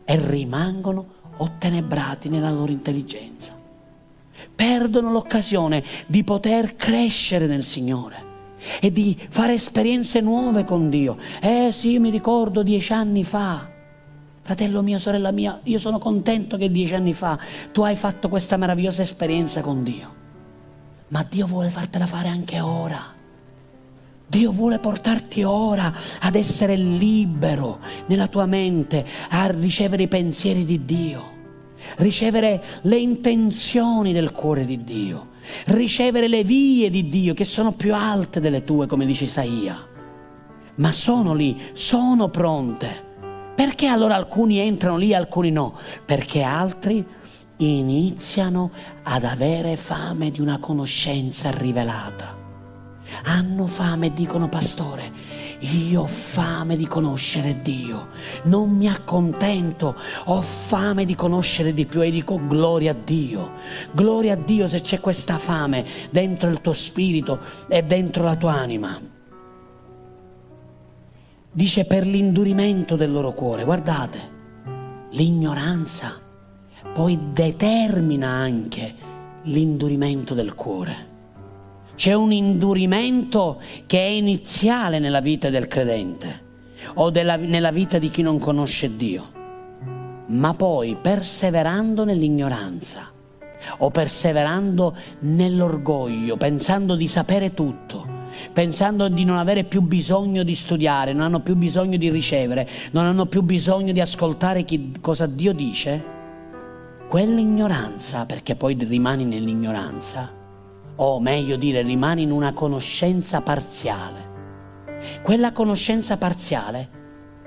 e 0.05 0.15
rimangono 0.25 1.05
ottenebrati 1.35 2.29
nella 2.29 2.49
loro 2.49 2.71
intelligenza. 2.71 3.53
Perdono 4.55 5.11
l'occasione 5.11 5.83
di 6.07 6.23
poter 6.23 6.77
crescere 6.77 7.45
nel 7.45 7.65
Signore 7.65 8.23
e 8.79 8.89
di 8.89 9.17
fare 9.27 9.55
esperienze 9.55 10.21
nuove 10.21 10.63
con 10.63 10.89
Dio. 10.89 11.17
Eh 11.41 11.71
sì, 11.73 11.99
mi 11.99 12.09
ricordo 12.09 12.63
dieci 12.63 12.93
anni 12.93 13.25
fa. 13.25 13.69
Fratello 14.43 14.81
mio, 14.81 14.97
sorella 14.97 15.31
mia, 15.31 15.59
io 15.63 15.77
sono 15.77 15.99
contento 15.99 16.55
che 16.55 16.71
dieci 16.71 16.93
anni 16.93 17.11
fa 17.11 17.37
tu 17.73 17.81
hai 17.81 17.97
fatto 17.97 18.29
questa 18.29 18.55
meravigliosa 18.55 19.01
esperienza 19.01 19.59
con 19.59 19.83
Dio. 19.83 20.19
Ma 21.11 21.25
Dio 21.27 21.45
vuole 21.45 21.69
fartela 21.69 22.05
fare 22.05 22.27
anche 22.27 22.59
ora. 22.59 23.19
Dio 24.27 24.51
vuole 24.51 24.79
portarti 24.79 25.43
ora 25.43 25.93
ad 26.19 26.35
essere 26.35 26.75
libero 26.75 27.79
nella 28.07 28.27
tua 28.27 28.45
mente, 28.45 29.05
a 29.29 29.47
ricevere 29.47 30.03
i 30.03 30.07
pensieri 30.07 30.63
di 30.63 30.85
Dio, 30.85 31.31
ricevere 31.97 32.63
le 32.83 32.97
intenzioni 32.97 34.13
del 34.13 34.31
cuore 34.31 34.65
di 34.65 34.83
Dio 34.83 35.29
ricevere 35.65 36.27
le 36.27 36.43
vie 36.43 36.89
di 36.89 37.07
Dio 37.07 37.33
che 37.33 37.45
sono 37.45 37.71
più 37.73 37.93
alte 37.93 38.39
delle 38.39 38.63
tue, 38.63 38.87
come 38.87 39.05
dice 39.05 39.25
Isaia. 39.25 39.87
Ma 40.75 40.91
sono 40.91 41.33
lì, 41.33 41.59
sono 41.73 42.29
pronte. 42.29 43.09
Perché 43.55 43.87
allora 43.87 44.15
alcuni 44.15 44.57
entrano 44.59 44.97
lì 44.97 45.11
e 45.11 45.15
alcuni 45.15 45.51
no? 45.51 45.77
Perché 46.05 46.41
altri 46.41 47.05
iniziano 47.65 48.71
ad 49.03 49.23
avere 49.23 49.75
fame 49.75 50.31
di 50.31 50.41
una 50.41 50.59
conoscenza 50.59 51.51
rivelata. 51.51 52.37
Hanno 53.23 53.67
fame 53.67 54.07
e 54.07 54.13
dicono, 54.13 54.47
pastore, 54.47 55.11
io 55.59 56.03
ho 56.03 56.07
fame 56.07 56.77
di 56.77 56.87
conoscere 56.87 57.61
Dio, 57.61 58.07
non 58.43 58.69
mi 58.69 58.87
accontento, 58.87 59.95
ho 60.25 60.41
fame 60.41 61.05
di 61.05 61.13
conoscere 61.13 61.73
di 61.73 61.85
più 61.85 62.01
e 62.01 62.09
dico 62.09 62.39
gloria 62.47 62.91
a 62.91 62.95
Dio, 62.95 63.51
gloria 63.91 64.33
a 64.33 64.37
Dio 64.37 64.67
se 64.67 64.81
c'è 64.81 64.99
questa 64.99 65.37
fame 65.37 65.85
dentro 66.09 66.49
il 66.49 66.61
tuo 66.61 66.73
spirito 66.73 67.39
e 67.67 67.83
dentro 67.83 68.23
la 68.23 68.35
tua 68.35 68.53
anima. 68.53 68.99
Dice 71.53 71.85
per 71.85 72.05
l'indurimento 72.05 72.95
del 72.95 73.11
loro 73.11 73.33
cuore, 73.33 73.65
guardate, 73.65 74.39
l'ignoranza 75.09 76.20
poi 76.93 77.17
determina 77.33 78.27
anche 78.27 78.93
l'indurimento 79.43 80.33
del 80.33 80.53
cuore. 80.53 81.09
C'è 81.95 82.13
un 82.13 82.31
indurimento 82.31 83.61
che 83.85 83.99
è 83.99 84.09
iniziale 84.09 84.99
nella 84.99 85.21
vita 85.21 85.49
del 85.49 85.67
credente 85.67 86.49
o 86.95 87.09
della, 87.09 87.35
nella 87.35 87.71
vita 87.71 87.99
di 87.99 88.09
chi 88.09 88.21
non 88.21 88.39
conosce 88.39 88.95
Dio, 88.95 89.29
ma 90.27 90.53
poi 90.53 90.97
perseverando 90.99 92.03
nell'ignoranza 92.03 93.09
o 93.77 93.91
perseverando 93.91 94.95
nell'orgoglio, 95.19 96.37
pensando 96.37 96.95
di 96.95 97.07
sapere 97.07 97.53
tutto, 97.53 98.07
pensando 98.51 99.07
di 99.07 99.23
non 99.23 99.37
avere 99.37 99.63
più 99.63 99.81
bisogno 99.81 100.43
di 100.43 100.55
studiare, 100.55 101.13
non 101.13 101.23
hanno 101.23 101.41
più 101.41 101.55
bisogno 101.55 101.97
di 101.97 102.09
ricevere, 102.09 102.67
non 102.91 103.05
hanno 103.05 103.27
più 103.27 103.43
bisogno 103.43 103.91
di 103.91 104.01
ascoltare 104.01 104.63
chi, 104.63 104.93
cosa 104.99 105.27
Dio 105.27 105.53
dice, 105.53 106.19
quell'ignoranza, 107.11 108.25
perché 108.25 108.55
poi 108.55 108.73
rimani 108.87 109.25
nell'ignoranza, 109.25 110.31
o 110.95 111.19
meglio 111.19 111.57
dire 111.57 111.81
rimani 111.81 112.21
in 112.21 112.31
una 112.31 112.53
conoscenza 112.53 113.41
parziale. 113.41 114.29
Quella 115.21 115.51
conoscenza 115.51 116.15
parziale 116.15 116.89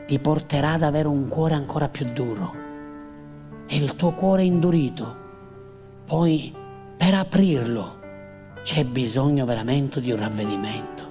ti 0.06 0.18
porterà 0.18 0.72
ad 0.72 0.82
avere 0.82 1.08
un 1.08 1.28
cuore 1.28 1.54
ancora 1.54 1.88
più 1.88 2.12
duro 2.12 2.52
e 3.66 3.76
il 3.76 3.96
tuo 3.96 4.12
cuore 4.12 4.42
indurito. 4.42 5.16
Poi 6.04 6.54
per 6.98 7.14
aprirlo 7.14 8.00
c'è 8.64 8.84
bisogno 8.84 9.46
veramente 9.46 10.02
di 10.02 10.12
un 10.12 10.18
ravvedimento. 10.18 11.02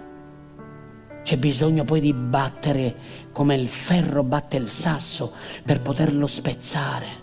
C'è 1.24 1.38
bisogno 1.38 1.86
poi 1.86 2.02
di 2.02 2.14
battere 2.14 2.96
come 3.32 3.56
il 3.56 3.68
ferro 3.68 4.22
batte 4.22 4.58
il 4.58 4.68
sasso 4.68 5.32
per 5.64 5.82
poterlo 5.82 6.28
spezzare. 6.28 7.23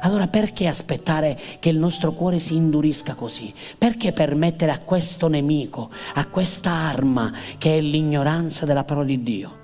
Allora 0.00 0.26
perché 0.26 0.66
aspettare 0.66 1.38
che 1.58 1.68
il 1.68 1.78
nostro 1.78 2.12
cuore 2.12 2.40
si 2.40 2.54
indurisca 2.54 3.14
così? 3.14 3.52
Perché 3.78 4.12
permettere 4.12 4.72
a 4.72 4.78
questo 4.78 5.28
nemico, 5.28 5.90
a 6.14 6.26
questa 6.26 6.70
arma 6.70 7.32
che 7.58 7.78
è 7.78 7.80
l'ignoranza 7.80 8.66
della 8.66 8.84
parola 8.84 9.06
di 9.06 9.22
Dio, 9.22 9.62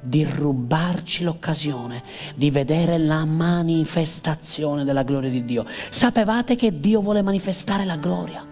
di 0.00 0.24
rubarci 0.24 1.24
l'occasione 1.24 2.02
di 2.34 2.50
vedere 2.50 2.98
la 2.98 3.24
manifestazione 3.24 4.84
della 4.84 5.02
gloria 5.02 5.30
di 5.30 5.44
Dio? 5.44 5.64
Sapevate 5.90 6.56
che 6.56 6.78
Dio 6.78 7.00
vuole 7.00 7.22
manifestare 7.22 7.84
la 7.84 7.96
gloria? 7.96 8.46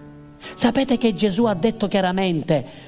Sapete 0.54 0.96
che 0.96 1.14
Gesù 1.14 1.44
ha 1.44 1.54
detto 1.54 1.88
chiaramente, 1.88 2.86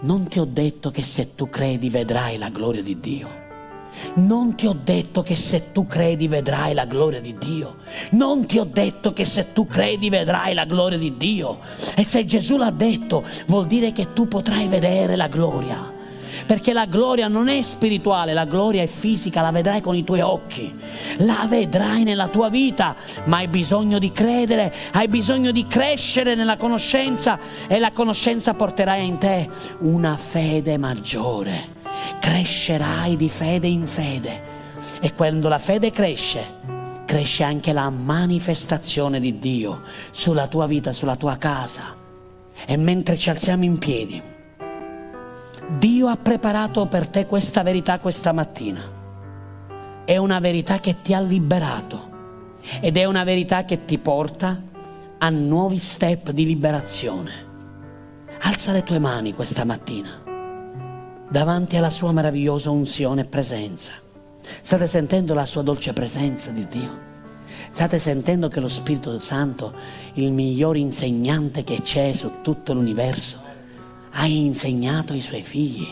non 0.00 0.28
ti 0.28 0.38
ho 0.38 0.44
detto 0.44 0.90
che 0.90 1.02
se 1.02 1.34
tu 1.34 1.48
credi 1.48 1.88
vedrai 1.90 2.38
la 2.38 2.50
gloria 2.50 2.82
di 2.82 3.00
Dio. 3.00 3.45
Non 4.14 4.54
ti 4.54 4.66
ho 4.66 4.78
detto 4.82 5.22
che 5.22 5.36
se 5.36 5.72
tu 5.72 5.86
credi 5.86 6.28
vedrai 6.28 6.74
la 6.74 6.84
gloria 6.84 7.20
di 7.20 7.36
Dio. 7.38 7.76
Non 8.10 8.46
ti 8.46 8.58
ho 8.58 8.64
detto 8.64 9.12
che 9.12 9.24
se 9.24 9.52
tu 9.52 9.66
credi 9.66 10.08
vedrai 10.08 10.54
la 10.54 10.64
gloria 10.64 10.98
di 10.98 11.16
Dio. 11.16 11.58
E 11.94 12.04
se 12.04 12.24
Gesù 12.24 12.56
l'ha 12.56 12.70
detto, 12.70 13.24
vuol 13.46 13.66
dire 13.66 13.92
che 13.92 14.12
tu 14.12 14.28
potrai 14.28 14.68
vedere 14.68 15.16
la 15.16 15.28
gloria. 15.28 15.94
Perché 16.46 16.72
la 16.72 16.86
gloria 16.86 17.28
non 17.28 17.48
è 17.48 17.60
spirituale, 17.62 18.32
la 18.32 18.44
gloria 18.44 18.82
è 18.82 18.86
fisica, 18.86 19.40
la 19.40 19.50
vedrai 19.50 19.80
con 19.80 19.96
i 19.96 20.04
tuoi 20.04 20.20
occhi, 20.20 20.72
la 21.18 21.46
vedrai 21.48 22.04
nella 22.04 22.28
tua 22.28 22.48
vita, 22.48 22.94
ma 23.24 23.38
hai 23.38 23.48
bisogno 23.48 23.98
di 23.98 24.12
credere, 24.12 24.72
hai 24.92 25.08
bisogno 25.08 25.50
di 25.50 25.66
crescere 25.66 26.34
nella 26.34 26.56
conoscenza 26.56 27.38
e 27.66 27.78
la 27.78 27.90
conoscenza 27.90 28.54
porterà 28.54 28.96
in 28.96 29.18
te 29.18 29.48
una 29.80 30.16
fede 30.16 30.78
maggiore 30.78 31.75
crescerai 32.26 33.14
di 33.14 33.28
fede 33.28 33.68
in 33.68 33.86
fede. 33.86 34.54
E 35.00 35.14
quando 35.14 35.46
la 35.46 35.58
fede 35.58 35.92
cresce, 35.92 36.44
cresce 37.04 37.44
anche 37.44 37.72
la 37.72 37.88
manifestazione 37.88 39.20
di 39.20 39.38
Dio 39.38 39.82
sulla 40.10 40.48
tua 40.48 40.66
vita, 40.66 40.92
sulla 40.92 41.14
tua 41.14 41.36
casa. 41.36 41.94
E 42.66 42.76
mentre 42.76 43.16
ci 43.16 43.30
alziamo 43.30 43.62
in 43.62 43.78
piedi, 43.78 44.20
Dio 45.78 46.08
ha 46.08 46.16
preparato 46.16 46.86
per 46.86 47.06
te 47.06 47.26
questa 47.26 47.62
verità 47.62 48.00
questa 48.00 48.32
mattina. 48.32 48.82
È 50.04 50.16
una 50.16 50.40
verità 50.40 50.80
che 50.80 51.00
ti 51.02 51.14
ha 51.14 51.20
liberato 51.20 52.14
ed 52.80 52.96
è 52.96 53.04
una 53.04 53.22
verità 53.22 53.64
che 53.64 53.84
ti 53.84 53.98
porta 53.98 54.60
a 55.18 55.30
nuovi 55.30 55.78
step 55.78 56.32
di 56.32 56.44
liberazione. 56.44 57.44
Alza 58.40 58.72
le 58.72 58.82
tue 58.82 58.98
mani 58.98 59.32
questa 59.32 59.64
mattina 59.64 60.25
davanti 61.28 61.76
alla 61.76 61.90
sua 61.90 62.12
meravigliosa 62.12 62.70
unzione 62.70 63.22
e 63.22 63.26
presenza. 63.26 63.92
State 64.62 64.86
sentendo 64.86 65.34
la 65.34 65.46
sua 65.46 65.62
dolce 65.62 65.92
presenza 65.92 66.50
di 66.50 66.66
Dio? 66.68 67.04
State 67.70 67.98
sentendo 67.98 68.48
che 68.48 68.60
lo 68.60 68.68
Spirito 68.68 69.18
Santo, 69.20 69.74
il 70.14 70.32
miglior 70.32 70.76
insegnante 70.76 71.64
che 71.64 71.82
c'è 71.82 72.12
su 72.14 72.40
tutto 72.42 72.72
l'universo, 72.72 73.38
ha 74.12 74.26
insegnato 74.26 75.12
ai 75.12 75.20
suoi 75.20 75.42
figli? 75.42 75.86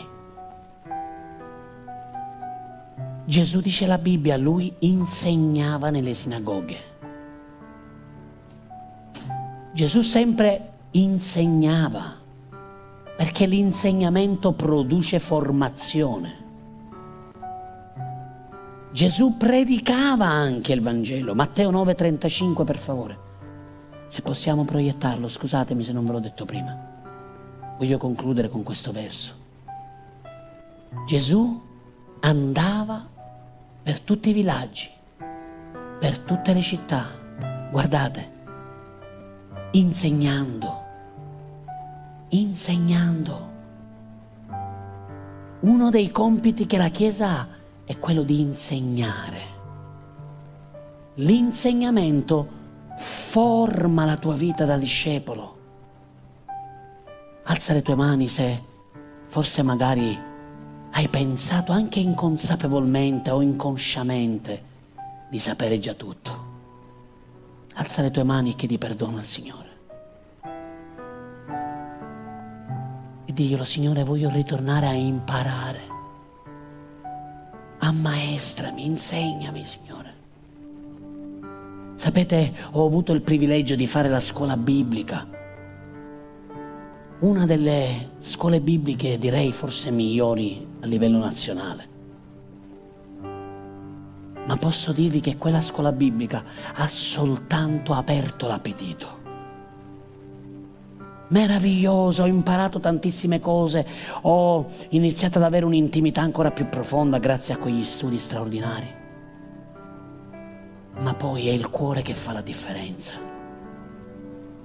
Gesù 3.25 3.59
dice 3.59 3.85
la 3.85 3.97
Bibbia, 3.97 4.37
lui 4.37 4.73
insegnava 4.79 5.89
nelle 5.89 6.13
sinagoghe. 6.13 6.93
Gesù 9.73 10.01
sempre 10.01 10.71
insegnava 10.91 12.23
Perché 13.15 13.45
l'insegnamento 13.45 14.51
produce 14.51 15.19
formazione. 15.19 16.43
Gesù 18.91 19.35
predicava 19.37 20.25
anche 20.25 20.73
il 20.73 20.81
Vangelo. 20.81 21.35
Matteo 21.35 21.71
9:35 21.71 22.63
per 22.63 22.77
favore. 22.77 23.17
Se 24.07 24.21
possiamo 24.21 24.63
proiettarlo, 24.63 25.27
scusatemi 25.27 25.83
se 25.83 25.91
non 25.91 26.05
ve 26.05 26.11
l'ho 26.13 26.19
detto 26.19 26.45
prima. 26.45 26.93
Voglio 27.77 27.97
concludere 27.97 28.49
con 28.49 28.63
questo 28.63 28.91
verso. 28.91 29.33
Gesù 31.05 31.61
andava 32.21 33.05
per 33.83 33.99
tutti 33.99 34.29
i 34.29 34.33
villaggi, 34.33 34.89
per 35.99 36.19
tutte 36.19 36.53
le 36.53 36.61
città, 36.61 37.07
guardate, 37.69 38.31
insegnando, 39.71 40.83
insegnando. 42.29 43.53
Uno 45.61 45.89
dei 45.89 46.11
compiti 46.11 46.65
che 46.65 46.77
la 46.77 46.89
Chiesa 46.89 47.39
ha 47.39 47.47
è 47.85 47.99
quello 47.99 48.23
di 48.23 48.39
insegnare. 48.39 49.53
L'insegnamento 51.15 52.63
forma 52.97 54.05
la 54.05 54.17
tua 54.17 54.33
vita 54.33 54.65
da 54.65 54.77
discepolo. 54.77 55.53
Alza 57.43 57.73
le 57.73 57.83
tue 57.83 57.95
mani 57.95 58.27
se 58.27 58.63
forse 59.27 59.61
magari 59.61 60.17
hai 60.91 61.07
pensato 61.09 61.71
anche 61.71 61.99
inconsapevolmente 61.99 63.29
o 63.29 63.41
inconsciamente 63.41 64.63
di 65.29 65.37
sapere 65.37 65.77
già 65.77 65.93
tutto. 65.93 66.53
Alza 67.75 68.01
le 68.01 68.09
tue 68.09 68.23
mani 68.23 68.51
e 68.51 68.55
chiedi 68.55 68.77
perdono 68.77 69.17
al 69.17 69.25
Signore. 69.25 69.74
Diglielo, 73.35 73.65
Signore, 73.65 74.03
voglio 74.03 74.29
ritornare 74.29 74.87
a 74.87 74.93
imparare 74.93 75.93
ammaestrami, 77.79 78.85
insegnami, 78.85 79.65
Signore. 79.65 80.13
Sapete, 81.95 82.53
ho 82.71 82.85
avuto 82.85 83.11
il 83.11 83.21
privilegio 83.21 83.75
di 83.75 83.85
fare 83.85 84.09
la 84.09 84.21
scuola 84.21 84.57
biblica, 84.57 85.27
una 87.19 87.45
delle 87.45 88.11
scuole 88.21 88.59
bibliche 88.59 89.17
direi 89.17 89.51
forse 89.51 89.91
migliori 89.91 90.65
a 90.81 90.85
livello 90.85 91.19
nazionale. 91.19 91.93
Ma 94.47 94.57
posso 94.57 94.91
dirvi 94.91 95.19
che 95.19 95.37
quella 95.37 95.61
scuola 95.61 95.91
biblica 95.91 96.43
ha 96.73 96.87
soltanto 96.87 97.93
aperto 97.93 98.47
l'appetito 98.47 99.24
meraviglioso, 101.29 102.23
ho 102.23 102.27
imparato 102.27 102.79
tantissime 102.79 103.39
cose, 103.39 103.85
ho 104.21 104.65
iniziato 104.89 105.37
ad 105.37 105.43
avere 105.43 105.65
un'intimità 105.65 106.21
ancora 106.21 106.51
più 106.51 106.67
profonda 106.69 107.17
grazie 107.19 107.53
a 107.53 107.57
quegli 107.57 107.83
studi 107.83 108.17
straordinari. 108.17 109.03
Ma 110.99 111.13
poi 111.13 111.47
è 111.47 111.51
il 111.51 111.69
cuore 111.69 112.01
che 112.01 112.13
fa 112.13 112.31
la 112.31 112.41
differenza. 112.41 113.13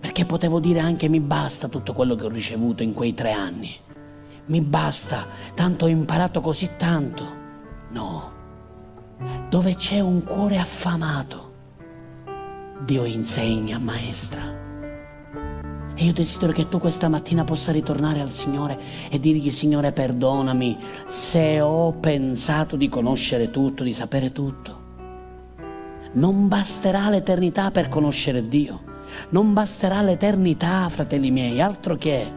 Perché 0.00 0.24
potevo 0.24 0.60
dire 0.60 0.78
anche 0.78 1.08
mi 1.08 1.20
basta 1.20 1.68
tutto 1.68 1.92
quello 1.92 2.14
che 2.14 2.24
ho 2.24 2.28
ricevuto 2.28 2.82
in 2.82 2.94
quei 2.94 3.14
tre 3.14 3.32
anni. 3.32 3.74
Mi 4.46 4.60
basta, 4.60 5.26
tanto 5.54 5.84
ho 5.84 5.88
imparato 5.88 6.40
così 6.40 6.70
tanto. 6.76 7.38
No, 7.90 8.32
dove 9.48 9.74
c'è 9.74 10.00
un 10.00 10.22
cuore 10.24 10.58
affamato, 10.58 11.48
Dio 12.84 13.04
insegna, 13.04 13.78
maestra. 13.78 14.59
E 16.00 16.04
io 16.04 16.14
desidero 16.14 16.50
che 16.52 16.66
tu 16.66 16.78
questa 16.78 17.10
mattina 17.10 17.44
possa 17.44 17.72
ritornare 17.72 18.22
al 18.22 18.30
Signore 18.30 18.80
e 19.10 19.20
dirgli, 19.20 19.50
Signore, 19.50 19.92
perdonami 19.92 20.78
se 21.06 21.60
ho 21.60 21.92
pensato 21.92 22.76
di 22.76 22.88
conoscere 22.88 23.50
tutto, 23.50 23.82
di 23.82 23.92
sapere 23.92 24.32
tutto. 24.32 24.78
Non 26.12 26.48
basterà 26.48 27.10
l'eternità 27.10 27.70
per 27.70 27.90
conoscere 27.90 28.48
Dio. 28.48 28.80
Non 29.28 29.52
basterà 29.52 30.00
l'eternità, 30.00 30.88
fratelli 30.88 31.30
miei, 31.30 31.60
altro 31.60 31.96
che 31.96 32.32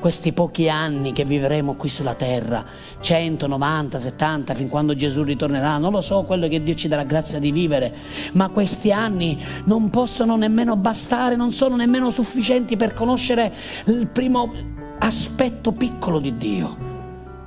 questi 0.00 0.32
pochi 0.32 0.68
anni 0.68 1.12
che 1.12 1.24
vivremo 1.24 1.74
qui 1.74 1.88
sulla 1.88 2.14
terra, 2.14 2.64
100, 3.00 3.46
90, 3.46 3.98
70, 3.98 4.54
fin 4.54 4.68
quando 4.68 4.94
Gesù 4.94 5.22
ritornerà, 5.22 5.78
non 5.78 5.92
lo 5.92 6.00
so 6.00 6.22
quello 6.22 6.48
che 6.48 6.62
Dio 6.62 6.74
ci 6.74 6.88
darà 6.88 7.04
grazia 7.04 7.38
di 7.38 7.50
vivere, 7.50 7.94
ma 8.32 8.48
questi 8.48 8.92
anni 8.92 9.42
non 9.64 9.90
possono 9.90 10.36
nemmeno 10.36 10.76
bastare, 10.76 11.36
non 11.36 11.52
sono 11.52 11.76
nemmeno 11.76 12.10
sufficienti 12.10 12.76
per 12.76 12.94
conoscere 12.94 13.52
il 13.86 14.06
primo 14.08 14.52
aspetto 14.98 15.72
piccolo 15.72 16.20
di 16.20 16.36
Dio. 16.36 16.84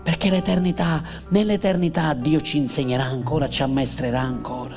Perché 0.01 0.29
l'eternità, 0.29 1.03
nell'eternità 1.29 2.13
Dio 2.13 2.41
ci 2.41 2.57
insegnerà 2.57 3.03
ancora, 3.03 3.47
ci 3.47 3.61
ammaestrerà 3.61 4.21
ancora. 4.21 4.75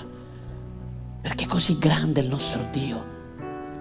Perché 1.23 1.45
è 1.45 1.47
così 1.47 1.79
grande 1.79 2.21
il 2.21 2.29
nostro 2.29 2.67
Dio, 2.71 3.05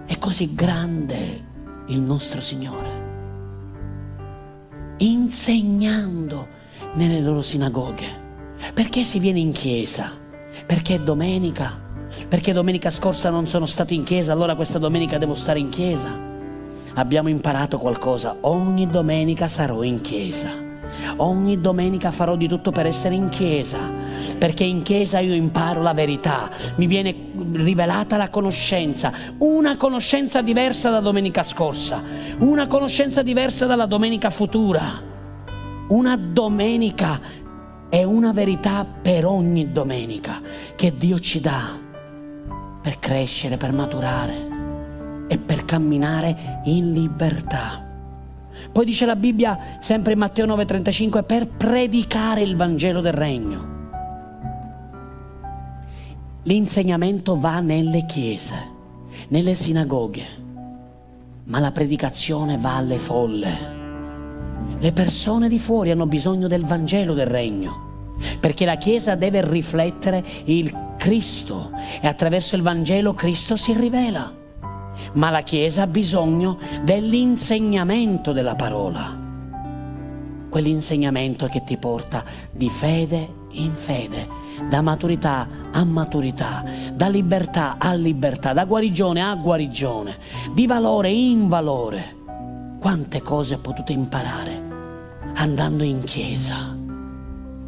è 0.06 0.16
così 0.18 0.54
grande 0.54 1.50
il 1.88 2.00
nostro 2.00 2.40
Signore 2.40 3.01
insegnando 5.04 6.48
nelle 6.94 7.20
loro 7.20 7.42
sinagoghe. 7.42 8.20
Perché 8.72 9.04
si 9.04 9.18
viene 9.18 9.40
in 9.40 9.52
chiesa? 9.52 10.12
Perché 10.66 10.94
è 10.94 11.00
domenica? 11.00 11.80
Perché 12.28 12.52
domenica 12.52 12.90
scorsa 12.90 13.30
non 13.30 13.46
sono 13.46 13.66
stato 13.66 13.94
in 13.94 14.04
chiesa, 14.04 14.32
allora 14.32 14.54
questa 14.54 14.78
domenica 14.78 15.18
devo 15.18 15.34
stare 15.34 15.58
in 15.58 15.70
chiesa? 15.70 16.30
Abbiamo 16.94 17.28
imparato 17.28 17.78
qualcosa, 17.78 18.36
ogni 18.42 18.86
domenica 18.86 19.48
sarò 19.48 19.82
in 19.82 20.00
chiesa. 20.00 20.70
Ogni 21.16 21.60
domenica 21.60 22.10
farò 22.10 22.36
di 22.36 22.46
tutto 22.46 22.70
per 22.70 22.86
essere 22.86 23.14
in 23.14 23.30
chiesa, 23.30 23.90
perché 24.38 24.64
in 24.64 24.82
chiesa 24.82 25.18
io 25.18 25.34
imparo 25.34 25.82
la 25.82 25.92
verità, 25.94 26.50
mi 26.76 26.86
viene 26.86 27.14
rivelata 27.52 28.16
la 28.16 28.30
conoscenza, 28.30 29.12
una 29.38 29.76
conoscenza 29.76 30.42
diversa 30.42 30.90
da 30.90 31.00
domenica 31.00 31.42
scorsa, 31.42 32.02
una 32.38 32.66
conoscenza 32.66 33.22
diversa 33.22 33.66
dalla 33.66 33.86
domenica 33.86 34.30
futura. 34.30 35.10
Una 35.88 36.16
domenica 36.16 37.20
è 37.90 38.02
una 38.02 38.32
verità 38.32 38.86
per 38.86 39.26
ogni 39.26 39.72
domenica 39.72 40.40
che 40.74 40.96
Dio 40.96 41.18
ci 41.18 41.40
dà 41.40 41.78
per 42.80 42.98
crescere, 42.98 43.58
per 43.58 43.72
maturare 43.72 44.48
e 45.28 45.38
per 45.38 45.64
camminare 45.64 46.62
in 46.64 46.92
libertà. 46.92 47.86
Poi 48.70 48.84
dice 48.84 49.06
la 49.06 49.16
Bibbia, 49.16 49.78
sempre 49.80 50.12
in 50.12 50.18
Matteo 50.18 50.46
9:35, 50.46 51.22
per 51.24 51.46
predicare 51.46 52.42
il 52.42 52.56
Vangelo 52.56 53.00
del 53.00 53.12
Regno. 53.12 53.81
L'insegnamento 56.44 57.38
va 57.38 57.60
nelle 57.60 58.04
chiese, 58.04 58.54
nelle 59.28 59.54
sinagoghe, 59.54 60.26
ma 61.44 61.60
la 61.60 61.70
predicazione 61.70 62.58
va 62.58 62.76
alle 62.76 62.98
folle. 62.98 63.80
Le 64.78 64.92
persone 64.92 65.48
di 65.48 65.58
fuori 65.58 65.90
hanno 65.90 66.06
bisogno 66.06 66.48
del 66.48 66.64
Vangelo 66.64 67.14
del 67.14 67.26
Regno, 67.26 68.16
perché 68.40 68.64
la 68.64 68.76
Chiesa 68.76 69.14
deve 69.14 69.48
riflettere 69.48 70.24
il 70.46 70.94
Cristo 70.96 71.70
e 72.00 72.06
attraverso 72.06 72.56
il 72.56 72.62
Vangelo 72.62 73.14
Cristo 73.14 73.56
si 73.56 73.72
rivela 73.72 74.40
ma 75.14 75.30
la 75.30 75.42
Chiesa 75.42 75.82
ha 75.82 75.86
bisogno 75.86 76.58
dell'insegnamento 76.82 78.32
della 78.32 78.54
parola. 78.54 79.18
Quell'insegnamento 80.48 81.46
che 81.46 81.64
ti 81.64 81.76
porta 81.76 82.24
di 82.50 82.68
fede 82.68 83.40
in 83.52 83.72
fede, 83.72 84.28
da 84.68 84.80
maturità 84.80 85.46
a 85.70 85.84
maturità, 85.84 86.64
da 86.92 87.08
libertà 87.08 87.76
a 87.78 87.92
libertà, 87.94 88.52
da 88.52 88.64
guarigione 88.64 89.22
a 89.22 89.34
guarigione, 89.34 90.16
di 90.54 90.66
valore 90.66 91.10
in 91.10 91.48
valore. 91.48 92.16
Quante 92.78 93.22
cose 93.22 93.54
ho 93.54 93.58
potuto 93.58 93.92
imparare 93.92 94.70
andando 95.34 95.82
in 95.82 96.02
chiesa. 96.04 96.76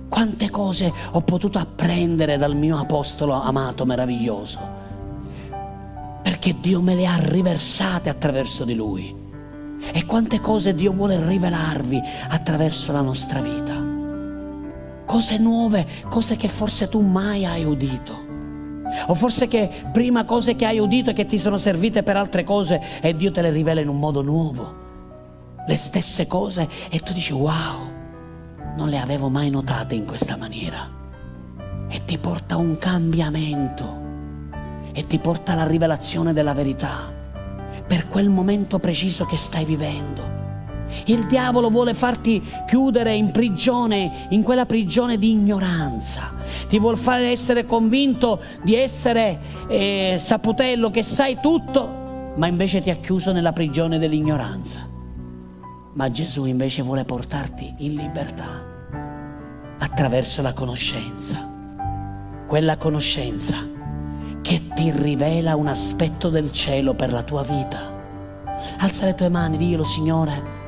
Quante 0.08 0.50
cose 0.50 0.92
ho 1.12 1.20
potuto 1.22 1.58
apprendere 1.58 2.36
dal 2.36 2.54
mio 2.54 2.78
apostolo 2.78 3.32
amato 3.32 3.84
meraviglioso 3.84 4.82
perché 6.24 6.56
Dio 6.58 6.80
me 6.80 6.94
le 6.94 7.06
ha 7.06 7.16
riversate 7.18 8.08
attraverso 8.08 8.64
di 8.64 8.74
Lui. 8.74 9.14
E 9.92 10.06
quante 10.06 10.40
cose 10.40 10.74
Dio 10.74 10.92
vuole 10.92 11.22
rivelarvi 11.22 12.00
attraverso 12.28 12.92
la 12.92 13.02
nostra 13.02 13.40
vita. 13.40 13.73
Cose 15.14 15.38
nuove, 15.38 15.86
cose 16.08 16.34
che 16.34 16.48
forse 16.48 16.88
tu 16.88 17.00
mai 17.00 17.44
hai 17.44 17.62
udito. 17.64 18.18
O 19.06 19.14
forse 19.14 19.46
che 19.46 19.70
prima 19.92 20.24
cose 20.24 20.56
che 20.56 20.66
hai 20.66 20.80
udito 20.80 21.10
e 21.10 21.12
che 21.12 21.24
ti 21.24 21.38
sono 21.38 21.56
servite 21.56 22.02
per 22.02 22.16
altre 22.16 22.42
cose 22.42 22.80
e 23.00 23.14
Dio 23.14 23.30
te 23.30 23.40
le 23.40 23.52
rivela 23.52 23.80
in 23.80 23.86
un 23.86 24.00
modo 24.00 24.22
nuovo. 24.22 24.74
Le 25.68 25.76
stesse 25.76 26.26
cose 26.26 26.68
e 26.90 26.98
tu 26.98 27.12
dici 27.12 27.32
wow, 27.32 27.92
non 28.76 28.88
le 28.88 28.98
avevo 28.98 29.28
mai 29.28 29.50
notate 29.50 29.94
in 29.94 30.04
questa 30.04 30.36
maniera. 30.36 30.90
E 31.88 32.04
ti 32.04 32.18
porta 32.18 32.56
un 32.56 32.76
cambiamento 32.76 33.96
e 34.90 35.06
ti 35.06 35.18
porta 35.18 35.52
alla 35.52 35.64
rivelazione 35.64 36.32
della 36.32 36.54
verità 36.54 37.12
per 37.86 38.08
quel 38.08 38.30
momento 38.30 38.80
preciso 38.80 39.26
che 39.26 39.36
stai 39.36 39.64
vivendo. 39.64 40.33
Il 41.06 41.26
diavolo 41.26 41.70
vuole 41.70 41.94
farti 41.94 42.42
chiudere 42.66 43.14
in 43.14 43.30
prigione, 43.30 44.26
in 44.30 44.42
quella 44.42 44.66
prigione 44.66 45.18
di 45.18 45.30
ignoranza. 45.30 46.32
Ti 46.68 46.78
vuole 46.78 46.96
fare 46.96 47.30
essere 47.30 47.66
convinto 47.66 48.40
di 48.62 48.74
essere 48.74 49.38
eh, 49.68 50.16
saputello, 50.18 50.90
che 50.90 51.02
sai 51.02 51.38
tutto, 51.40 52.32
ma 52.36 52.46
invece 52.46 52.80
ti 52.80 52.90
ha 52.90 52.96
chiuso 52.96 53.32
nella 53.32 53.52
prigione 53.52 53.98
dell'ignoranza. 53.98 54.88
Ma 55.94 56.10
Gesù 56.10 56.44
invece 56.46 56.82
vuole 56.82 57.04
portarti 57.04 57.74
in 57.78 57.94
libertà 57.94 58.72
attraverso 59.78 60.42
la 60.42 60.52
conoscenza. 60.52 61.52
Quella 62.46 62.76
conoscenza 62.76 63.72
che 64.42 64.68
ti 64.74 64.90
rivela 64.90 65.56
un 65.56 65.68
aspetto 65.68 66.28
del 66.28 66.52
cielo 66.52 66.94
per 66.94 67.12
la 67.12 67.22
tua 67.22 67.42
vita. 67.42 67.92
Alza 68.78 69.06
le 69.06 69.14
tue 69.14 69.28
mani, 69.28 69.56
dillo 69.56 69.84
Signore, 69.84 70.62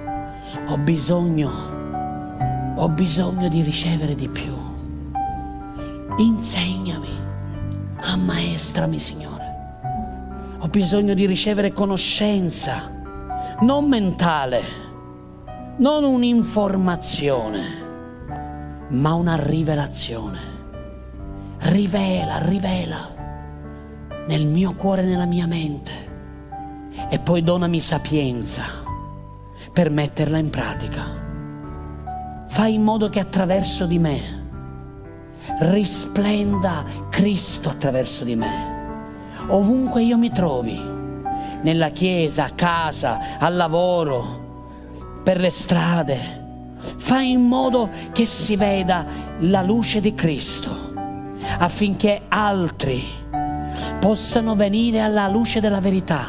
ho 0.65 0.79
bisogno, 0.79 1.51
ho 2.77 2.89
bisogno 2.89 3.49
di 3.49 3.63
ricevere 3.63 4.15
di 4.15 4.29
più. 4.29 4.55
Insegnami, 6.19 7.09
ammaestrami 8.01 8.99
Signore. 8.99 9.45
Ho 10.59 10.69
bisogno 10.69 11.15
di 11.15 11.27
ricevere 11.27 11.73
conoscenza, 11.73 12.91
non 13.61 13.89
mentale, 13.89 14.63
non 15.77 16.05
un'informazione, 16.05 17.65
ma 18.89 19.15
una 19.15 19.37
rivelazione. 19.37 20.55
Rivela, 21.59 22.39
rivela 22.39 23.15
nel 24.27 24.47
mio 24.47 24.75
cuore 24.75 25.03
nella 25.03 25.27
mia 25.27 25.47
mente. 25.47 26.15
E 27.11 27.19
poi 27.19 27.43
donami 27.43 27.79
sapienza 27.79 28.85
per 29.77 29.91
metterla 29.91 30.39
in 30.39 30.49
pratica. 30.49 31.05
Fai 32.49 32.73
in 32.73 32.83
modo 32.83 33.11
che 33.11 33.21
attraverso 33.21 33.85
di 33.85 33.99
me 33.99 34.45
risplenda 35.61 36.83
Cristo 37.11 37.69
attraverso 37.69 38.25
di 38.25 38.37
me. 38.37 39.35
Ovunque 39.49 40.03
io 40.03 40.17
mi 40.17 40.33
trovi, 40.33 40.81
nella 41.61 41.91
chiesa, 41.91 42.45
a 42.45 42.51
casa, 42.55 43.37
al 43.39 43.55
lavoro, 43.55 45.21
per 45.23 45.39
le 45.39 45.51
strade, 45.51 46.45
fai 46.79 47.33
in 47.33 47.43
modo 47.43 47.91
che 48.13 48.25
si 48.25 48.57
veda 48.57 49.05
la 49.41 49.61
luce 49.61 50.01
di 50.01 50.15
Cristo 50.15 50.95
affinché 51.59 52.23
altri 52.29 53.05
possano 54.01 54.55
venire 54.55 55.01
alla 55.01 55.29
luce 55.29 55.61
della 55.61 55.81
verità 55.81 56.29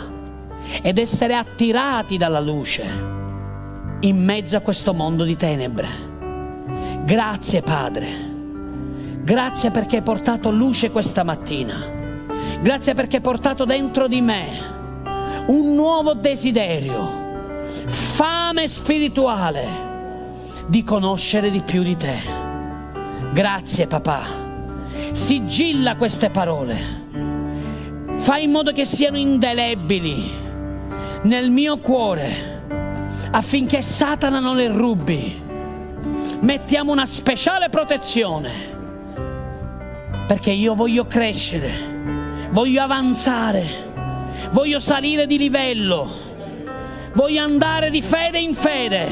ed 0.81 0.97
essere 0.97 1.33
attirati 1.33 2.17
dalla 2.17 2.41
luce 2.41 3.15
in 4.01 4.23
mezzo 4.23 4.57
a 4.57 4.61
questo 4.61 4.93
mondo 4.93 5.23
di 5.23 5.35
tenebre. 5.35 5.87
Grazie 7.03 7.61
Padre, 7.61 8.07
grazie 9.21 9.71
perché 9.71 9.97
hai 9.97 10.01
portato 10.01 10.51
luce 10.51 10.91
questa 10.91 11.23
mattina, 11.23 11.75
grazie 12.61 12.93
perché 12.93 13.17
hai 13.17 13.21
portato 13.21 13.65
dentro 13.65 14.07
di 14.07 14.21
me 14.21 14.75
un 15.47 15.73
nuovo 15.73 16.13
desiderio, 16.13 17.63
fame 17.85 18.67
spirituale 18.67 19.85
di 20.67 20.83
conoscere 20.83 21.49
di 21.49 21.61
più 21.61 21.81
di 21.81 21.95
te. 21.95 22.45
Grazie 23.31 23.87
papà, 23.87 24.23
sigilla 25.13 25.95
queste 25.95 26.29
parole, 26.29 26.75
fai 28.17 28.43
in 28.43 28.51
modo 28.51 28.71
che 28.73 28.85
siano 28.85 29.17
indelebili 29.17 30.29
nel 31.23 31.49
mio 31.49 31.77
cuore 31.77 32.56
affinché 33.31 33.81
Satana 33.81 34.39
non 34.39 34.55
le 34.55 34.67
rubi. 34.67 35.45
Mettiamo 36.39 36.91
una 36.91 37.05
speciale 37.05 37.69
protezione 37.69 38.75
perché 40.27 40.51
io 40.51 40.75
voglio 40.75 41.07
crescere, 41.07 42.49
voglio 42.51 42.81
avanzare, 42.81 43.65
voglio 44.51 44.79
salire 44.79 45.25
di 45.25 45.37
livello, 45.37 46.09
voglio 47.13 47.41
andare 47.41 47.89
di 47.89 48.01
fede 48.01 48.39
in 48.39 48.53
fede, 48.53 49.07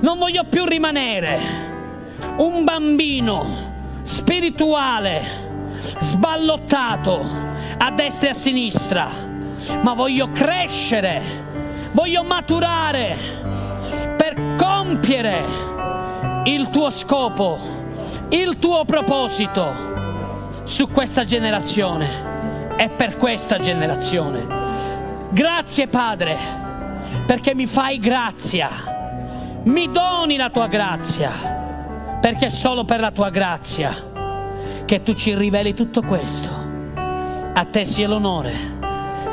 non 0.00 0.18
voglio 0.18 0.44
più 0.44 0.64
rimanere 0.64 1.72
un 2.36 2.64
bambino 2.64 3.72
spirituale 4.02 5.42
sballottato 6.00 7.24
a 7.76 7.90
destra 7.90 8.28
e 8.28 8.30
a 8.30 8.34
sinistra, 8.34 9.08
ma 9.82 9.94
voglio 9.94 10.30
crescere 10.30 11.52
voglio 11.94 12.24
maturare 12.24 13.16
per 14.16 14.56
compiere 14.56 15.44
il 16.44 16.68
tuo 16.70 16.90
scopo, 16.90 17.58
il 18.30 18.58
tuo 18.58 18.84
proposito 18.84 20.62
su 20.64 20.90
questa 20.90 21.24
generazione 21.24 22.76
e 22.76 22.88
per 22.88 23.16
questa 23.16 23.58
generazione. 23.58 24.62
Grazie 25.30 25.86
Padre, 25.86 26.36
perché 27.26 27.54
mi 27.54 27.66
fai 27.66 27.98
grazia, 27.98 29.62
mi 29.62 29.90
doni 29.90 30.36
la 30.36 30.50
tua 30.50 30.66
grazia, 30.66 31.30
perché 32.20 32.46
è 32.46 32.50
solo 32.50 32.84
per 32.84 33.00
la 33.00 33.12
tua 33.12 33.30
grazia 33.30 34.12
che 34.84 35.02
tu 35.02 35.14
ci 35.14 35.34
riveli 35.34 35.74
tutto 35.74 36.02
questo. 36.02 36.62
A 37.56 37.64
te 37.66 37.84
sia 37.84 38.08
l'onore, 38.08 38.52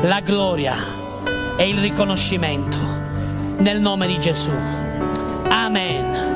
la 0.02 0.20
gloria 0.20 1.01
e 1.58 1.68
il 1.68 1.78
riconoscimento 1.78 2.78
nel 3.58 3.80
nome 3.80 4.08
di 4.08 4.20
Gesù. 4.20 4.52
Amen. 5.50 6.31